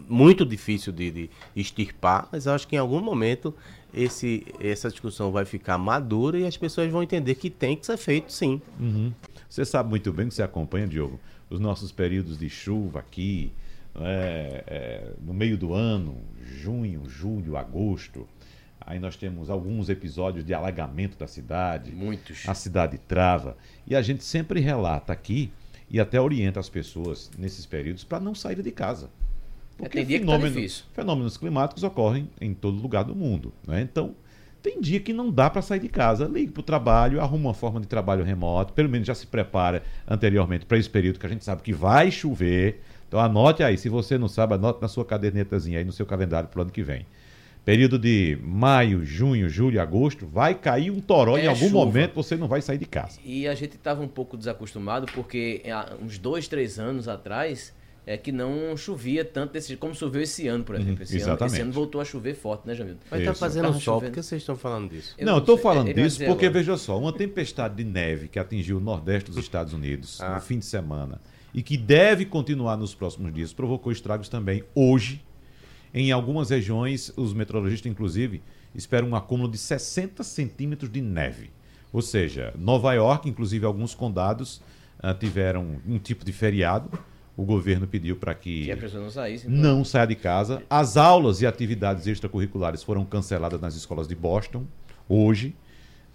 muito 0.09 0.47
difícil 0.47 0.93
de, 0.93 1.11
de 1.11 1.31
extirpar, 1.57 2.29
mas 2.31 2.47
eu 2.47 2.53
acho 2.53 2.67
que 2.69 2.77
em 2.77 2.79
algum 2.79 3.01
momento 3.01 3.53
esse, 3.93 4.47
essa 4.61 4.91
discussão 4.91 5.33
vai 5.33 5.45
ficar 5.45 5.79
madura 5.79 6.39
e 6.39 6.47
as 6.47 6.57
pessoas 6.57 6.91
vão 6.91 7.03
entender 7.03 7.35
que 7.35 7.51
tem 7.51 7.77
que 7.77 7.87
ser 7.87 7.97
feito 7.97 8.33
sim. 8.33 8.61
Uhum. 8.79 9.13
Você 9.49 9.65
sabe 9.65 9.89
muito 9.89 10.13
bem 10.13 10.29
que 10.29 10.35
você 10.35 10.43
acompanha, 10.43 10.87
Diogo, 10.87 11.19
os 11.49 11.59
nossos 11.59 11.91
períodos 11.91 12.39
de 12.39 12.49
chuva 12.51 13.01
aqui, 13.01 13.53
é, 13.97 14.65
é, 14.67 15.13
no 15.25 15.33
meio 15.33 15.57
do 15.57 15.73
ano, 15.73 16.17
junho, 16.43 17.09
julho, 17.09 17.57
agosto. 17.57 18.29
Aí 18.81 18.99
nós 18.99 19.17
temos 19.17 19.51
alguns 19.51 19.89
episódios 19.89 20.45
de 20.45 20.55
alagamento 20.55 21.19
da 21.19 21.27
cidade. 21.27 21.93
Muitos. 21.93 22.49
A 22.49 22.55
cidade 22.55 22.97
trava. 22.99 23.57
E 23.87 23.95
a 23.95 24.03
gente 24.03 24.25
sempre 24.25 24.61
relata 24.61 25.13
aqui 25.13 25.51
e 25.91 25.99
até 25.99 26.21
orienta 26.21 26.61
as 26.61 26.69
pessoas 26.69 27.31
nesses 27.39 27.67
períodos 27.67 28.05
para 28.05 28.21
não 28.21 28.35
sair 28.35 28.63
de 28.63 28.71
casa. 28.71 29.11
Porque 29.79 30.05
fenômeno, 30.05 30.61
tá 30.61 30.85
fenômenos 30.93 31.37
climáticos 31.37 31.83
ocorrem 31.85 32.29
em 32.41 32.53
todo 32.53 32.83
lugar 32.83 33.05
do 33.05 33.15
mundo. 33.15 33.53
Né? 33.67 33.81
Então, 33.81 34.15
tem 34.61 34.81
dia 34.81 34.99
que 34.99 35.13
não 35.13 35.31
dá 35.31 35.49
para 35.49 35.63
sair 35.63 35.79
de 35.79 35.89
casa. 35.89 36.27
Ligue 36.27 36.51
para 36.51 36.61
o 36.61 36.65
trabalho, 36.65 37.21
arruma 37.21 37.49
uma 37.49 37.55
forma 37.55 37.81
de 37.81 37.87
trabalho 37.87 38.25
remoto, 38.25 38.73
pelo 38.73 38.89
menos 38.89 39.07
já 39.07 39.15
se 39.15 39.27
prepara 39.27 39.83
anteriormente 40.07 40.67
para 40.67 40.77
esse 40.77 40.91
período 40.91 41.19
que 41.19 41.27
a 41.27 41.29
gente 41.29 41.45
sabe 41.45 41.63
que 41.63 41.73
vai 41.73 42.11
chover. 42.11 42.83
Então 43.07 43.21
anote 43.21 43.63
aí, 43.63 43.79
se 43.79 43.89
você 43.89 44.19
não 44.19 44.29
sabe, 44.29 44.55
anote 44.55 44.83
na 44.83 44.89
sua 44.89 45.05
cadernetazinha 45.05 45.79
aí 45.79 45.85
no 45.85 45.93
seu 45.93 46.05
calendário 46.05 46.49
para 46.49 46.59
o 46.59 46.63
ano 46.63 46.71
que 46.73 46.83
vem 46.83 47.07
período 47.69 47.99
de 47.99 48.39
maio, 48.43 49.05
junho, 49.05 49.47
julho, 49.47 49.79
agosto, 49.79 50.27
vai 50.27 50.55
cair 50.55 50.91
um 50.91 51.03
toró 51.03 51.37
é 51.37 51.45
em 51.45 51.47
algum 51.49 51.69
chuva. 51.69 51.85
momento, 51.85 52.15
você 52.15 52.35
não 52.35 52.49
vai 52.49 52.63
sair 52.63 52.79
de 52.79 52.87
casa. 52.87 53.21
E 53.23 53.47
a 53.47 53.55
gente 53.55 53.77
estava 53.77 54.03
um 54.03 54.09
pouco 54.09 54.39
desacostumado, 54.39 55.07
porque 55.13 55.63
há 55.71 55.95
uns 56.03 56.17
dois, 56.17 56.49
três 56.49 56.79
anos 56.79 57.09
atrás, 57.09 57.75
é 58.09 58.17
que 58.17 58.33
não 58.33 58.75
chovia 58.75 59.23
tanto 59.23 59.53
desse 59.53 59.77
como 59.77 59.95
choveu 59.95 60.23
esse 60.23 60.49
ano, 60.49 60.65
por 60.65 60.77
exemplo. 60.77 61.03
Esse, 61.03 61.17
exatamente. 61.17 61.43
ano, 61.43 61.53
esse 61.53 61.61
ano 61.61 61.73
voltou 61.73 62.01
a 62.01 62.05
chover 62.07 62.35
forte, 62.35 62.67
né, 62.67 62.75
Jamil? 62.75 62.97
Mas 63.11 63.21
está 63.21 63.35
fazendo 63.35 63.79
sol, 63.79 64.01
por 64.01 64.11
que 64.11 64.23
vocês 64.23 64.41
estão 64.41 64.57
falando 64.57 64.89
disso? 64.89 65.15
Eu 65.19 65.27
não, 65.27 65.37
estou 65.37 65.59
falando 65.59 65.93
disso 65.93 66.25
porque, 66.25 66.47
agora. 66.47 66.59
veja 66.59 66.77
só, 66.79 66.99
uma 66.99 67.13
tempestade 67.13 67.77
de 67.77 67.85
neve 67.85 68.29
que 68.29 68.39
atingiu 68.39 68.79
o 68.79 68.81
nordeste 68.81 69.31
dos 69.31 69.39
Estados 69.39 69.75
Unidos 69.75 70.23
ah. 70.23 70.37
no 70.37 70.41
fim 70.41 70.59
de 70.59 70.65
semana 70.65 71.21
e 71.53 71.63
que 71.63 71.77
deve 71.77 72.25
continuar 72.25 72.79
nos 72.79 72.95
próximos 72.95 73.31
dias, 73.35 73.53
provocou 73.53 73.93
estragos 73.93 74.31
também 74.31 74.65
hoje 74.75 75.23
em 75.93 76.11
algumas 76.11 76.49
regiões, 76.49 77.13
os 77.15 77.35
meteorologistas, 77.35 77.91
inclusive, 77.91 78.43
esperam 78.75 79.09
um 79.09 79.17
acúmulo 79.17 79.51
de 79.51 79.59
60 79.59 80.23
centímetros 80.23 80.91
de 80.91 81.03
neve. 81.03 81.51
Ou 81.93 82.01
seja, 82.01 82.55
Nova 82.59 82.93
York, 82.95 83.29
inclusive 83.29 83.67
alguns 83.67 83.95
condados, 83.95 84.63
uh, 85.03 85.13
tiveram 85.19 85.77
um 85.87 85.99
tipo 85.99 86.25
de 86.25 86.33
feriado. 86.33 86.91
O 87.39 87.45
governo 87.45 87.87
pediu 87.87 88.17
para 88.17 88.35
que, 88.35 88.65
que 88.65 88.97
não, 88.97 89.09
saísse, 89.09 89.47
então. 89.47 89.57
não 89.57 89.85
saia 89.85 90.09
de 90.09 90.17
casa. 90.17 90.61
As 90.69 90.97
aulas 90.97 91.41
e 91.41 91.47
atividades 91.47 92.05
extracurriculares 92.05 92.83
foram 92.83 93.05
canceladas 93.05 93.61
nas 93.61 93.77
escolas 93.77 94.09
de 94.09 94.17
Boston 94.17 94.67
hoje. 95.09 95.55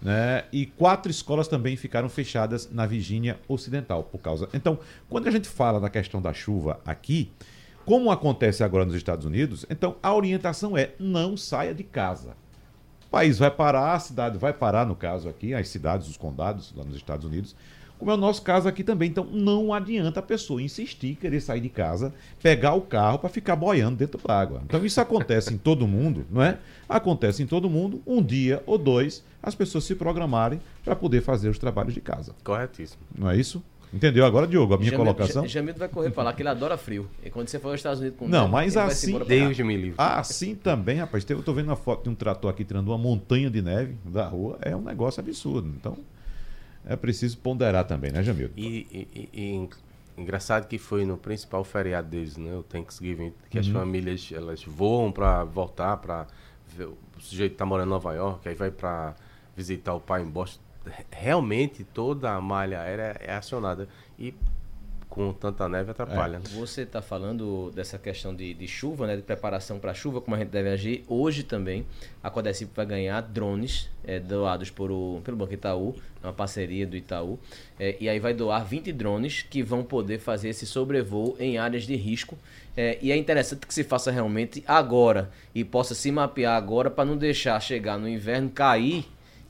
Né? 0.02 0.44
E 0.52 0.66
quatro 0.66 1.10
escolas 1.10 1.48
também 1.48 1.76
ficaram 1.76 2.10
fechadas 2.10 2.70
na 2.70 2.84
Virgínia 2.84 3.40
Ocidental 3.48 4.04
por 4.04 4.18
causa. 4.18 4.50
Então, 4.52 4.78
quando 5.08 5.26
a 5.26 5.30
gente 5.30 5.48
fala 5.48 5.80
da 5.80 5.88
questão 5.88 6.20
da 6.20 6.34
chuva 6.34 6.78
aqui, 6.84 7.32
como 7.86 8.10
acontece 8.10 8.62
agora 8.62 8.84
nos 8.84 8.94
Estados 8.94 9.24
Unidos, 9.24 9.64
então 9.70 9.96
a 10.02 10.14
orientação 10.14 10.76
é 10.76 10.92
não 10.98 11.38
saia 11.38 11.74
de 11.74 11.84
casa. 11.84 12.36
O 13.06 13.08
país 13.08 13.38
vai 13.38 13.50
parar, 13.50 13.94
a 13.94 13.98
cidade 13.98 14.36
vai 14.36 14.52
parar, 14.52 14.84
no 14.84 14.94
caso 14.94 15.26
aqui, 15.26 15.54
as 15.54 15.68
cidades, 15.68 16.06
os 16.06 16.18
condados 16.18 16.74
lá 16.76 16.84
nos 16.84 16.96
Estados 16.96 17.24
Unidos, 17.24 17.56
como 18.04 18.12
é 18.12 18.14
o 18.14 18.20
nosso 18.20 18.42
caso 18.42 18.68
aqui 18.68 18.84
também. 18.84 19.08
Então 19.08 19.24
não 19.24 19.72
adianta 19.72 20.20
a 20.20 20.22
pessoa 20.22 20.60
insistir, 20.60 21.16
querer 21.16 21.40
sair 21.40 21.62
de 21.62 21.70
casa, 21.70 22.12
pegar 22.42 22.74
o 22.74 22.82
carro 22.82 23.18
para 23.18 23.30
ficar 23.30 23.56
boiando 23.56 23.96
dentro 23.96 24.20
da 24.22 24.38
água. 24.38 24.60
Então 24.66 24.84
isso 24.84 25.00
acontece 25.00 25.54
em 25.54 25.56
todo 25.56 25.88
mundo, 25.88 26.26
não 26.30 26.42
é? 26.42 26.58
Acontece 26.86 27.42
em 27.42 27.46
todo 27.46 27.70
mundo, 27.70 28.02
um 28.06 28.22
dia 28.22 28.62
ou 28.66 28.76
dois, 28.76 29.24
as 29.42 29.54
pessoas 29.54 29.84
se 29.84 29.94
programarem 29.94 30.60
para 30.84 30.94
poder 30.94 31.22
fazer 31.22 31.48
os 31.48 31.58
trabalhos 31.58 31.94
de 31.94 32.00
casa. 32.02 32.34
Corretíssimo. 32.44 33.02
Não 33.16 33.30
é 33.30 33.38
isso? 33.38 33.62
Entendeu 33.90 34.26
agora, 34.26 34.46
Diogo, 34.46 34.74
a 34.74 34.76
minha 34.76 34.90
Jamil, 34.90 35.06
colocação? 35.06 35.46
Jamil 35.46 35.74
vai 35.74 35.88
correr 35.88 36.10
falar 36.10 36.34
que 36.34 36.42
ele 36.42 36.48
adora 36.50 36.76
frio. 36.76 37.08
E 37.24 37.30
quando 37.30 37.48
você 37.48 37.58
for 37.58 37.68
aos 37.68 37.76
Estados 37.76 38.00
Unidos 38.00 38.18
com 38.18 38.28
Não, 38.28 38.48
mas 38.48 38.76
assim. 38.76 39.18
Deus 39.20 39.58
me 39.60 39.76
livre. 39.76 39.94
Assim 39.96 40.54
também, 40.54 40.98
rapaz. 40.98 41.24
Eu 41.30 41.42
tô 41.42 41.54
vendo 41.54 41.68
uma 41.68 41.76
foto 41.76 42.02
de 42.02 42.10
um 42.10 42.14
trator 42.14 42.50
aqui 42.50 42.64
tirando 42.64 42.88
uma 42.88 42.98
montanha 42.98 43.48
de 43.48 43.62
neve 43.62 43.96
da 44.04 44.26
rua. 44.26 44.58
É 44.60 44.74
um 44.76 44.82
negócio 44.82 45.20
absurdo. 45.20 45.72
Então, 45.78 45.96
é 46.86 46.96
preciso 46.96 47.38
ponderar 47.38 47.86
também, 47.86 48.10
né, 48.12 48.22
Jamil? 48.22 48.50
E, 48.56 49.08
e, 49.12 49.28
e, 49.32 49.68
engraçado 50.20 50.66
que 50.66 50.78
foi 50.78 51.04
no 51.04 51.16
principal 51.16 51.64
feriado 51.64 52.08
deles, 52.08 52.36
né? 52.36 52.54
O 52.54 52.62
Thanksgiving, 52.62 53.32
que 53.50 53.58
uhum. 53.58 53.60
as 53.60 53.68
famílias 53.68 54.30
elas 54.32 54.64
voam 54.64 55.10
para 55.10 55.44
voltar 55.44 55.96
para 55.96 56.26
o 56.78 57.20
sujeito 57.20 57.56
tá 57.56 57.64
morando 57.64 57.86
em 57.88 57.90
Nova 57.90 58.12
York, 58.14 58.48
aí 58.48 58.54
vai 58.54 58.70
para 58.70 59.14
visitar 59.56 59.94
o 59.94 60.00
pai 60.00 60.22
em 60.22 60.26
Boston 60.26 60.64
realmente 61.10 61.84
toda 61.84 62.32
a 62.32 62.40
malha 62.40 62.80
aérea 62.80 63.16
é 63.20 63.34
acionada. 63.34 63.88
E 64.18 64.34
com 65.14 65.32
tanta 65.32 65.68
neve 65.68 65.92
atrapalha. 65.92 66.40
É. 66.44 66.48
Você 66.58 66.82
está 66.82 67.00
falando 67.00 67.70
dessa 67.70 67.96
questão 67.96 68.34
de, 68.34 68.52
de 68.52 68.66
chuva, 68.66 69.06
né, 69.06 69.14
de 69.14 69.22
preparação 69.22 69.78
para 69.78 69.94
chuva, 69.94 70.20
como 70.20 70.34
a 70.34 70.40
gente 70.40 70.48
deve 70.48 70.68
agir. 70.70 71.04
Hoje 71.06 71.44
também 71.44 71.86
a 72.20 72.28
Codecip 72.28 72.72
vai 72.74 72.84
ganhar 72.84 73.20
drones 73.20 73.88
é, 74.04 74.18
doados 74.18 74.70
por 74.70 74.90
o, 74.90 75.20
pelo 75.22 75.36
Banco 75.36 75.54
Itaú, 75.54 75.94
uma 76.20 76.32
parceria 76.32 76.84
do 76.84 76.96
Itaú, 76.96 77.38
é, 77.78 77.96
e 78.00 78.08
aí 78.08 78.18
vai 78.18 78.34
doar 78.34 78.64
20 78.64 78.90
drones 78.92 79.42
que 79.42 79.62
vão 79.62 79.84
poder 79.84 80.18
fazer 80.18 80.48
esse 80.48 80.66
sobrevoo 80.66 81.36
em 81.38 81.58
áreas 81.58 81.84
de 81.84 81.94
risco. 81.94 82.36
É, 82.76 82.98
e 83.00 83.12
é 83.12 83.16
interessante 83.16 83.68
que 83.68 83.72
se 83.72 83.84
faça 83.84 84.10
realmente 84.10 84.64
agora 84.66 85.30
e 85.54 85.62
possa 85.62 85.94
se 85.94 86.10
mapear 86.10 86.56
agora 86.56 86.90
para 86.90 87.04
não 87.04 87.16
deixar 87.16 87.60
chegar 87.60 87.96
no 87.98 88.08
inverno, 88.08 88.50
cair 88.50 89.06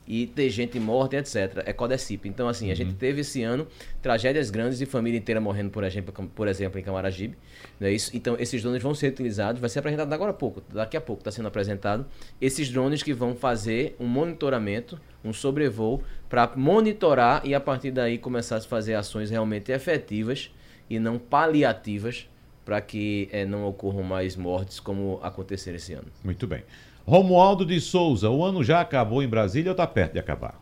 e 0.07 0.27
ter 0.27 0.49
gente 0.49 0.79
morta, 0.79 1.17
etc. 1.17 1.63
É 1.65 1.73
Codecip. 1.73 2.27
Então, 2.27 2.47
assim, 2.47 2.67
uhum. 2.67 2.71
a 2.71 2.75
gente 2.75 2.93
teve 2.93 3.21
esse 3.21 3.41
ano 3.43 3.67
tragédias 4.01 4.49
grandes 4.49 4.79
e 4.81 4.85
família 4.85 5.17
inteira 5.17 5.41
morrendo, 5.41 5.69
por 5.71 5.83
exemplo, 5.83 6.13
por 6.35 6.47
exemplo 6.47 6.79
em 6.79 6.83
Camaragibe. 6.83 7.37
Não 7.79 7.87
é 7.87 7.91
isso? 7.91 8.15
Então, 8.15 8.35
esses 8.39 8.61
drones 8.61 8.81
vão 8.81 8.93
ser 8.93 9.07
utilizados, 9.07 9.59
vai 9.59 9.69
ser 9.69 9.79
apresentado 9.79 10.11
agora 10.13 10.31
a 10.31 10.33
pouco, 10.33 10.61
daqui 10.71 10.95
a 10.95 11.01
pouco 11.01 11.21
está 11.21 11.31
sendo 11.31 11.47
apresentado. 11.47 12.05
Esses 12.39 12.69
drones 12.69 13.01
que 13.01 13.13
vão 13.13 13.35
fazer 13.35 13.95
um 13.99 14.05
monitoramento, 14.05 14.99
um 15.23 15.33
sobrevoo, 15.33 16.03
para 16.29 16.51
monitorar 16.55 17.41
e 17.45 17.55
a 17.55 17.59
partir 17.59 17.91
daí 17.91 18.17
começar 18.17 18.57
a 18.57 18.61
fazer 18.61 18.93
ações 18.93 19.29
realmente 19.29 19.71
efetivas 19.71 20.51
e 20.89 20.99
não 20.99 21.17
paliativas 21.17 22.27
para 22.63 22.81
que 22.81 23.29
é, 23.31 23.45
não 23.45 23.65
ocorram 23.65 24.01
mais 24.01 24.35
mortes 24.35 24.79
como 24.79 25.19
aconteceram 25.21 25.77
esse 25.77 25.93
ano. 25.93 26.07
Muito 26.23 26.47
bem. 26.47 26.63
Romualdo 27.07 27.63
de 27.63 27.79
Souza, 27.79 28.31
o 28.31 28.43
ano 28.43 28.63
já 28.63 28.81
acabou 28.81 29.21
em 29.21 29.27
Brasília 29.27 29.69
ou 29.69 29.73
está 29.73 29.85
perto 29.85 30.13
de 30.13 30.19
acabar? 30.19 30.59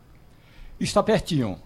Está 0.78 1.02
pertinho. 1.02 1.58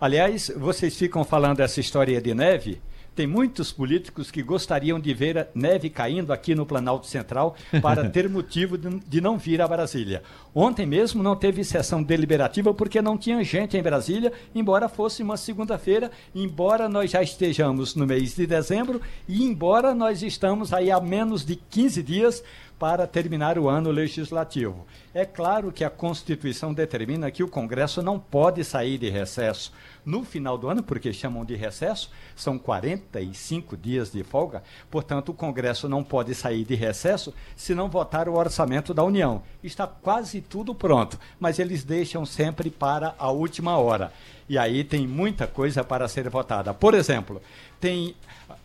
Aliás, 0.00 0.50
vocês 0.56 0.96
ficam 0.96 1.24
falando 1.24 1.60
essa 1.60 1.78
história 1.78 2.20
de 2.20 2.34
neve. 2.34 2.80
Tem 3.14 3.28
muitos 3.28 3.70
políticos 3.70 4.28
que 4.28 4.42
gostariam 4.42 4.98
de 4.98 5.14
ver 5.14 5.38
a 5.38 5.46
neve 5.54 5.88
caindo 5.88 6.32
aqui 6.32 6.52
no 6.52 6.66
Planalto 6.66 7.06
Central 7.06 7.54
para 7.80 8.06
ter 8.10 8.28
motivo 8.28 8.76
de, 8.76 9.20
não 9.20 9.38
vir 9.38 9.62
a 9.62 9.68
Brasília. 9.68 10.20
Ontem 10.52 10.84
mesmo 10.84 11.22
não 11.22 11.36
teve 11.36 11.62
sessão 11.62 12.02
deliberativa 12.02 12.74
porque 12.74 13.00
não 13.00 13.16
tinha 13.16 13.42
gente 13.44 13.76
em 13.76 13.82
Brasília, 13.82 14.32
embora 14.52 14.88
fosse 14.88 15.22
uma 15.22 15.36
segunda-feira, 15.36 16.10
embora 16.34 16.88
nós 16.88 17.12
já 17.12 17.22
estejamos 17.22 17.94
no 17.94 18.04
mês 18.04 18.34
de 18.34 18.48
dezembro 18.48 19.00
e 19.28 19.44
embora 19.44 19.94
nós 19.94 20.20
estamos 20.20 20.72
aí 20.72 20.90
há 20.90 21.00
menos 21.00 21.46
de 21.46 21.54
15 21.54 22.02
dias 22.02 22.42
para 22.78 23.06
terminar 23.06 23.58
o 23.58 23.68
ano 23.68 23.90
legislativo. 23.90 24.86
É 25.14 25.24
claro 25.24 25.70
que 25.70 25.84
a 25.84 25.90
Constituição 25.90 26.74
determina 26.74 27.30
que 27.30 27.42
o 27.42 27.48
Congresso 27.48 28.02
não 28.02 28.18
pode 28.18 28.64
sair 28.64 28.98
de 28.98 29.08
recesso 29.08 29.72
no 30.04 30.24
final 30.24 30.58
do 30.58 30.68
ano, 30.68 30.82
porque 30.82 31.12
chamam 31.12 31.44
de 31.44 31.54
recesso, 31.54 32.10
são 32.36 32.58
45 32.58 33.76
dias 33.76 34.12
de 34.12 34.22
folga, 34.22 34.62
portanto, 34.90 35.30
o 35.30 35.34
Congresso 35.34 35.88
não 35.88 36.04
pode 36.04 36.34
sair 36.34 36.64
de 36.64 36.74
recesso 36.74 37.32
se 37.56 37.74
não 37.74 37.88
votar 37.88 38.28
o 38.28 38.36
orçamento 38.36 38.92
da 38.92 39.02
União. 39.02 39.42
Está 39.62 39.86
quase 39.86 40.40
tudo 40.40 40.74
pronto, 40.74 41.18
mas 41.40 41.58
eles 41.58 41.84
deixam 41.84 42.26
sempre 42.26 42.70
para 42.70 43.14
a 43.18 43.30
última 43.30 43.78
hora. 43.78 44.12
E 44.46 44.58
aí 44.58 44.84
tem 44.84 45.06
muita 45.06 45.46
coisa 45.46 45.82
para 45.82 46.06
ser 46.06 46.28
votada. 46.28 46.74
Por 46.74 46.92
exemplo, 46.92 47.40
tem 47.80 48.14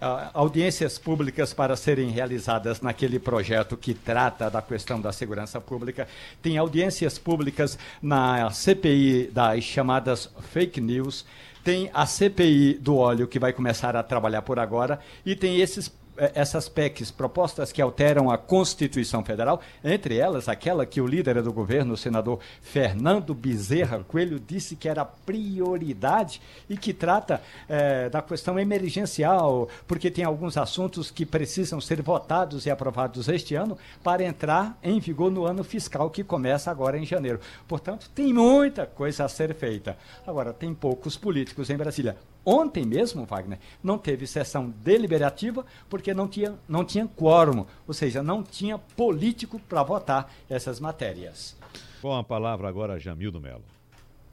uh, 0.01 0.29
audiências 0.33 0.97
públicas 0.97 1.53
para 1.53 1.75
serem 1.75 2.09
realizadas 2.09 2.81
naquele 2.81 3.19
projeto 3.19 3.77
que 3.77 3.93
trata 3.93 4.49
da 4.49 4.61
questão 4.61 4.99
da 4.99 5.11
segurança 5.11 5.59
pública, 5.59 6.07
tem 6.41 6.57
audiências 6.57 7.17
públicas 7.17 7.77
na 8.01 8.49
CPI 8.51 9.29
das 9.31 9.63
chamadas 9.63 10.29
fake 10.51 10.81
news, 10.81 11.25
tem 11.63 11.89
a 11.93 12.05
CPI 12.05 12.75
do 12.75 12.95
óleo 12.95 13.27
que 13.27 13.37
vai 13.37 13.53
começar 13.53 13.95
a 13.95 14.03
trabalhar 14.03 14.41
por 14.41 14.59
agora 14.59 14.99
e 15.25 15.35
tem 15.35 15.59
esses 15.59 15.91
essas 16.33 16.67
PECs, 16.67 17.11
propostas 17.11 17.71
que 17.71 17.81
alteram 17.81 18.29
a 18.29 18.37
Constituição 18.37 19.23
Federal, 19.23 19.61
entre 19.83 20.17
elas 20.17 20.47
aquela 20.49 20.85
que 20.85 21.01
o 21.01 21.07
líder 21.07 21.41
do 21.41 21.53
governo, 21.53 21.93
o 21.93 21.97
senador 21.97 22.39
Fernando 22.61 23.33
Bezerra 23.33 24.03
Coelho, 24.07 24.39
disse 24.39 24.75
que 24.75 24.89
era 24.89 25.05
prioridade 25.05 26.41
e 26.69 26.77
que 26.77 26.93
trata 26.93 27.41
é, 27.67 28.09
da 28.09 28.21
questão 28.21 28.59
emergencial, 28.59 29.69
porque 29.87 30.11
tem 30.11 30.23
alguns 30.23 30.57
assuntos 30.57 31.09
que 31.09 31.25
precisam 31.25 31.79
ser 31.79 32.01
votados 32.01 32.65
e 32.65 32.71
aprovados 32.71 33.27
este 33.27 33.55
ano 33.55 33.77
para 34.03 34.23
entrar 34.23 34.77
em 34.83 34.99
vigor 34.99 35.31
no 35.31 35.45
ano 35.45 35.63
fiscal 35.63 36.09
que 36.09 36.23
começa 36.23 36.69
agora 36.69 36.97
em 36.97 37.05
janeiro. 37.05 37.39
Portanto, 37.67 38.09
tem 38.13 38.33
muita 38.33 38.85
coisa 38.85 39.25
a 39.25 39.29
ser 39.29 39.53
feita. 39.53 39.97
Agora, 40.25 40.53
tem 40.53 40.73
poucos 40.73 41.15
políticos 41.15 41.69
em 41.69 41.77
Brasília. 41.77 42.17
Ontem 42.49 42.83
mesmo, 42.83 43.27
Wagner, 43.27 43.59
não 43.83 43.99
teve 43.99 44.25
sessão 44.25 44.73
deliberativa 44.83 45.63
porque 45.87 46.15
não 46.15 46.27
tinha, 46.27 46.55
não 46.67 46.83
tinha 46.83 47.07
quórum, 47.07 47.63
ou 47.87 47.93
seja, 47.93 48.23
não 48.23 48.41
tinha 48.41 48.79
político 48.79 49.59
para 49.59 49.83
votar 49.83 50.33
essas 50.49 50.79
matérias. 50.79 51.55
Com 52.01 52.11
a 52.11 52.23
palavra 52.23 52.67
agora, 52.67 52.99
Jamildo 52.99 53.39
Melo. 53.39 53.61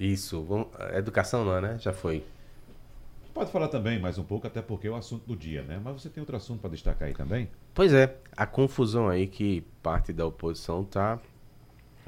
Isso, 0.00 0.42
vamos, 0.42 0.68
educação 0.94 1.44
não, 1.44 1.60
né? 1.60 1.76
Já 1.78 1.92
foi. 1.92 2.24
Pode 3.34 3.50
falar 3.50 3.68
também 3.68 3.98
mais 3.98 4.16
um 4.16 4.24
pouco, 4.24 4.46
até 4.46 4.62
porque 4.62 4.86
é 4.88 4.90
o 4.90 4.96
assunto 4.96 5.26
do 5.26 5.36
dia, 5.36 5.62
né? 5.62 5.78
Mas 5.84 6.00
você 6.00 6.08
tem 6.08 6.22
outro 6.22 6.36
assunto 6.36 6.60
para 6.60 6.70
destacar 6.70 7.08
aí 7.08 7.14
também? 7.14 7.50
Pois 7.74 7.92
é, 7.92 8.16
a 8.34 8.46
confusão 8.46 9.10
aí 9.10 9.26
que 9.26 9.60
parte 9.82 10.10
da 10.10 10.24
oposição 10.24 10.80
está 10.80 11.18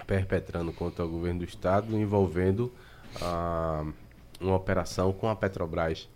perpetrando 0.07 0.73
contra 0.73 1.05
o 1.05 1.09
governo 1.09 1.41
do 1.41 1.45
Estado 1.45 1.95
envolvendo 1.99 2.73
a. 3.21 3.85
Uh, 3.85 4.08
uma 4.41 4.57
operação 4.57 5.13
com 5.13 5.29
a 5.29 5.37
Petrobras. 5.37 6.09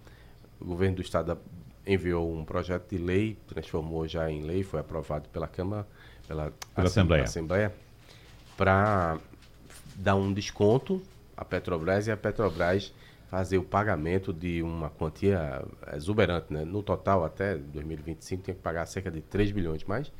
O 0.60 0.64
governo 0.64 0.96
do 0.96 1.02
estado 1.02 1.38
enviou 1.86 2.32
um 2.32 2.44
projeto 2.44 2.90
de 2.90 2.98
lei, 2.98 3.36
transformou 3.48 4.06
já 4.06 4.30
em 4.30 4.42
lei, 4.42 4.62
foi 4.62 4.80
aprovado 4.80 5.28
pela 5.28 5.48
Câmara, 5.48 5.86
pela, 6.26 6.52
pela 6.74 6.86
Assembleia, 6.86 7.24
Assembleia 7.24 7.72
para 8.56 9.18
dar 9.96 10.14
um 10.14 10.32
desconto 10.32 11.02
à 11.36 11.44
Petrobras 11.44 12.06
e 12.06 12.12
a 12.12 12.16
Petrobras 12.16 12.92
fazer 13.30 13.58
o 13.58 13.64
pagamento 13.64 14.32
de 14.32 14.62
uma 14.62 14.90
quantia 14.90 15.64
exuberante, 15.94 16.52
né? 16.52 16.64
No 16.64 16.82
total, 16.82 17.24
até 17.24 17.56
2025, 17.56 18.42
tem 18.42 18.54
que 18.54 18.60
pagar 18.60 18.84
cerca 18.86 19.10
de 19.10 19.22
3 19.22 19.52
bilhões, 19.52 19.84
mais 19.84 20.12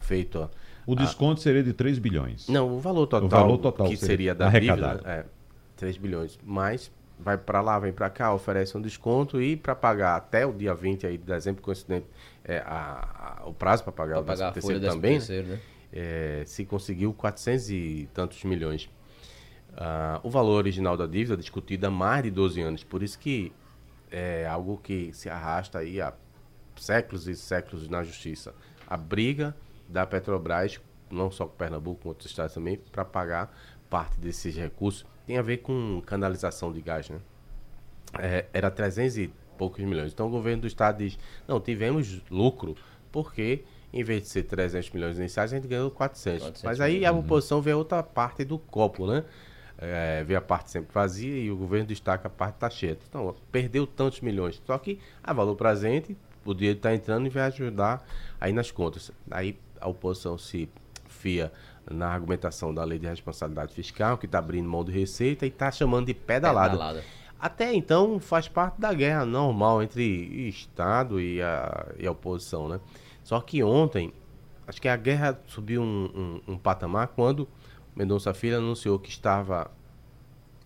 feito... 0.00 0.50
O 0.86 0.94
desconto 0.94 1.40
a... 1.40 1.42
seria 1.42 1.62
de 1.62 1.72
3 1.72 1.98
bilhões? 1.98 2.48
Não, 2.48 2.74
o 2.74 2.80
valor 2.80 3.06
total, 3.06 3.26
o 3.26 3.28
valor 3.28 3.58
total 3.58 3.86
que 3.88 3.96
seria, 3.96 4.08
seria 4.08 4.34
da 4.34 4.46
arrecadado. 4.46 4.98
dívida, 4.98 5.10
é 5.10 5.24
3 5.76 5.96
bilhões, 5.98 6.38
mais 6.42 6.90
vai 7.18 7.38
para 7.38 7.60
lá, 7.60 7.78
vem 7.78 7.92
para 7.92 8.10
cá, 8.10 8.32
oferece 8.32 8.76
um 8.76 8.80
desconto 8.80 9.40
e 9.40 9.56
para 9.56 9.74
pagar 9.74 10.16
até 10.16 10.44
o 10.46 10.52
dia 10.52 10.74
20 10.74 11.06
aí 11.06 11.16
de 11.16 11.24
dezembro, 11.24 11.62
coincidente, 11.62 12.06
é, 12.44 12.58
a, 12.58 13.38
a, 13.40 13.48
o 13.48 13.54
prazo 13.54 13.84
para 13.84 13.92
pagar 13.92 14.14
pra 14.14 14.22
o 14.22 14.24
pagar 14.24 14.52
terceiro 14.52 14.80
também, 14.80 15.12
terceiro, 15.14 15.48
né? 15.48 15.60
é, 15.92 16.42
se 16.46 16.64
conseguiu 16.64 17.12
400 17.12 17.70
e 17.70 18.08
tantos 18.12 18.42
milhões. 18.44 18.90
Uh, 19.72 20.20
o 20.22 20.30
valor 20.30 20.54
original 20.54 20.96
da 20.96 21.06
dívida 21.06 21.36
discutido 21.36 21.86
há 21.86 21.90
mais 21.90 22.22
de 22.22 22.30
12 22.30 22.60
anos, 22.60 22.84
por 22.84 23.02
isso 23.02 23.18
que 23.18 23.52
é 24.08 24.46
algo 24.46 24.78
que 24.78 25.12
se 25.12 25.28
arrasta 25.28 25.80
aí 25.80 26.00
há 26.00 26.12
séculos 26.76 27.26
e 27.26 27.34
séculos 27.34 27.88
na 27.88 28.04
justiça. 28.04 28.54
A 28.86 28.96
briga 28.96 29.56
da 29.88 30.06
Petrobras, 30.06 30.80
não 31.10 31.30
só 31.30 31.46
com 31.46 31.56
Pernambuco, 31.56 32.02
com 32.02 32.08
outros 32.10 32.30
estados 32.30 32.54
também, 32.54 32.76
para 32.76 33.04
pagar 33.04 33.52
parte 33.90 34.18
desses 34.20 34.54
recursos 34.54 35.04
tem 35.26 35.38
a 35.38 35.42
ver 35.42 35.58
com 35.58 36.02
canalização 36.06 36.72
de 36.72 36.80
gás, 36.80 37.08
né? 37.08 37.18
É, 38.18 38.46
era 38.52 38.70
300 38.70 39.18
e 39.18 39.32
poucos 39.56 39.84
milhões. 39.84 40.12
Então 40.12 40.26
o 40.26 40.30
governo 40.30 40.62
do 40.62 40.66
estado 40.66 40.98
diz: 40.98 41.18
não, 41.46 41.60
tivemos 41.60 42.22
lucro, 42.30 42.76
porque 43.10 43.64
em 43.92 44.02
vez 44.02 44.24
de 44.24 44.28
ser 44.28 44.42
300 44.42 44.90
milhões 44.90 45.18
iniciais, 45.18 45.52
a 45.52 45.56
gente 45.56 45.68
ganhou 45.68 45.88
400. 45.88 46.40
400 46.40 46.62
Mas 46.64 46.80
aí 46.80 47.06
a 47.06 47.12
oposição 47.12 47.62
vê 47.62 47.72
outra 47.72 48.02
parte 48.02 48.44
do 48.44 48.58
copo, 48.58 49.06
né? 49.06 49.24
É, 49.78 50.24
vê 50.24 50.34
a 50.34 50.40
parte 50.40 50.70
sempre 50.70 50.92
vazia 50.92 51.36
e 51.36 51.50
o 51.50 51.56
governo 51.56 51.86
destaca 51.86 52.26
a 52.26 52.30
parte 52.30 52.56
está 52.56 52.68
cheia. 52.68 52.98
Então, 53.08 53.34
perdeu 53.52 53.86
tantos 53.86 54.20
milhões. 54.20 54.60
Só 54.66 54.76
que 54.78 54.98
a 55.22 55.32
valor 55.32 55.54
presente, 55.54 56.16
o 56.44 56.52
dinheiro 56.52 56.76
está 56.76 56.92
entrando 56.92 57.26
e 57.26 57.30
vai 57.30 57.44
ajudar 57.44 58.04
aí 58.40 58.52
nas 58.52 58.72
contas. 58.72 59.12
Aí 59.30 59.56
a 59.80 59.88
oposição 59.88 60.36
se 60.36 60.68
fia 61.06 61.52
na 61.90 62.08
argumentação 62.08 62.74
da 62.74 62.84
lei 62.84 62.98
de 62.98 63.06
responsabilidade 63.06 63.74
fiscal, 63.74 64.16
que 64.16 64.26
está 64.26 64.38
abrindo 64.38 64.68
mão 64.68 64.84
de 64.84 64.92
receita 64.92 65.44
e 65.44 65.48
está 65.48 65.70
chamando 65.70 66.06
de 66.06 66.14
pedalada. 66.14 66.72
pedalada. 66.72 67.04
Até 67.38 67.74
então 67.74 68.18
faz 68.18 68.48
parte 68.48 68.80
da 68.80 68.92
guerra 68.92 69.26
normal 69.26 69.82
entre 69.82 70.02
Estado 70.48 71.20
e 71.20 71.42
a, 71.42 71.92
e 71.98 72.06
a 72.06 72.10
oposição, 72.10 72.68
né? 72.68 72.80
Só 73.22 73.40
que 73.40 73.62
ontem, 73.62 74.12
acho 74.66 74.80
que 74.80 74.88
a 74.88 74.96
guerra 74.96 75.38
subiu 75.46 75.82
um, 75.82 76.40
um, 76.46 76.52
um 76.54 76.58
patamar 76.58 77.08
quando 77.08 77.46
Mendonça 77.94 78.32
Filho 78.32 78.56
anunciou 78.56 78.98
que 78.98 79.10
estava 79.10 79.70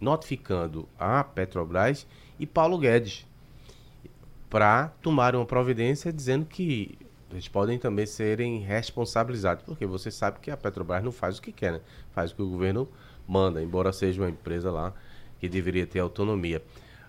notificando 0.00 0.88
a 0.98 1.24
Petrobras 1.24 2.06
e 2.38 2.46
Paulo 2.46 2.78
Guedes 2.78 3.26
para 4.48 4.88
tomar 5.02 5.34
uma 5.34 5.44
providência 5.44 6.12
dizendo 6.12 6.46
que 6.46 6.98
eles 7.31 7.49
podem 7.49 7.79
também 7.79 8.07
serem 8.07 8.61
responsabilizados, 8.61 9.62
porque 9.64 9.85
você 9.87 10.11
sabe 10.11 10.39
que 10.41 10.51
a 10.51 10.57
Petrobras 10.57 11.03
não 11.05 11.12
faz 11.12 11.39
o 11.39 11.43
que 11.43 11.53
quer, 11.53 11.72
né? 11.72 11.81
Faz 12.12 12.31
o 12.31 12.35
que 12.37 12.43
o 12.43 12.49
governo 12.49 12.89
manda, 13.26 13.62
embora 13.62 13.93
seja 13.93 14.22
uma 14.22 14.31
empresa 14.31 14.70
lá 14.70 14.93
que 15.39 15.49
deveria 15.49 15.87
ter 15.87 16.01
autonomia. 16.01 16.62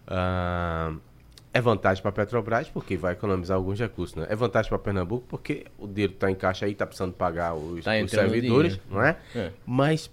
Ah, 0.08 0.94
é 1.54 1.62
vantagem 1.62 2.02
para 2.02 2.10
a 2.10 2.14
Petrobras 2.14 2.70
porque 2.70 2.96
vai 2.98 3.14
economizar 3.14 3.58
alguns 3.58 3.80
recursos, 3.80 4.16
né? 4.16 4.28
É 4.30 4.36
vantagem 4.36 4.70
para 4.70 4.78
Pernambuco 4.78 5.26
porque 5.28 5.66
o 5.78 5.88
dinheiro 5.88 6.14
está 6.14 6.30
em 6.30 6.36
caixa 6.36 6.66
aí, 6.66 6.74
está 6.74 6.86
precisando 6.86 7.14
pagar 7.14 7.56
os, 7.56 7.84
Tá 7.84 7.92
os 8.04 8.12
servidores, 8.12 8.74
dinheiro. 8.74 8.82
não 8.92 9.02
é? 9.04 9.18
É. 9.36 9.52
Mas 9.66 10.12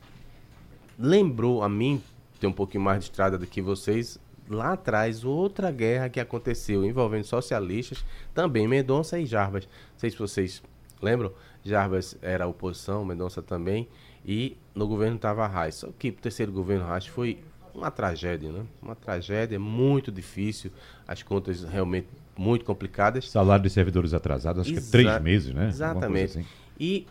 lembrou 0.98 1.62
a 1.62 1.68
mim, 1.68 2.02
ter 2.40 2.46
um 2.46 2.52
pouquinho 2.52 2.82
mais 2.84 3.00
de 3.00 3.10
estrada 3.10 3.36
do 3.36 3.46
que 3.46 3.60
vocês, 3.60 4.18
lá 4.48 4.72
atrás, 4.72 5.24
outra 5.24 5.70
guerra 5.70 6.08
que 6.08 6.20
aconteceu 6.20 6.84
envolvendo 6.84 7.24
socialistas, 7.24 8.04
também 8.34 8.66
Mendonça 8.68 9.18
e 9.18 9.26
Jarbas. 9.26 9.64
Não 9.64 9.98
sei 9.98 10.10
se 10.10 10.18
vocês 10.18 10.62
lembram, 11.02 11.32
Jarbas 11.64 12.16
era 12.22 12.46
oposição, 12.46 13.04
Mendonça 13.04 13.42
também, 13.42 13.88
e 14.24 14.56
no 14.74 14.86
governo 14.86 15.16
estava 15.16 15.46
Reis. 15.46 15.76
Só 15.76 15.88
que 15.98 16.08
o 16.10 16.12
terceiro 16.12 16.52
governo 16.52 16.86
Reis 16.88 17.06
foi 17.06 17.38
uma 17.74 17.90
tragédia, 17.90 18.50
né? 18.50 18.64
Uma 18.82 18.94
tragédia 18.94 19.58
muito 19.58 20.10
difícil, 20.10 20.70
as 21.06 21.22
contas 21.22 21.62
realmente 21.62 22.08
muito 22.36 22.64
complicadas. 22.64 23.30
Salário 23.30 23.62
de 23.62 23.70
servidores 23.70 24.14
atrasados, 24.14 24.62
acho 24.62 24.70
que 24.70 24.76
é 24.76 24.80
Exa- 24.80 24.90
três 24.92 25.20
meses, 25.22 25.54
né? 25.54 25.68
Exatamente. 25.68 26.38
assim. 26.38 26.46
E 26.78 27.06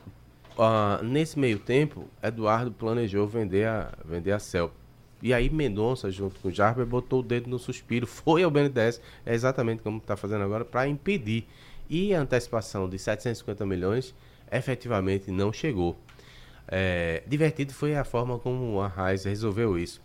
ah, 0.58 1.00
nesse 1.04 1.38
meio 1.38 1.60
tempo, 1.60 2.06
Eduardo 2.22 2.72
planejou 2.72 3.28
vender 3.28 3.68
a, 3.68 3.92
vender 4.06 4.32
a 4.32 4.40
CEL. 4.40 4.72
E 5.26 5.34
aí 5.34 5.50
Mendonça, 5.50 6.12
junto 6.12 6.40
com 6.40 6.50
o 6.50 6.52
Jarber, 6.52 6.86
botou 6.86 7.22
o 7.22 7.24
dedo 7.24 7.50
no 7.50 7.58
suspiro, 7.58 8.06
foi 8.06 8.44
ao 8.44 8.52
BNDES, 8.52 9.02
é 9.26 9.34
exatamente 9.34 9.82
como 9.82 9.98
está 9.98 10.16
fazendo 10.16 10.44
agora, 10.44 10.64
para 10.64 10.88
impedir. 10.88 11.48
E 11.90 12.14
a 12.14 12.22
antecipação 12.22 12.88
de 12.88 13.00
750 13.00 13.66
milhões 13.66 14.14
efetivamente 14.52 15.32
não 15.32 15.52
chegou. 15.52 15.98
É, 16.68 17.24
divertido 17.26 17.74
foi 17.74 17.96
a 17.96 18.04
forma 18.04 18.38
como 18.38 18.80
a 18.80 18.88
Raiz 18.88 19.24
resolveu 19.24 19.80
isso. 19.80 20.00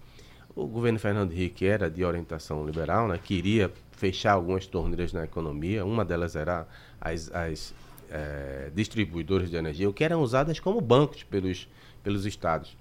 O 0.57 0.67
governo 0.67 0.99
Fernando 0.99 1.33
Henrique 1.33 1.67
era 1.67 1.91
de 1.91 2.03
orientação 2.03 2.65
liberal, 2.65 3.07
né? 3.07 3.21
queria 3.23 3.71
fechar 3.93 4.33
algumas 4.33 4.67
torneiras 4.67 5.13
na 5.13 5.25
economia, 5.25 5.85
uma 5.85 6.03
delas 6.03 6.35
era 6.35 6.67
as, 6.99 7.31
as 7.31 7.75
eh, 8.09 8.71
distribuidoras 8.75 9.51
de 9.51 9.57
energia, 9.57 9.93
que 9.93 10.03
eram 10.03 10.23
usadas 10.23 10.59
como 10.59 10.81
bancos 10.81 11.25
pelos, 11.25 11.69
pelos 12.03 12.25
estados. 12.25 12.80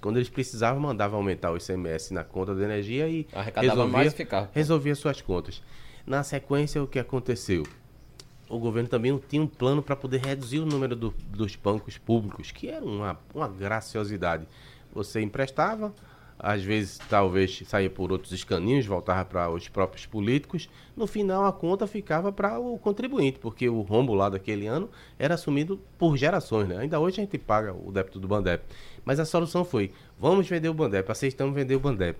Quando 0.00 0.16
eles 0.16 0.28
precisavam, 0.28 0.80
mandavam 0.80 1.18
aumentar 1.18 1.50
o 1.50 1.56
ICMS 1.56 2.12
na 2.14 2.24
conta 2.24 2.54
de 2.54 2.62
energia 2.62 3.08
e 3.08 3.26
Arrecadava 3.32 3.72
resolvia, 3.74 3.92
mais 3.98 4.14
ficava. 4.14 4.50
resolvia 4.52 4.94
suas 4.94 5.20
contas. 5.20 5.62
Na 6.06 6.22
sequência, 6.22 6.82
o 6.82 6.86
que 6.86 6.98
aconteceu? 6.98 7.64
o 8.48 8.58
governo 8.58 8.88
também 8.88 9.16
tinha 9.28 9.40
um 9.40 9.46
plano 9.46 9.80
para 9.80 9.94
poder 9.94 10.20
reduzir 10.22 10.58
o 10.58 10.66
número 10.66 10.96
do- 10.96 11.14
dos 11.28 11.54
bancos 11.54 11.96
públicos, 11.96 12.50
que 12.50 12.68
era 12.68 12.84
uma, 12.84 13.16
uma 13.32 13.46
graciosidade. 13.46 14.44
Você 14.92 15.20
emprestava, 15.20 15.94
às 16.42 16.62
vezes 16.62 16.98
talvez 17.08 17.62
saía 17.66 17.90
por 17.90 18.10
outros 18.10 18.32
escaninhos, 18.32 18.86
voltava 18.86 19.24
para 19.24 19.50
os 19.50 19.68
próprios 19.68 20.06
políticos. 20.06 20.68
No 20.96 21.06
final, 21.06 21.44
a 21.44 21.52
conta 21.52 21.86
ficava 21.86 22.32
para 22.32 22.58
o 22.58 22.78
contribuinte, 22.78 23.38
porque 23.38 23.68
o 23.68 23.82
rombo 23.82 24.14
lá 24.14 24.28
daquele 24.28 24.66
ano 24.66 24.88
era 25.18 25.34
assumido 25.34 25.78
por 25.98 26.16
gerações. 26.16 26.68
Né? 26.68 26.78
Ainda 26.78 26.98
hoje 26.98 27.20
a 27.20 27.24
gente 27.24 27.38
paga 27.38 27.74
o 27.74 27.92
débito 27.92 28.18
do 28.18 28.26
Bandep. 28.26 28.64
Mas 29.04 29.20
a 29.20 29.24
solução 29.24 29.64
foi: 29.64 29.92
vamos 30.18 30.48
vender 30.48 30.68
o 30.68 30.74
Bandep, 30.74 31.10
aceitamos 31.10 31.54
vender 31.54 31.76
o 31.76 31.80
Bandep. 31.80 32.18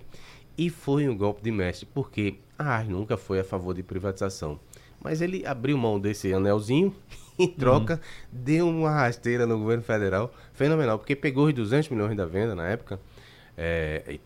E 0.57 0.69
foi 0.69 1.07
um 1.09 1.17
golpe 1.17 1.41
de 1.41 1.51
mestre, 1.51 1.87
porque 1.91 2.35
a 2.57 2.75
ARS 2.75 2.87
nunca 2.87 3.17
foi 3.17 3.39
a 3.39 3.43
favor 3.43 3.73
de 3.73 3.81
privatização. 3.81 4.59
Mas 5.03 5.19
ele 5.19 5.45
abriu 5.47 5.77
mão 5.77 5.99
desse 5.99 6.31
anelzinho, 6.31 6.93
em 7.39 7.47
troca, 7.47 7.99
deu 8.31 8.69
uma 8.69 8.91
rasteira 8.91 9.47
no 9.47 9.57
governo 9.57 9.81
federal 9.81 10.31
fenomenal, 10.53 10.99
porque 10.99 11.15
pegou 11.15 11.47
os 11.47 11.53
200 11.53 11.89
milhões 11.89 12.15
da 12.15 12.25
venda 12.25 12.53
na 12.53 12.67
época, 12.67 12.99
é, 13.57 14.19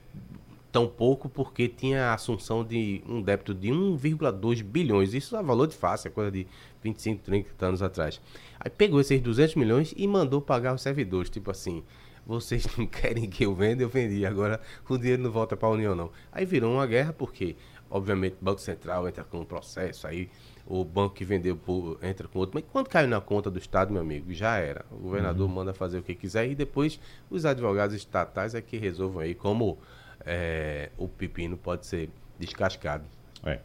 tão 0.75 0.87
pouco 0.87 1.29
porque 1.29 1.69
tinha 1.69 2.07
a 2.07 2.13
assunção 2.15 2.61
de 2.61 3.01
um 3.07 3.21
débito 3.21 3.53
de 3.53 3.69
1,2 3.69 4.61
bilhões. 4.61 5.13
Isso 5.13 5.37
é 5.37 5.41
valor 5.41 5.67
de 5.67 5.75
face, 5.75 6.09
é 6.09 6.11
coisa 6.11 6.29
de 6.29 6.45
25, 6.83 7.23
30 7.23 7.65
anos 7.65 7.81
atrás. 7.81 8.21
Aí 8.59 8.69
pegou 8.69 8.99
esses 8.99 9.21
200 9.21 9.55
milhões 9.55 9.93
e 9.95 10.05
mandou 10.05 10.41
pagar 10.41 10.75
os 10.75 10.81
servidores, 10.81 11.29
tipo 11.29 11.49
assim, 11.49 11.81
vocês 12.25 12.67
não 12.77 12.85
querem 12.85 13.29
que 13.29 13.45
eu 13.45 13.55
venda, 13.55 13.83
eu 13.83 13.87
vendi, 13.87 14.25
agora 14.25 14.59
o 14.89 14.97
dinheiro 14.97 15.23
não 15.23 15.31
volta 15.31 15.55
para 15.55 15.69
a 15.69 15.71
União 15.71 15.95
não. 15.95 16.11
Aí 16.29 16.45
virou 16.45 16.73
uma 16.73 16.85
guerra 16.85 17.13
porque, 17.13 17.55
obviamente, 17.89 18.33
o 18.41 18.43
Banco 18.43 18.59
Central 18.59 19.07
entra 19.07 19.23
com 19.23 19.39
um 19.39 19.45
processo, 19.45 20.05
aí 20.05 20.29
o 20.67 20.83
banco 20.83 21.15
que 21.15 21.23
vendeu 21.23 21.55
por- 21.55 21.99
entra 22.01 22.27
com 22.27 22.39
outro. 22.39 22.55
Mas 22.55 22.63
quando 22.71 22.87
caiu 22.87 23.07
na 23.07 23.21
conta 23.21 23.51
do 23.51 23.59
Estado, 23.59 23.91
meu 23.93 24.01
amigo, 24.01 24.33
já 24.33 24.57
era. 24.57 24.85
O 24.91 24.97
governador 24.97 25.47
manda 25.47 25.73
fazer 25.73 25.99
o 25.99 26.03
que 26.03 26.15
quiser 26.15 26.49
e 26.49 26.55
depois 26.55 26.99
os 27.29 27.45
advogados 27.45 27.95
estatais 27.95 28.55
é 28.55 28.61
que 28.61 28.77
resolvam 28.77 29.21
aí 29.21 29.35
como 29.35 29.77
é, 30.25 30.89
o 30.97 31.07
pepino 31.07 31.55
pode 31.55 31.85
ser 31.85 32.09
descascado. 32.39 33.03
É. 33.43 33.59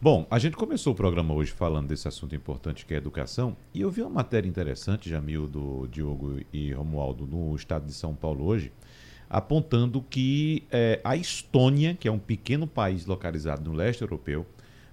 Bom, 0.00 0.26
a 0.30 0.38
gente 0.38 0.54
começou 0.54 0.92
o 0.92 0.96
programa 0.96 1.32
hoje 1.32 1.50
falando 1.50 1.88
desse 1.88 2.06
assunto 2.06 2.34
importante 2.34 2.84
que 2.84 2.92
é 2.92 2.96
a 2.96 2.98
educação, 2.98 3.56
e 3.72 3.80
eu 3.80 3.90
vi 3.90 4.02
uma 4.02 4.10
matéria 4.10 4.46
interessante, 4.46 5.08
Jamil, 5.08 5.46
do 5.46 5.86
Diogo 5.86 6.40
e 6.52 6.72
Romualdo, 6.72 7.26
no 7.26 7.56
estado 7.56 7.86
de 7.86 7.94
São 7.94 8.14
Paulo 8.14 8.44
hoje, 8.44 8.70
apontando 9.30 10.02
que 10.02 10.64
eh, 10.70 11.00
a 11.02 11.16
Estônia, 11.16 11.94
que 11.94 12.06
é 12.06 12.12
um 12.12 12.18
pequeno 12.18 12.66
país 12.66 13.06
localizado 13.06 13.68
no 13.68 13.74
leste 13.74 14.02
europeu, 14.02 14.44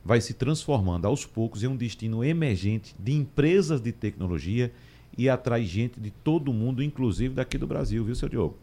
vai 0.03 0.19
se 0.21 0.33
transformando 0.33 1.05
aos 1.05 1.25
poucos 1.25 1.63
em 1.63 1.67
um 1.67 1.75
destino 1.75 2.23
emergente 2.23 2.95
de 2.99 3.13
empresas 3.13 3.81
de 3.81 3.91
tecnologia 3.91 4.71
e 5.17 5.29
atrai 5.29 5.65
gente 5.65 5.99
de 5.99 6.09
todo 6.09 6.49
o 6.49 6.53
mundo, 6.53 6.81
inclusive 6.81 7.35
daqui 7.35 7.57
do 7.57 7.67
Brasil, 7.67 8.03
viu, 8.03 8.15
seu 8.15 8.29
Diogo? 8.29 8.57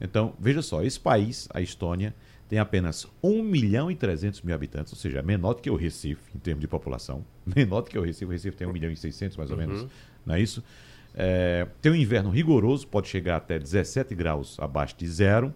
Então, 0.00 0.34
veja 0.38 0.60
só, 0.62 0.82
esse 0.82 1.00
país, 1.00 1.48
a 1.52 1.60
Estônia, 1.60 2.14
tem 2.48 2.58
apenas 2.58 3.06
1 3.22 3.42
milhão 3.42 3.90
e 3.90 3.96
300 3.96 4.42
mil 4.42 4.54
habitantes, 4.54 4.92
ou 4.92 4.98
seja, 4.98 5.22
menor 5.22 5.54
do 5.54 5.62
que 5.62 5.70
o 5.70 5.76
Recife 5.76 6.22
em 6.34 6.38
termos 6.38 6.60
de 6.60 6.68
população, 6.68 7.24
menor 7.44 7.80
do 7.80 7.90
que 7.90 7.98
o 7.98 8.02
Recife, 8.02 8.26
o 8.26 8.28
Recife 8.28 8.56
tem 8.56 8.66
1 8.66 8.72
milhão 8.72 8.90
e 8.90 8.96
600 8.96 9.36
mais 9.36 9.50
ou 9.50 9.56
menos, 9.56 9.86
não 10.24 10.34
é 10.34 10.40
isso? 10.40 10.62
É, 11.14 11.66
tem 11.80 11.92
um 11.92 11.94
inverno 11.94 12.28
rigoroso, 12.28 12.86
pode 12.86 13.08
chegar 13.08 13.36
até 13.36 13.58
17 13.58 14.14
graus 14.14 14.58
abaixo 14.58 14.96
de 14.98 15.06
zero, 15.06 15.54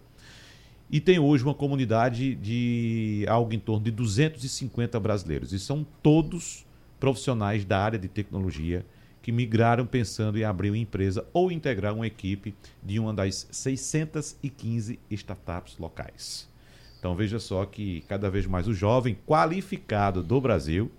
e 0.90 1.00
tem 1.00 1.18
hoje 1.18 1.44
uma 1.44 1.54
comunidade 1.54 2.34
de 2.34 3.24
algo 3.28 3.52
em 3.52 3.58
torno 3.58 3.84
de 3.84 3.90
250 3.90 4.98
brasileiros, 4.98 5.52
e 5.52 5.58
são 5.58 5.86
todos 6.02 6.64
profissionais 6.98 7.64
da 7.64 7.78
área 7.78 7.98
de 7.98 8.08
tecnologia 8.08 8.84
que 9.22 9.30
migraram 9.30 9.84
pensando 9.84 10.38
em 10.38 10.44
abrir 10.44 10.70
uma 10.70 10.78
empresa 10.78 11.26
ou 11.32 11.52
integrar 11.52 11.94
uma 11.94 12.06
equipe 12.06 12.54
de 12.82 12.98
uma 12.98 13.12
das 13.12 13.46
615 13.50 14.98
startups 15.10 15.76
locais. 15.78 16.48
Então 16.98 17.14
veja 17.14 17.38
só 17.38 17.64
que 17.66 18.02
cada 18.08 18.30
vez 18.30 18.46
mais 18.46 18.66
o 18.66 18.72
jovem 18.72 19.16
qualificado 19.26 20.22
do 20.22 20.40
Brasil 20.40 20.90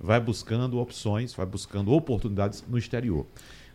vai 0.00 0.20
buscando 0.20 0.78
opções, 0.78 1.32
vai 1.32 1.46
buscando 1.46 1.92
oportunidades 1.92 2.64
no 2.68 2.76
exterior. 2.76 3.24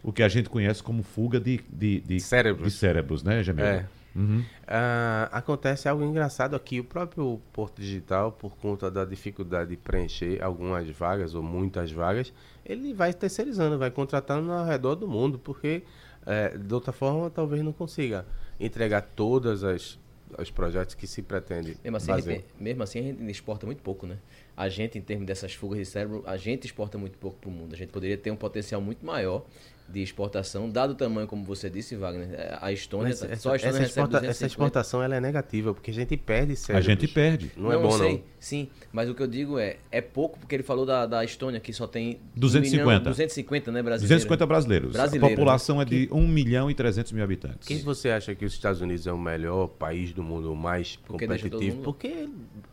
O 0.04 0.12
que 0.12 0.24
a 0.24 0.28
gente 0.28 0.50
conhece 0.50 0.84
como 0.84 1.04
fuga 1.04 1.40
de, 1.40 1.62
de, 1.72 2.02
de 2.02 2.20
Cérebros. 2.20 2.74
de 2.74 2.78
cérebros, 2.78 3.24
né, 3.24 3.42
Jamil? 3.44 3.66
É. 3.66 3.86
Uhum. 4.16 4.44
Ah, 4.68 5.30
acontece 5.32 5.88
algo 5.88 6.04
engraçado 6.04 6.56
aqui. 6.56 6.80
O 6.80 6.84
próprio 6.84 7.40
Porto 7.54 7.82
Digital, 7.82 8.32
por 8.32 8.56
conta 8.58 8.92
da 8.92 9.06
dificuldade 9.06 9.70
de 9.72 9.78
preencher 9.78 10.42
algumas 10.42 10.90
vagas 10.90 11.34
ou 11.34 11.42
muitas 11.42 11.92
vagas, 11.92 12.34
ele 12.66 12.94
vai 12.94 13.14
terceirizando, 13.14 13.78
vai 13.78 13.92
contratando 13.92 14.52
ao 14.52 14.66
redor 14.66 14.96
do 14.96 15.08
mundo, 15.08 15.40
porque 15.40 15.84
eh, 16.26 16.58
de 16.58 16.74
outra 16.74 16.92
forma 16.92 17.30
talvez 17.30 17.64
não 17.64 17.74
consiga 17.74 18.26
entregar 18.60 19.02
todas 19.16 19.64
as 19.64 20.00
os 20.40 20.50
projetos 20.50 20.96
que 20.96 21.06
se 21.08 21.22
pretende 21.22 21.78
Mesmo 21.84 21.98
assim, 21.98 22.12
a 22.12 22.16
fazer. 22.16 22.34
gente, 22.36 22.46
mesmo 22.60 22.84
assim, 22.84 23.00
a 23.00 23.04
gente 23.04 23.32
exporta 23.32 23.66
muito 23.66 23.82
pouco, 23.82 24.08
né? 24.08 24.18
A 24.56 24.70
gente, 24.70 24.98
em 24.98 25.02
termos 25.02 25.26
dessas 25.26 25.54
fugas 25.54 25.80
de 25.80 25.86
cérebro, 25.86 26.24
a 26.26 26.38
gente 26.38 26.66
exporta 26.66 26.98
muito 26.98 27.18
pouco 27.18 27.38
para 27.38 27.50
o 27.50 27.52
mundo. 27.52 27.74
A 27.74 27.78
gente 27.78 27.90
poderia 27.90 28.18
ter 28.18 28.32
um 28.32 28.36
potencial 28.36 28.80
muito 28.82 29.06
maior 29.06 29.46
de 29.90 30.02
exportação, 30.02 30.70
dado 30.70 30.92
o 30.92 30.96
tamanho, 30.96 31.28
como 31.28 31.44
você 31.44 31.70
disse, 31.70 31.96
Wagner. 31.96 32.30
É, 32.34 32.58
A 32.62 32.72
Estônia, 32.72 33.10
Mas 33.10 33.18
só 33.20 33.26
a 33.26 33.28
essa, 33.28 33.34
Estônia 33.36 33.56
essa 33.58 33.66
recebe 33.68 33.86
exporta- 33.90 34.18
essa 34.18 34.26
250. 34.28 34.46
exportação 34.48 35.04
ela 35.04 35.16
é 35.16 35.20
negativa, 35.20 35.74
porque 35.74 35.92
a 35.92 35.94
gente 35.94 36.16
perde 36.16 36.54
A 36.54 36.56
cérebros. 36.56 36.86
gente 36.86 37.08
perde. 37.08 37.52
Não, 37.58 37.72
é 37.72 37.76
eu 37.76 37.82
bom 37.82 37.92
sei, 37.92 38.14
não. 38.14 38.24
Sim, 38.40 38.70
mas 38.92 39.10
o 39.10 39.14
que 39.14 39.22
eu 39.22 39.28
digo 39.28 39.60
é, 39.60 39.78
é 39.92 40.00
pouco, 40.02 40.40
porque 40.40 40.56
ele 40.56 40.64
falou 40.64 40.86
da, 40.86 41.06
da 41.06 41.24
Estônia, 41.24 41.60
que 41.60 41.74
só 41.74 41.86
tem... 41.88 42.20
250. 42.36 42.84
1 42.84 42.88
milhão, 42.88 43.04
250, 43.04 43.72
né, 43.72 43.84
brasileiro? 43.84 44.08
250 44.08 44.46
brasileiros. 44.48 44.92
Brasileiro, 44.94 45.26
a 45.26 45.30
população 45.30 45.82
é 45.82 45.86
de 45.86 46.08
1 46.12 46.28
milhão 46.28 46.72
e 46.72 46.74
300 46.74 47.12
mil 47.12 47.24
habitantes. 47.24 47.68
Quem 47.68 47.80
você 47.80 48.10
acha 48.10 48.34
que 48.34 48.46
os 48.46 48.54
Estados 48.54 48.82
Unidos 48.82 49.06
é 49.06 49.12
o 49.12 49.18
melhor 49.20 49.68
país 49.68 50.14
do 50.14 50.24
mundo, 50.24 50.52
o 50.52 50.56
mais 50.56 50.96
Porque 51.06 51.28
competitivo? 51.28 51.76
mundo- 51.76 51.84
Porque 51.84 52.30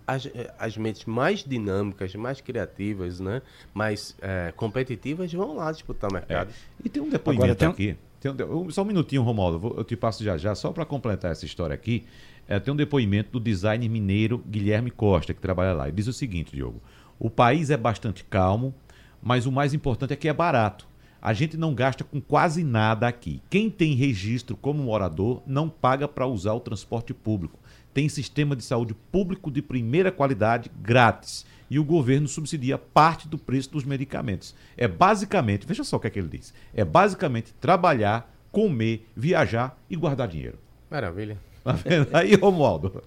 as, 0.07 0.27
as 0.59 0.77
mentes 0.79 1.05
mais 1.05 1.45
dinâmicas, 1.45 2.15
mais 2.15 2.41
criativas, 2.41 3.21
né? 3.21 3.43
mais 3.75 4.17
eh, 4.23 4.53
competitivas 4.57 5.31
vão 5.33 5.57
lá 5.57 5.71
disputar 5.71 6.11
o 6.11 6.15
mercado. 6.15 6.51
E 6.83 6.89
tem 6.89 7.03
um 7.03 7.08
depoimento 7.11 7.45
Agora, 7.45 7.55
tem 7.57 7.69
um- 7.69 7.73
aqui. 7.73 7.97
Tem 8.21 8.33
um 8.33 8.63
um- 8.67 8.71
só 8.71 8.83
um 8.83 8.85
minutinho, 8.87 9.23
Romualdo. 9.23 9.75
Eu 9.77 9.85
te 9.85 9.97
passo 9.97 10.25
já 10.25 10.37
já, 10.37 10.55
só 10.55 10.73
para 10.73 10.85
completar 10.85 11.31
essa 11.31 11.45
história 11.45 11.75
aqui. 11.75 12.05
É, 12.49 12.59
tem 12.59 12.73
um 12.73 12.77
depoimento 12.77 13.31
do 13.33 13.41
designer 13.41 13.89
mineiro 13.89 14.39
Guilherme 14.49 14.91
Costa, 14.91 15.33
que 15.35 15.41
trabalha 15.41 15.73
lá. 15.73 15.87
Ele 15.87 15.97
diz 15.97 16.07
o 16.07 16.13
seguinte, 16.13 16.53
Diogo: 16.55 16.83
o 17.19 17.29
país 17.31 17.71
é 17.71 17.77
bastante 17.77 18.25
calmo, 18.25 18.75
mas 19.23 19.47
o 19.47 19.53
mais 19.53 19.75
importante 19.75 20.13
é 20.13 20.17
que 20.17 20.29
é 20.29 20.33
barato. 20.33 20.89
A 21.21 21.33
gente 21.33 21.57
não 21.57 21.75
gasta 21.75 22.05
com 22.05 22.21
quase 22.21 22.63
nada 22.63 23.07
aqui. 23.09 23.43
Quem 23.51 23.69
tem 23.69 23.95
registro 23.95 24.57
como 24.57 24.83
morador 24.83 25.43
não 25.47 25.69
paga 25.69 26.07
para 26.07 26.27
usar 26.27 26.53
o 26.55 26.61
transporte 26.61 27.13
público. 27.13 27.59
Tem 27.93 28.09
sistema 28.09 28.55
de 28.55 28.63
saúde 28.63 28.95
público 29.11 29.51
de 29.51 29.61
primeira 29.61 30.13
qualidade 30.13 30.71
grátis. 30.81 31.45
E 31.71 31.79
o 31.79 31.85
governo 31.85 32.27
subsidia 32.27 32.79
parte 32.79 33.29
do 33.29 33.37
preço 33.37 33.71
dos 33.71 33.85
medicamentos. 33.85 34.55
É 34.77 34.89
basicamente, 34.89 35.67
veja 35.67 35.85
só 35.85 35.97
o 35.97 36.01
que 36.01 36.07
é 36.07 36.11
que 36.11 36.19
ele 36.19 36.29
diz: 36.29 36.55
é 36.75 36.85
basicamente 36.85 37.53
trabalhar, 37.61 38.33
comer, 38.51 39.07
viajar 39.15 39.79
e 39.89 39.97
guardar 39.97 40.29
dinheiro. 40.29 40.59
Maravilha. 40.91 41.39
Tá 41.63 41.73
vendo? 41.73 42.09
Aí, 42.17 42.35
Romualdo. 42.35 43.03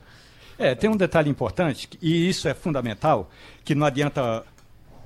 É, 0.57 0.75
tem 0.75 0.89
um 0.89 0.95
detalhe 0.95 1.29
importante, 1.29 1.89
e 1.99 2.29
isso 2.29 2.47
é 2.47 2.53
fundamental, 2.53 3.29
que 3.65 3.73
não 3.73 3.85
adianta. 3.85 4.45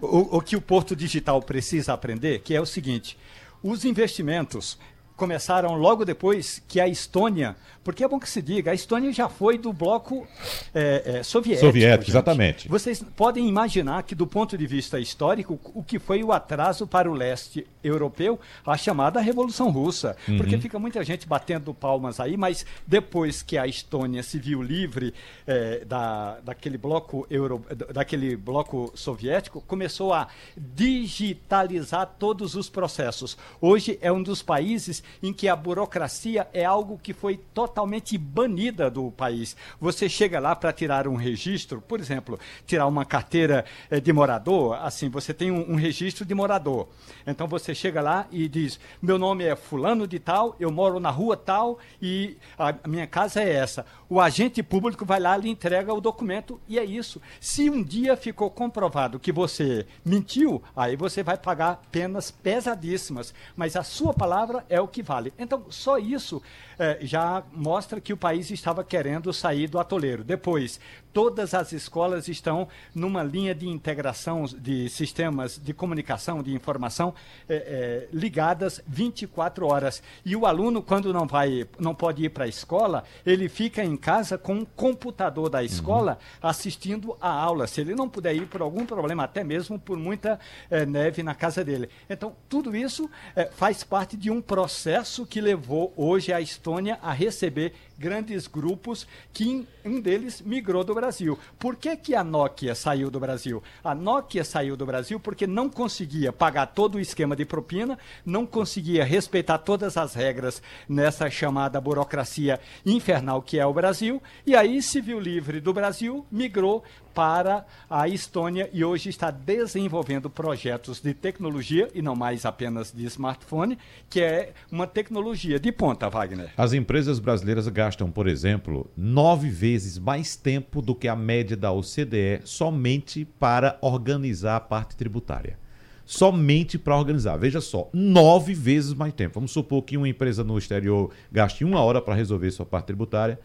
O, 0.01 0.37
o 0.37 0.41
que 0.41 0.57
o 0.57 0.61
Porto 0.61 0.93
Digital 0.93 1.41
precisa 1.41 1.93
aprender, 1.93 2.39
que 2.39 2.53
é 2.53 2.59
o 2.59 2.65
seguinte: 2.65 3.17
os 3.63 3.85
investimentos 3.85 4.77
começaram 5.15 5.75
logo 5.75 6.03
depois 6.03 6.61
que 6.67 6.79
a 6.79 6.87
Estônia, 6.87 7.55
porque 7.85 8.03
é 8.03 8.07
bom 8.07 8.19
que 8.19 8.27
se 8.27 8.41
diga, 8.41 8.71
a 8.71 8.73
Estônia 8.73 9.13
já 9.13 9.29
foi 9.29 9.59
do 9.59 9.71
bloco 9.71 10.27
é, 10.73 11.19
é, 11.19 11.23
soviético. 11.23 11.67
Soviético, 11.67 12.01
gente. 12.01 12.09
exatamente. 12.09 12.67
Vocês 12.67 13.05
podem 13.15 13.47
imaginar 13.47 14.01
que, 14.01 14.15
do 14.15 14.25
ponto 14.25 14.57
de 14.57 14.65
vista 14.65 14.99
histórico, 14.99 15.59
o 15.71 15.83
que 15.83 15.99
foi 15.99 16.23
o 16.23 16.31
atraso 16.31 16.87
para 16.87 17.09
o 17.09 17.13
leste 17.13 17.67
europeu, 17.83 18.39
a 18.65 18.75
chamada 18.75 19.21
Revolução 19.21 19.69
Russa. 19.69 20.17
Uhum. 20.27 20.37
Porque 20.37 20.57
fica 20.57 20.79
muita 20.79 21.03
gente 21.03 21.27
batendo 21.27 21.75
palmas 21.75 22.19
aí, 22.19 22.35
mas 22.35 22.65
depois 22.87 23.43
que 23.43 23.55
a 23.55 23.67
Estônia 23.67 24.23
se 24.23 24.39
viu 24.39 24.63
livre 24.63 25.13
é, 25.45 25.85
da, 25.85 26.39
daquele, 26.39 26.79
bloco 26.79 27.27
euro, 27.29 27.63
daquele 27.93 28.35
bloco 28.35 28.91
soviético, 28.95 29.61
começou 29.61 30.11
a 30.11 30.27
digitalizar 30.57 32.15
todos 32.17 32.55
os 32.55 32.67
processos. 32.67 33.37
Hoje 33.61 33.99
é 34.01 34.11
um 34.11 34.23
dos 34.23 34.41
países 34.41 35.03
em 35.21 35.31
que 35.31 35.47
a 35.47 35.55
burocracia 35.55 36.47
é 36.51 36.65
algo 36.65 36.97
que 36.97 37.13
foi 37.13 37.37
totalmente 37.53 37.74
banida 38.17 38.89
do 38.89 39.11
país. 39.11 39.55
Você 39.79 40.07
chega 40.07 40.39
lá 40.39 40.55
para 40.55 40.71
tirar 40.71 41.07
um 41.07 41.15
registro, 41.15 41.81
por 41.81 41.99
exemplo, 41.99 42.39
tirar 42.65 42.87
uma 42.87 43.05
carteira 43.05 43.65
eh, 43.89 43.99
de 43.99 44.13
morador, 44.13 44.75
assim, 44.81 45.09
você 45.09 45.33
tem 45.33 45.51
um, 45.51 45.71
um, 45.71 45.75
registro 45.75 46.25
de 46.25 46.33
morador. 46.33 46.87
Então 47.25 47.47
você 47.47 47.73
chega 47.73 48.01
lá 48.01 48.27
e 48.31 48.47
diz: 48.47 48.79
meu 49.01 49.17
nome 49.17 49.43
é 49.43 49.55
fulano 49.55 50.07
de 50.07 50.19
tal, 50.19 50.55
eu 50.59 50.71
moro 50.71 50.99
na 50.99 51.09
rua 51.09 51.35
tal 51.35 51.79
e 52.01 52.37
a 52.57 52.87
minha 52.87 53.07
casa 53.07 53.41
é 53.41 53.53
essa. 53.53 53.85
O 54.07 54.21
agente 54.21 54.61
público 54.61 55.05
vai 55.05 55.19
lá 55.19 55.37
e 55.37 55.49
entrega 55.49 55.93
o 55.93 55.99
documento 55.99 56.59
e 56.67 56.77
é 56.77 56.85
isso. 56.85 57.21
Se 57.39 57.69
um 57.69 57.83
dia 57.83 58.15
ficou 58.15 58.49
comprovado 58.49 59.19
que 59.19 59.31
você 59.31 59.85
mentiu, 60.03 60.61
aí 60.75 60.95
você 60.95 61.23
vai 61.23 61.37
pagar 61.37 61.81
penas 61.91 62.29
pesadíssimas. 62.29 63.33
Mas 63.55 63.75
a 63.75 63.83
sua 63.83 64.13
palavra 64.13 64.65
é 64.69 64.79
o 64.79 64.87
que 64.87 65.01
vale. 65.01 65.33
Então, 65.39 65.65
só 65.69 65.97
isso 65.97 66.41
eh, 66.77 66.99
já 67.01 67.43
mostra 67.65 67.99
que 67.99 68.13
o 68.13 68.17
país 68.17 68.51
estava 68.51 68.83
querendo 68.83 69.33
sair 69.33 69.67
do 69.67 69.79
atoleiro. 69.79 70.23
Depois, 70.23 70.79
todas 71.11 71.55
as 71.55 71.71
escolas 71.71 72.27
estão 72.27 72.67
numa 72.93 73.23
linha 73.23 73.55
de 73.55 73.67
integração 73.67 74.45
de 74.45 74.87
sistemas 74.87 75.59
de 75.59 75.73
comunicação, 75.73 76.43
de 76.43 76.53
informação, 76.53 77.15
eh, 77.49 77.55
eh, 77.65 78.07
ligadas 78.13 78.83
24 78.85 79.65
horas. 79.65 80.03
E 80.23 80.35
o 80.35 80.45
aluno, 80.45 80.83
quando 80.83 81.11
não 81.11 81.25
vai, 81.25 81.67
não 81.79 81.95
pode 81.95 82.23
ir 82.23 82.29
para 82.29 82.45
a 82.45 82.47
escola, 82.47 83.03
ele 83.25 83.49
fica 83.49 83.83
em 83.83 83.97
casa 83.97 84.37
com 84.37 84.53
um 84.53 84.65
computador 84.65 85.49
da 85.49 85.63
escola 85.63 86.19
uhum. 86.43 86.49
assistindo 86.49 87.17
a 87.19 87.29
aula. 87.29 87.65
Se 87.65 87.81
ele 87.81 87.95
não 87.95 88.07
puder 88.07 88.35
ir 88.35 88.45
por 88.45 88.61
algum 88.61 88.85
problema, 88.85 89.23
até 89.23 89.43
mesmo 89.43 89.79
por 89.79 89.97
muita 89.97 90.39
neve 90.87 91.23
na 91.23 91.33
casa 91.33 91.63
dele. 91.63 91.89
Então, 92.09 92.35
tudo 92.47 92.75
isso 92.75 93.09
faz 93.53 93.83
parte 93.83 94.15
de 94.17 94.29
um 94.29 94.41
processo 94.41 95.25
que 95.25 95.41
levou 95.41 95.93
hoje 95.95 96.31
a 96.31 96.39
Estônia 96.39 96.99
a 97.01 97.11
receber 97.11 97.54
gibi 97.55 97.71
grandes 97.97 98.47
grupos 98.47 99.07
que 99.33 99.67
um 99.83 99.99
deles 99.99 100.41
migrou 100.41 100.83
do 100.83 100.93
Brasil. 100.93 101.37
Por 101.57 101.75
que, 101.75 101.95
que 101.95 102.15
a 102.15 102.23
Nokia 102.23 102.75
saiu 102.75 103.09
do 103.09 103.19
Brasil? 103.19 103.61
A 103.83 103.95
Nokia 103.95 104.43
saiu 104.43 104.75
do 104.75 104.85
Brasil 104.85 105.19
porque 105.19 105.47
não 105.47 105.69
conseguia 105.69 106.33
pagar 106.33 106.67
todo 106.67 106.95
o 106.95 106.99
esquema 106.99 107.35
de 107.35 107.45
propina, 107.45 107.97
não 108.25 108.45
conseguia 108.45 109.03
respeitar 109.03 109.59
todas 109.59 109.97
as 109.97 110.13
regras 110.13 110.61
nessa 110.87 111.29
chamada 111.29 111.79
burocracia 111.79 112.59
infernal 112.85 113.41
que 113.41 113.59
é 113.59 113.65
o 113.65 113.73
Brasil, 113.73 114.21
e 114.45 114.55
aí 114.55 114.81
se 114.81 115.01
viu 115.01 115.19
livre 115.19 115.59
do 115.59 115.73
Brasil, 115.73 116.25
migrou 116.31 116.83
para 117.15 117.65
a 117.89 118.09
Estônia 118.09 118.69
e 118.73 118.83
hoje 118.83 119.09
está 119.09 119.31
desenvolvendo 119.31 120.29
projetos 120.29 120.99
de 120.99 121.13
tecnologia 121.13 121.89
e 121.95 122.01
não 122.01 122.13
mais 122.13 122.45
apenas 122.45 122.91
de 122.91 123.05
smartphone, 123.05 123.79
que 124.09 124.21
é 124.21 124.51
uma 124.69 124.85
tecnologia 124.85 125.57
de 125.57 125.71
ponta, 125.71 126.09
Wagner. 126.09 126.51
As 126.57 126.73
empresas 126.73 127.17
brasileiras 127.17 127.69
gastam, 127.69 127.84
por 128.11 128.27
exemplo, 128.27 128.89
nove 128.95 129.49
vezes 129.49 129.99
mais 129.99 130.35
tempo 130.35 130.81
do 130.81 130.95
que 130.95 131.07
a 131.07 131.15
média 131.15 131.55
da 131.55 131.71
OCDE 131.71 132.41
somente 132.43 133.25
para 133.25 133.77
organizar 133.81 134.55
a 134.55 134.59
parte 134.59 134.95
tributária. 134.95 135.59
Somente 136.05 136.77
para 136.77 136.97
organizar. 136.97 137.37
Veja 137.37 137.59
só, 137.59 137.89
nove 137.93 138.53
vezes 138.53 138.93
mais 138.93 139.13
tempo. 139.13 139.35
Vamos 139.35 139.51
supor 139.51 139.83
que 139.83 139.97
uma 139.97 140.07
empresa 140.07 140.43
no 140.43 140.57
exterior 140.57 141.11
gaste 141.31 141.63
uma 141.63 141.81
hora 141.81 142.01
para 142.01 142.15
resolver 142.15 142.51
sua 142.51 142.65
parte 142.65 142.87
tributária. 142.87 143.39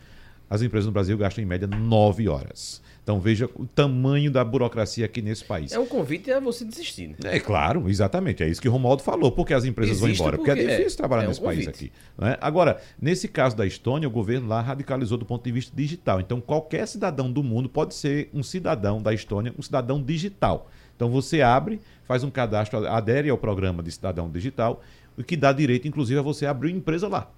As 0.50 0.62
empresas 0.62 0.86
no 0.86 0.92
Brasil 0.92 1.16
gastam 1.16 1.44
em 1.44 1.46
média 1.46 1.68
nove 1.68 2.28
horas. 2.28 2.82
Então 3.04 3.20
veja 3.20 3.48
o 3.54 3.66
tamanho 3.66 4.32
da 4.32 4.44
burocracia 4.44 5.04
aqui 5.06 5.22
nesse 5.22 5.44
país. 5.44 5.72
É 5.72 5.78
um 5.78 5.86
convite 5.86 6.30
a 6.32 6.40
você 6.40 6.64
desistir. 6.64 7.08
Né? 7.22 7.36
É 7.36 7.38
claro, 7.38 7.88
exatamente. 7.88 8.42
É 8.42 8.48
isso 8.48 8.60
que 8.60 8.68
o 8.68 8.72
Romualdo 8.72 9.00
falou. 9.00 9.30
Porque 9.30 9.54
as 9.54 9.64
empresas 9.64 10.00
vão 10.00 10.08
embora? 10.08 10.36
Porque, 10.36 10.50
porque 10.50 10.64
é 10.64 10.76
difícil 10.76 10.94
é, 10.94 10.96
trabalhar 10.96 11.24
é 11.24 11.28
nesse 11.28 11.40
país 11.40 11.68
aqui. 11.68 11.92
Né? 12.18 12.36
Agora, 12.40 12.80
nesse 13.00 13.28
caso 13.28 13.56
da 13.56 13.64
Estônia, 13.64 14.08
o 14.08 14.10
governo 14.10 14.48
lá 14.48 14.60
radicalizou 14.60 15.16
do 15.16 15.24
ponto 15.24 15.44
de 15.44 15.52
vista 15.52 15.72
digital. 15.74 16.20
Então, 16.20 16.40
qualquer 16.40 16.86
cidadão 16.88 17.30
do 17.30 17.44
mundo 17.44 17.68
pode 17.68 17.94
ser 17.94 18.28
um 18.34 18.42
cidadão 18.42 19.00
da 19.00 19.14
Estônia, 19.14 19.54
um 19.56 19.62
cidadão 19.62 20.02
digital. 20.02 20.68
Então, 20.96 21.08
você 21.08 21.42
abre, 21.42 21.80
faz 22.04 22.24
um 22.24 22.30
cadastro, 22.30 22.86
adere 22.88 23.30
ao 23.30 23.38
programa 23.38 23.84
de 23.84 23.90
cidadão 23.92 24.28
digital, 24.28 24.82
o 25.16 25.22
que 25.22 25.36
dá 25.36 25.52
direito, 25.52 25.86
inclusive, 25.86 26.18
a 26.18 26.22
você 26.22 26.44
abrir 26.44 26.72
uma 26.72 26.78
empresa 26.78 27.08
lá 27.08 27.30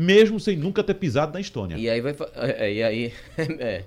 mesmo 0.00 0.38
sem 0.38 0.56
nunca 0.56 0.84
ter 0.84 0.94
pisado 0.94 1.32
na 1.32 1.40
Estônia. 1.40 1.76
E 1.76 1.90
aí 1.90 2.00
vai. 2.00 2.14
É, 2.36 2.72
e 2.72 2.82
aí. 2.84 3.12
É. 3.58 3.82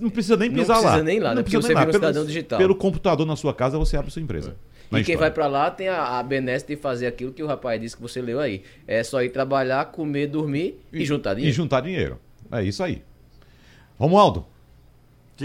Não 0.00 0.08
precisa 0.08 0.36
nem 0.36 0.48
pisar 0.48 0.76
lá. 0.76 0.82
Não 0.82 0.82
precisa 0.82 1.04
nem 1.04 1.18
lá, 1.18 1.28
não 1.30 1.36
né? 1.36 1.42
Porque 1.42 1.56
você 1.56 1.74
vira 1.74 1.88
um 1.88 1.92
cidadão 1.92 2.24
digital. 2.24 2.58
Pelo 2.58 2.76
computador 2.76 3.26
na 3.26 3.34
sua 3.34 3.52
casa, 3.52 3.76
você 3.76 3.96
abre 3.96 4.12
sua 4.12 4.22
empresa. 4.22 4.54
É. 4.92 5.00
E 5.00 5.02
quem 5.04 5.16
vai 5.16 5.32
para 5.32 5.48
lá 5.48 5.68
tem 5.68 5.88
a, 5.88 6.20
a 6.20 6.22
benesse 6.22 6.64
de 6.68 6.76
fazer 6.76 7.08
aquilo 7.08 7.32
que 7.32 7.42
o 7.42 7.46
rapaz 7.48 7.80
disse 7.80 7.96
que 7.96 8.02
você 8.02 8.22
leu 8.22 8.38
aí. 8.38 8.62
É 8.86 9.02
só 9.02 9.20
ir 9.22 9.30
trabalhar, 9.30 9.86
comer, 9.86 10.28
dormir 10.28 10.80
e, 10.92 11.02
e 11.02 11.04
juntar 11.04 11.34
dinheiro. 11.34 11.52
E 11.52 11.56
juntar 11.56 11.80
dinheiro. 11.80 12.20
É 12.52 12.62
isso 12.62 12.80
aí. 12.84 13.02
Romualdo, 13.98 14.46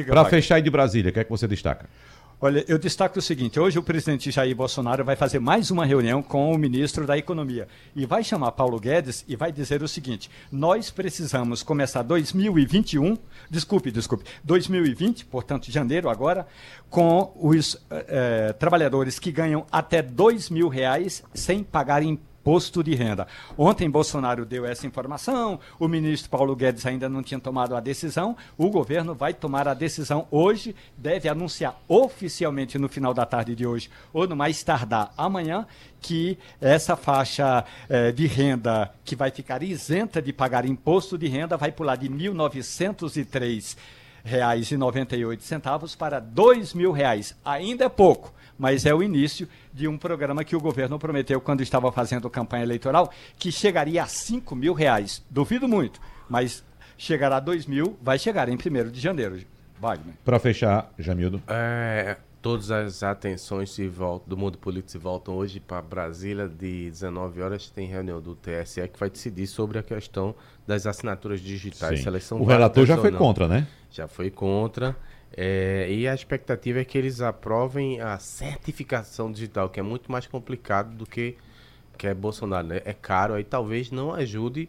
para 0.05 0.26
fechar 0.26 0.55
aí 0.55 0.61
de 0.61 0.69
Brasília, 0.69 1.09
o 1.09 1.13
que 1.13 1.19
é 1.19 1.24
que 1.24 1.32
você 1.32 1.47
destaca? 1.47 1.89
Olha, 2.44 2.66
eu 2.68 2.80
destaco 2.80 3.20
o 3.20 3.22
seguinte: 3.22 3.60
hoje 3.60 3.78
o 3.78 3.84
presidente 3.84 4.32
Jair 4.32 4.56
Bolsonaro 4.56 5.06
vai 5.06 5.16
fazer 5.16 5.38
mais 5.38 5.70
uma 5.70 5.86
reunião 5.86 6.24
com 6.24 6.52
o 6.52 6.58
ministro 6.58 7.06
da 7.06 7.16
Economia 7.16 7.68
e 7.96 8.04
vai 8.04 8.24
chamar 8.24 8.54
Paulo 8.54 8.80
Guedes 8.80 9.24
e 9.28 9.36
vai 9.36 9.52
dizer 9.52 9.84
o 9.84 9.88
seguinte: 9.88 10.28
nós 10.52 10.89
precisamos 10.89 11.62
começar 11.62 12.02
2021, 12.02 13.16
desculpe, 13.48 13.92
desculpe, 13.92 14.26
2020, 14.44 15.26
portanto, 15.26 15.72
janeiro 15.72 16.10
agora, 16.10 16.48
com 16.89 17.32
os 17.39 17.78
eh, 17.92 18.56
trabalhadores 18.58 19.20
que 19.20 19.32
ganham 19.32 19.68
até 19.72 20.02
dois 20.02 20.50
mil 20.50 20.68
reais 20.68 21.24
sem 21.36 21.64
pagar 21.64 22.02
imposto 22.02 22.31
imposto 22.42 22.84
de 22.84 22.96
renda. 22.96 23.28
Ontem 23.56 23.88
Bolsonaro 23.88 24.46
deu 24.46 24.66
essa 24.66 24.88
informação, 24.88 25.60
o 25.80 25.88
ministro 25.88 26.30
Paulo 26.30 26.56
Guedes 26.56 26.86
ainda 26.88 27.08
não 27.08 27.22
tinha 27.22 27.39
tomado 27.39 27.76
a 27.76 27.80
decisão, 27.80 28.36
o 28.58 28.70
governo 28.70 29.14
vai 29.14 29.32
tomar 29.32 29.68
a 29.68 29.76
decisão 29.76 30.28
hoje, 30.32 30.76
deve 30.98 31.30
anunciar 31.30 31.80
oficialmente 31.88 32.80
no 32.80 32.89
final 32.89 33.14
da 33.14 33.28
tarde 33.28 33.56
de 33.56 33.66
hoje, 33.66 33.92
ou 34.12 34.28
no 34.28 34.36
mais 34.36 34.64
tardar 34.64 35.14
amanhã, 35.16 35.68
que 36.02 36.36
essa 36.60 36.96
faixa 36.96 37.64
eh, 37.88 38.12
de 38.12 38.26
renda 38.26 38.92
que 39.06 39.16
vai 39.16 39.30
ficar 39.30 39.62
isenta 39.62 40.20
de 40.20 40.34
pagar 40.34 40.66
imposto 40.66 41.20
de 41.20 41.28
renda 41.28 41.56
vai 41.58 41.72
pular 41.72 41.96
de 41.96 42.10
1.903 42.10 43.78
reais 44.24 44.72
e 44.72 44.78
98 44.78 45.44
centavos 45.44 45.96
para 45.96 46.20
dois 46.20 46.74
mil 46.74 46.92
reais. 46.92 47.36
Ainda 47.46 47.86
é 47.86 47.89
pouco, 47.89 48.34
mas 48.62 48.86
é 48.86 48.93
o 48.93 49.01
início 49.01 49.49
de 49.74 49.88
um 49.88 49.97
programa 49.97 50.43
que 50.43 50.55
o 50.55 50.59
governo 50.59 50.99
prometeu 50.99 51.41
quando 51.41 51.64
estava 51.64 51.91
fazendo 51.91 52.30
campanha 52.30 52.62
eleitoral, 52.62 53.12
que 53.36 53.51
chegaria 53.51 54.03
a 54.03 54.05
5 54.05 54.55
mil 54.55 54.72
reais. 54.72 55.26
Duvido 55.32 55.68
muito, 55.68 55.99
mas 56.30 56.64
chegará 56.95 57.38
a 57.38 57.39
2 57.39 57.66
mil, 57.66 57.97
vai 57.99 58.20
chegar 58.20 58.47
em 58.49 58.53
1 58.53 58.91
de 58.91 59.01
janeiro. 59.01 59.39
Wagner. 59.80 60.14
Para 60.24 60.38
fechar, 60.38 60.93
Jamildo. 60.99 61.41
É, 61.47 62.18
todas 62.39 62.70
as 62.70 63.01
atenções 63.01 63.72
se 63.72 63.88
voltam, 63.88 64.30
do 64.30 64.38
mundo 64.38 64.59
político 64.59 64.91
se 64.91 64.99
voltam 64.99 65.34
hoje 65.34 65.59
para 65.59 65.82
Brasília, 65.82 66.47
de 66.47 66.91
19 66.91 67.41
horas 67.41 67.68
tem 67.68 67.88
reunião 67.88 68.22
do 68.22 68.36
TSE 68.36 68.88
que 68.88 68.99
vai 68.99 69.09
decidir 69.09 69.47
sobre 69.47 69.80
a 69.80 69.84
questão 69.84 70.36
das 70.68 70.86
assinaturas 70.86 71.41
digitais. 71.41 71.97
Sim. 71.97 72.03
Seleção 72.03 72.39
o 72.39 72.45
relator 72.45 72.86
já 72.86 72.95
foi 72.95 73.12
contra, 73.12 73.47
né? 73.47 73.66
Já 73.89 74.07
foi 74.07 74.30
contra. 74.30 74.95
É, 75.36 75.88
e 75.90 76.08
a 76.08 76.14
expectativa 76.14 76.80
é 76.80 76.86
que 76.86 76.98
eles 76.98 77.22
aprovem 77.22 78.02
a 78.02 78.20
certificação 78.20 79.32
digital, 79.32 79.70
que 79.70 79.80
é 79.80 79.84
muito 79.84 80.12
mais 80.12 80.28
complicado 80.28 80.96
do 80.96 81.06
que 81.06 81.38
que 81.98 82.08
é 82.08 82.16
Bolsonaro, 82.16 82.66
né? 82.66 82.82
É 82.84 82.94
caro, 82.94 83.36
aí 83.36 83.44
talvez 83.44 83.92
não 83.92 84.12
ajude, 84.12 84.68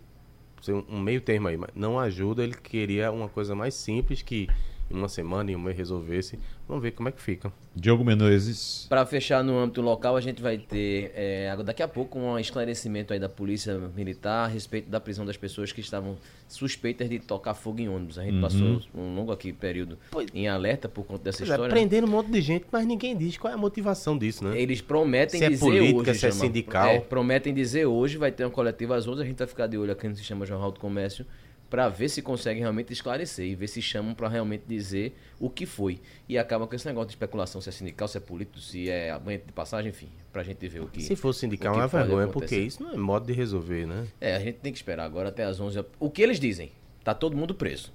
um 0.69 1.01
meio 1.01 1.19
termo 1.19 1.49
aí, 1.49 1.57
mas 1.57 1.71
não 1.75 1.99
ajuda, 1.99 2.43
ele 2.43 2.55
queria 2.55 3.11
uma 3.11 3.27
coisa 3.27 3.55
mais 3.55 3.73
simples 3.75 4.21
que 4.21 4.49
em 4.93 4.99
uma 4.99 5.09
semana, 5.09 5.51
em 5.51 5.57
um 5.57 5.59
mês 5.59 5.77
resolvesse. 5.77 6.39
Vamos 6.69 6.83
ver 6.83 6.93
como 6.93 7.09
é 7.09 7.13
que 7.13 7.21
fica. 7.21 7.53
Diogo 7.75 8.05
Menezes. 8.05 8.87
Para 8.89 9.05
fechar 9.07 9.43
no 9.43 9.59
âmbito 9.59 9.81
local, 9.81 10.17
a 10.17 10.21
gente 10.21 10.43
vai 10.43 10.59
ter 10.59 11.11
é, 11.15 11.57
daqui 11.65 11.83
a 11.83 11.89
pouco 11.89 12.19
um 12.19 12.39
esclarecimento 12.39 13.13
aí 13.13 13.19
da 13.19 13.29
Polícia 13.29 13.79
Militar 13.97 14.45
a 14.45 14.47
respeito 14.47 14.91
da 14.91 15.01
prisão 15.01 15.25
das 15.25 15.37
pessoas 15.37 15.73
que 15.73 15.81
estavam 15.81 16.17
suspeitas 16.47 17.09
de 17.09 17.19
tocar 17.19 17.55
fogo 17.55 17.81
em 17.81 17.89
ônibus. 17.89 18.19
A 18.19 18.23
gente 18.23 18.35
uhum. 18.35 18.41
passou 18.43 18.83
um 18.95 19.15
longo 19.15 19.33
aqui 19.33 19.53
período 19.53 19.99
pois, 20.11 20.29
em 20.35 20.49
alerta 20.49 20.89
por 20.89 21.05
conta 21.05 21.25
dessa 21.25 21.43
é, 21.43 21.45
história. 21.45 21.65
É, 21.65 21.71
prendendo 21.71 22.07
um 22.07 22.11
monte 22.11 22.31
de 22.31 22.41
gente, 22.43 22.67
mas 22.71 22.87
ninguém 22.87 23.17
diz 23.17 23.39
qual 23.39 23.51
é 23.51 23.55
a 23.55 23.59
motivação 23.59 24.19
disso, 24.19 24.45
né? 24.45 24.61
Eles 24.61 24.83
prometem 24.83 25.41
se 25.41 25.47
é 25.47 25.49
dizer 25.49 25.65
é 25.65 25.69
política, 25.69 26.11
hoje. 26.11 26.21
Se 26.21 26.27
é 26.27 26.31
sindical. 26.31 26.89
É, 26.89 27.01
prometem 27.01 27.55
dizer 27.55 27.87
hoje, 27.87 28.19
vai 28.19 28.31
ter 28.31 28.45
uma 28.45 28.51
coletiva 28.51 28.97
às 28.97 29.09
11, 29.09 29.23
a 29.23 29.25
gente 29.25 29.39
vai 29.39 29.47
ficar 29.47 29.67
de 29.67 29.79
olho 29.79 29.93
aqui 29.93 30.07
no 30.07 30.15
Sistema 30.15 30.45
Jornal 30.45 30.71
do 30.71 30.79
Comércio 30.79 31.25
para 31.73 31.89
ver 31.89 32.11
se 32.11 32.21
consegue 32.21 32.61
realmente 32.61 32.93
esclarecer 32.93 33.47
e 33.47 33.55
ver 33.55 33.67
se 33.67 33.81
chamam 33.81 34.15
para 34.15 34.29
realmente 34.29 34.65
dizer 34.69 35.17
o 35.41 35.49
que 35.49 35.65
foi. 35.65 36.03
E 36.29 36.37
acaba 36.37 36.67
com 36.67 36.77
esse 36.77 36.87
negócio 36.87 37.07
de 37.07 37.15
especulação, 37.15 37.63
se 37.63 37.71
é 37.71 37.73
sindical, 37.73 38.07
se 38.07 38.19
é 38.19 38.21
político, 38.21 38.59
se 38.59 38.91
é 38.91 39.11
aumento 39.11 39.47
de 39.47 39.53
passagem, 39.55 39.89
enfim, 39.89 40.11
para 40.31 40.43
a 40.43 40.45
gente 40.45 40.69
ver 40.69 40.83
o 40.83 40.87
que. 40.87 41.01
Se 41.01 41.17
for 41.17 41.33
sindical, 41.33 41.73
é 41.73 41.79
uma 41.79 41.87
vergonha, 41.87 42.29
porque 42.29 42.59
isso 42.59 42.83
não 42.83 42.93
é 42.93 42.97
modo 42.99 43.27
de 43.27 43.33
resolver, 43.33 43.87
né? 43.87 44.07
É, 44.21 44.37
a 44.37 44.39
gente 44.39 44.59
tem 44.59 44.71
que 44.71 44.77
esperar 44.77 45.05
agora 45.05 45.31
até 45.31 45.45
as 45.45 45.59
11. 45.59 45.83
O 45.99 46.11
que 46.11 46.21
eles 46.21 46.39
dizem? 46.39 46.73
Tá 47.03 47.15
todo 47.15 47.35
mundo 47.35 47.55
preso. 47.55 47.91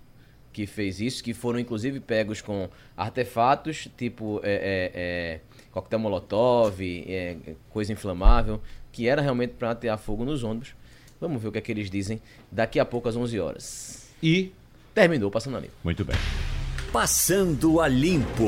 Que 0.51 0.65
fez 0.65 0.99
isso, 0.99 1.23
que 1.23 1.35
foram 1.35 1.59
inclusive 1.59 1.99
pegos 1.99 2.41
com 2.41 2.67
artefatos, 2.95 3.87
tipo 3.95 4.41
é, 4.41 4.55
é, 4.55 4.91
é, 4.95 5.39
coquetel 5.69 5.99
molotov, 5.99 6.81
é, 6.81 7.37
coisa 7.69 7.93
inflamável, 7.93 8.59
que 8.91 9.07
era 9.07 9.21
realmente 9.21 9.51
para 9.51 9.69
atear 9.69 9.99
fogo 9.99 10.25
nos 10.25 10.43
ônibus. 10.43 10.73
Vamos 11.19 11.41
ver 11.41 11.47
o 11.47 11.51
que 11.51 11.57
é 11.57 11.61
que 11.61 11.71
eles 11.71 11.89
dizem 11.89 12.21
daqui 12.51 12.79
a 12.79 12.85
pouco 12.85 13.09
às 13.09 13.15
11 13.15 13.39
horas. 13.39 14.07
E 14.21 14.51
terminou 14.93 15.31
passando 15.31 15.57
a 15.57 15.59
limpo. 15.59 15.75
Muito 15.83 16.05
bem. 16.05 16.15
Passando 16.91 17.81
a 17.81 17.87
limpo. 17.87 18.45